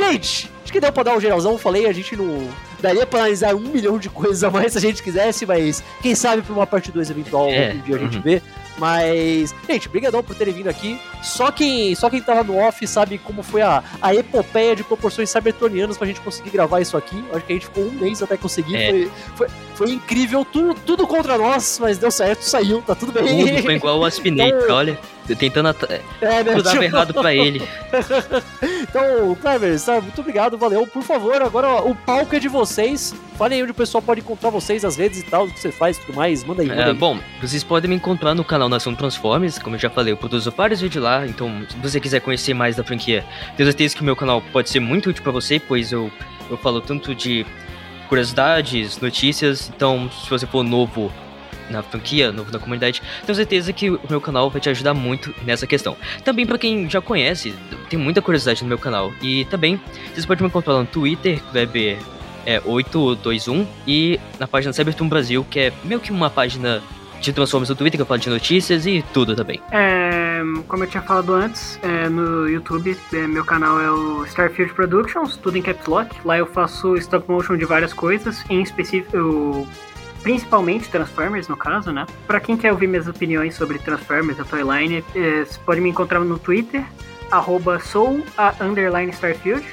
Gente, 0.00 0.50
acho 0.62 0.72
que 0.72 0.80
deu 0.80 0.92
pra 0.92 1.02
dar 1.02 1.16
um 1.16 1.20
geralzão, 1.20 1.58
falei, 1.58 1.86
a 1.86 1.92
gente 1.92 2.16
não. 2.16 2.48
Daria 2.80 3.06
pra 3.06 3.20
analisar 3.20 3.54
um 3.54 3.60
milhão 3.60 3.98
de 3.98 4.08
coisas 4.08 4.42
a 4.42 4.50
mais 4.50 4.72
se 4.72 4.78
a 4.78 4.80
gente 4.80 5.02
quisesse, 5.02 5.44
mas 5.44 5.82
quem 6.00 6.14
sabe 6.14 6.40
pra 6.40 6.54
uma 6.54 6.66
parte 6.66 6.90
2 6.90 7.10
eventual 7.10 7.46
É, 7.50 7.74
um 7.74 7.80
dia 7.80 7.96
a 7.96 7.98
gente 7.98 8.16
uhum. 8.16 8.22
vê. 8.22 8.42
Mas, 8.78 9.54
gente, 9.68 9.90
brigadão 9.90 10.22
por 10.22 10.34
terem 10.34 10.54
vindo 10.54 10.68
aqui. 10.68 10.98
Só 11.22 11.52
quem, 11.52 11.94
só 11.94 12.08
quem 12.08 12.22
tava 12.22 12.42
no 12.42 12.56
off 12.56 12.86
sabe 12.86 13.18
como 13.18 13.42
foi 13.42 13.60
a, 13.60 13.84
a 14.00 14.14
epopeia 14.14 14.74
de 14.74 14.82
proporções 14.82 15.28
cybertronianas 15.28 15.98
pra 15.98 16.06
gente 16.06 16.22
conseguir 16.22 16.48
gravar 16.48 16.80
isso 16.80 16.96
aqui. 16.96 17.22
Acho 17.34 17.44
que 17.44 17.52
a 17.52 17.56
gente 17.56 17.66
ficou 17.66 17.84
um 17.84 17.90
mês 17.90 18.22
até 18.22 18.38
conseguir. 18.38 18.76
É. 18.76 18.90
Foi, 18.90 19.10
foi, 19.36 19.48
foi 19.74 19.90
incrível, 19.90 20.46
tudo, 20.46 20.74
tudo 20.86 21.06
contra 21.06 21.36
nós, 21.36 21.78
mas 21.78 21.98
deu 21.98 22.10
certo, 22.10 22.40
saiu, 22.40 22.80
tá 22.80 22.94
tudo 22.94 23.12
bem. 23.12 23.46
Tudo 23.46 23.62
foi 23.62 23.74
igual 23.74 23.98
o 23.98 24.04
Aspinator, 24.06 24.64
olha. 24.72 24.98
Tentando 25.38 25.68
É, 26.20 26.42
né, 26.42 26.60
tipo- 26.62 26.82
errado 26.82 27.14
pra 27.14 27.32
ele. 27.34 27.62
Então, 28.82 29.34
Clever, 29.36 29.78
sabe, 29.78 30.02
muito 30.06 30.20
obrigado, 30.20 30.58
valeu. 30.58 30.86
Por 30.86 31.02
favor, 31.02 31.40
agora 31.42 31.82
o 31.82 31.94
palco 31.94 32.34
é 32.34 32.40
de 32.40 32.48
vocês. 32.48 33.14
Falem 33.36 33.56
aí 33.58 33.62
onde 33.62 33.70
o 33.72 33.74
pessoal 33.74 34.02
pode 34.02 34.20
encontrar 34.20 34.50
vocês, 34.50 34.84
as 34.84 34.96
redes 34.96 35.20
e 35.20 35.22
tal, 35.22 35.44
o 35.44 35.50
que 35.50 35.60
você 35.60 35.70
faz 35.70 35.96
e 35.96 36.00
tudo 36.00 36.16
mais. 36.16 36.42
Manda 36.42 36.62
aí, 36.62 36.68
manda 36.68 36.80
É, 36.82 36.86
aí. 36.86 36.92
bom, 36.94 37.18
vocês 37.40 37.62
podem 37.62 37.88
me 37.88 37.96
encontrar 37.96 38.34
no 38.34 38.42
canal 38.42 38.68
Nação 38.68 38.94
Transformers, 38.94 39.58
como 39.58 39.76
eu 39.76 39.80
já 39.80 39.88
falei, 39.90 40.12
eu 40.12 40.16
produzo 40.16 40.50
vários 40.50 40.80
vídeos 40.80 41.04
lá, 41.04 41.24
então 41.26 41.64
se 41.68 41.76
você 41.76 42.00
quiser 42.00 42.20
conhecer 42.20 42.52
mais 42.54 42.74
da 42.76 42.82
franquia, 42.82 43.24
tenho 43.56 43.66
certeza 43.68 43.94
que 43.94 44.02
o 44.02 44.04
meu 44.04 44.16
canal 44.16 44.42
pode 44.52 44.68
ser 44.70 44.80
muito 44.80 45.10
útil 45.10 45.22
pra 45.22 45.30
você, 45.32 45.60
pois 45.60 45.92
eu, 45.92 46.10
eu 46.50 46.56
falo 46.56 46.80
tanto 46.80 47.14
de 47.14 47.46
curiosidades, 48.08 48.98
notícias, 48.98 49.70
então 49.74 50.10
se 50.10 50.28
você 50.28 50.46
for 50.46 50.64
novo 50.64 51.12
na 51.70 51.82
franquia, 51.82 52.32
novo 52.32 52.50
na 52.52 52.58
comunidade, 52.58 53.00
tenho 53.24 53.36
certeza 53.36 53.72
que 53.72 53.90
o 53.90 54.00
meu 54.08 54.20
canal 54.20 54.50
vai 54.50 54.60
te 54.60 54.68
ajudar 54.68 54.92
muito 54.94 55.34
nessa 55.44 55.66
questão. 55.66 55.96
Também 56.24 56.44
pra 56.46 56.58
quem 56.58 56.88
já 56.90 57.00
conhece, 57.00 57.54
tem 57.88 57.98
muita 57.98 58.20
curiosidade 58.20 58.62
no 58.62 58.68
meu 58.68 58.78
canal, 58.78 59.12
e 59.22 59.44
também 59.46 59.80
vocês 60.12 60.26
podem 60.26 60.42
me 60.42 60.48
encontrar 60.48 60.74
no 60.74 60.84
Twitter, 60.86 61.40
Web 61.54 61.98
é 62.46 62.60
821 62.64 63.66
e 63.86 64.18
na 64.38 64.48
página 64.48 64.72
Cybertoon 64.72 65.08
Brasil, 65.08 65.46
que 65.48 65.60
é 65.60 65.72
meio 65.84 66.00
que 66.00 66.10
uma 66.10 66.30
página 66.30 66.82
de 67.20 67.34
Transformers 67.34 67.68
no 67.68 67.76
Twitter, 67.76 67.98
que 67.98 68.02
eu 68.02 68.06
falo 68.06 68.18
de 68.18 68.30
notícias 68.30 68.86
e 68.86 69.04
tudo 69.12 69.36
também. 69.36 69.60
É, 69.70 70.40
como 70.66 70.84
eu 70.84 70.88
tinha 70.88 71.02
falado 71.02 71.34
antes, 71.34 71.78
é, 71.82 72.08
no 72.08 72.48
YouTube, 72.48 72.96
é, 73.12 73.26
meu 73.26 73.44
canal 73.44 73.78
é 73.78 73.90
o 73.90 74.24
Starfield 74.24 74.72
Productions, 74.72 75.36
tudo 75.36 75.58
em 75.58 75.60
caps 75.62 75.86
lock. 75.86 76.16
Lá 76.24 76.38
eu 76.38 76.46
faço 76.46 76.96
stop 76.96 77.30
motion 77.30 77.58
de 77.58 77.66
várias 77.66 77.92
coisas, 77.92 78.42
em 78.48 78.62
específico, 78.62 79.14
eu- 79.14 79.68
principalmente 80.22 80.88
Transformers, 80.88 81.48
no 81.48 81.56
caso, 81.56 81.92
né? 81.92 82.06
Pra 82.26 82.40
quem 82.40 82.56
quer 82.56 82.72
ouvir 82.72 82.86
minhas 82.86 83.08
opiniões 83.08 83.54
sobre 83.54 83.78
Transformers, 83.78 84.38
a 84.40 84.44
Toyline, 84.44 85.04
é, 85.14 85.44
pode 85.64 85.80
me 85.80 85.90
encontrar 85.90 86.20
no 86.20 86.38
Twitter, 86.38 86.84
arroba 87.30 87.78
sou 87.80 88.22
a 88.36 88.54
underline 88.60 89.12
Starfield. 89.12 89.66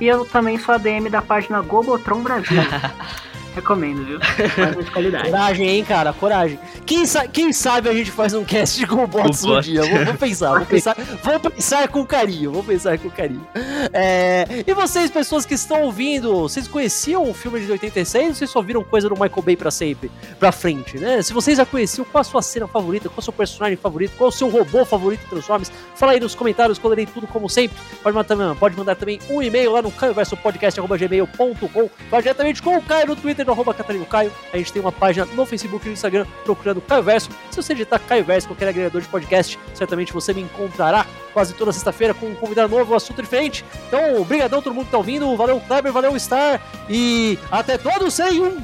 E 0.00 0.06
eu 0.06 0.24
também 0.24 0.58
sou 0.58 0.74
a 0.74 0.78
DM 0.78 1.08
da 1.08 1.22
página 1.22 1.60
Globotron 1.60 2.22
Brasil. 2.22 2.58
Recomendo, 3.54 4.04
viu? 4.04 4.20
Quadrinhos 4.54 4.86
de 4.86 4.90
qualidade. 4.90 5.30
Coragem, 5.30 5.68
hein, 5.68 5.84
cara, 5.84 6.12
coragem. 6.12 6.58
Quem, 6.86 7.06
sa 7.06 7.26
quem 7.26 7.52
sabe 7.52 7.88
a 7.88 7.94
gente 7.94 8.10
faz 8.10 8.34
um 8.34 8.44
cast 8.44 8.86
com 8.86 9.06
bots 9.06 9.44
um 9.44 9.60
dia. 9.60 9.82
Vou, 9.82 10.04
vou, 10.04 10.14
pensar, 10.14 10.56
vou 10.56 10.66
pensar, 10.66 10.96
vou 11.22 11.50
pensar 11.50 11.88
com 11.88 12.06
carinho, 12.06 12.50
vou 12.50 12.64
pensar 12.64 12.98
com 12.98 13.10
carinho. 13.10 13.46
É, 13.92 14.64
e 14.66 14.74
vocês, 14.74 15.10
pessoas 15.10 15.44
que 15.44 15.54
estão 15.54 15.82
ouvindo, 15.82 16.42
vocês 16.42 16.66
conheciam 16.66 17.28
o 17.28 17.34
filme 17.34 17.60
de 17.60 17.70
86 17.70 18.28
ou 18.28 18.34
vocês 18.34 18.50
só 18.50 18.62
viram 18.62 18.82
coisa 18.82 19.08
do 19.08 19.14
Michael 19.14 19.42
Bay 19.42 19.56
pra 19.56 19.70
sempre, 19.70 20.10
pra 20.38 20.50
frente, 20.50 20.98
né? 20.98 21.22
Se 21.22 21.32
vocês 21.32 21.58
já 21.58 21.66
conheciam, 21.66 22.04
qual 22.04 22.20
a 22.20 22.24
sua 22.24 22.42
cena 22.42 22.66
favorita, 22.66 23.08
qual 23.08 23.18
o 23.18 23.22
seu 23.22 23.32
personagem 23.32 23.76
favorito, 23.76 24.12
qual 24.16 24.28
o 24.28 24.32
seu 24.32 24.48
robô 24.48 24.84
favorito 24.84 25.24
em 25.24 25.28
Transformers, 25.28 25.70
fala 25.94 26.12
aí 26.12 26.20
nos 26.20 26.34
comentários, 26.34 26.78
escolherei 26.78 27.06
tudo 27.06 27.26
como 27.26 27.48
sempre. 27.48 27.76
Pode 28.02 28.16
mandar, 28.16 28.54
pode 28.56 28.76
mandar 28.76 28.96
também 28.96 29.18
um 29.28 29.42
e-mail 29.42 29.72
lá 29.72 29.82
no 29.82 29.90
caioversopodcast.gmail.com, 29.90 31.90
vai 32.10 32.22
diretamente 32.22 32.62
com 32.62 32.76
o 32.76 32.82
Caio 32.82 33.08
no 33.08 33.16
Twitter, 33.42 33.46
no 33.46 33.52
arroba 33.52 33.74
Catarino 33.74 34.06
Caio. 34.06 34.32
A 34.52 34.56
gente 34.56 34.72
tem 34.72 34.80
uma 34.80 34.92
página 34.92 35.26
no 35.26 35.44
Facebook 35.44 35.84
e 35.84 35.88
no 35.88 35.94
Instagram 35.94 36.26
procurando 36.44 36.80
Caio 36.80 37.02
Verso. 37.02 37.30
Se 37.50 37.56
você 37.56 37.74
digitar 37.74 38.00
Caio 38.00 38.24
Verso, 38.24 38.48
qualquer 38.48 38.68
agregador 38.68 39.00
de 39.00 39.08
podcast, 39.08 39.58
certamente 39.74 40.12
você 40.12 40.32
me 40.32 40.42
encontrará 40.42 41.06
quase 41.32 41.54
toda 41.54 41.72
sexta-feira 41.72 42.14
com 42.14 42.26
um 42.26 42.34
convidado 42.34 42.74
novo, 42.74 42.92
um 42.92 42.96
assunto 42.96 43.20
diferente. 43.22 43.64
Então, 43.88 44.20
obrigadão 44.20 44.62
todo 44.62 44.74
mundo 44.74 44.86
que 44.86 44.92
tá 44.92 44.98
ouvindo. 44.98 45.36
Valeu, 45.36 45.60
Kleber, 45.60 45.92
valeu, 45.92 46.18
Star. 46.18 46.60
E 46.88 47.38
até 47.50 47.76
todos 47.76 48.14
sem 48.14 48.40
um. 48.40 48.62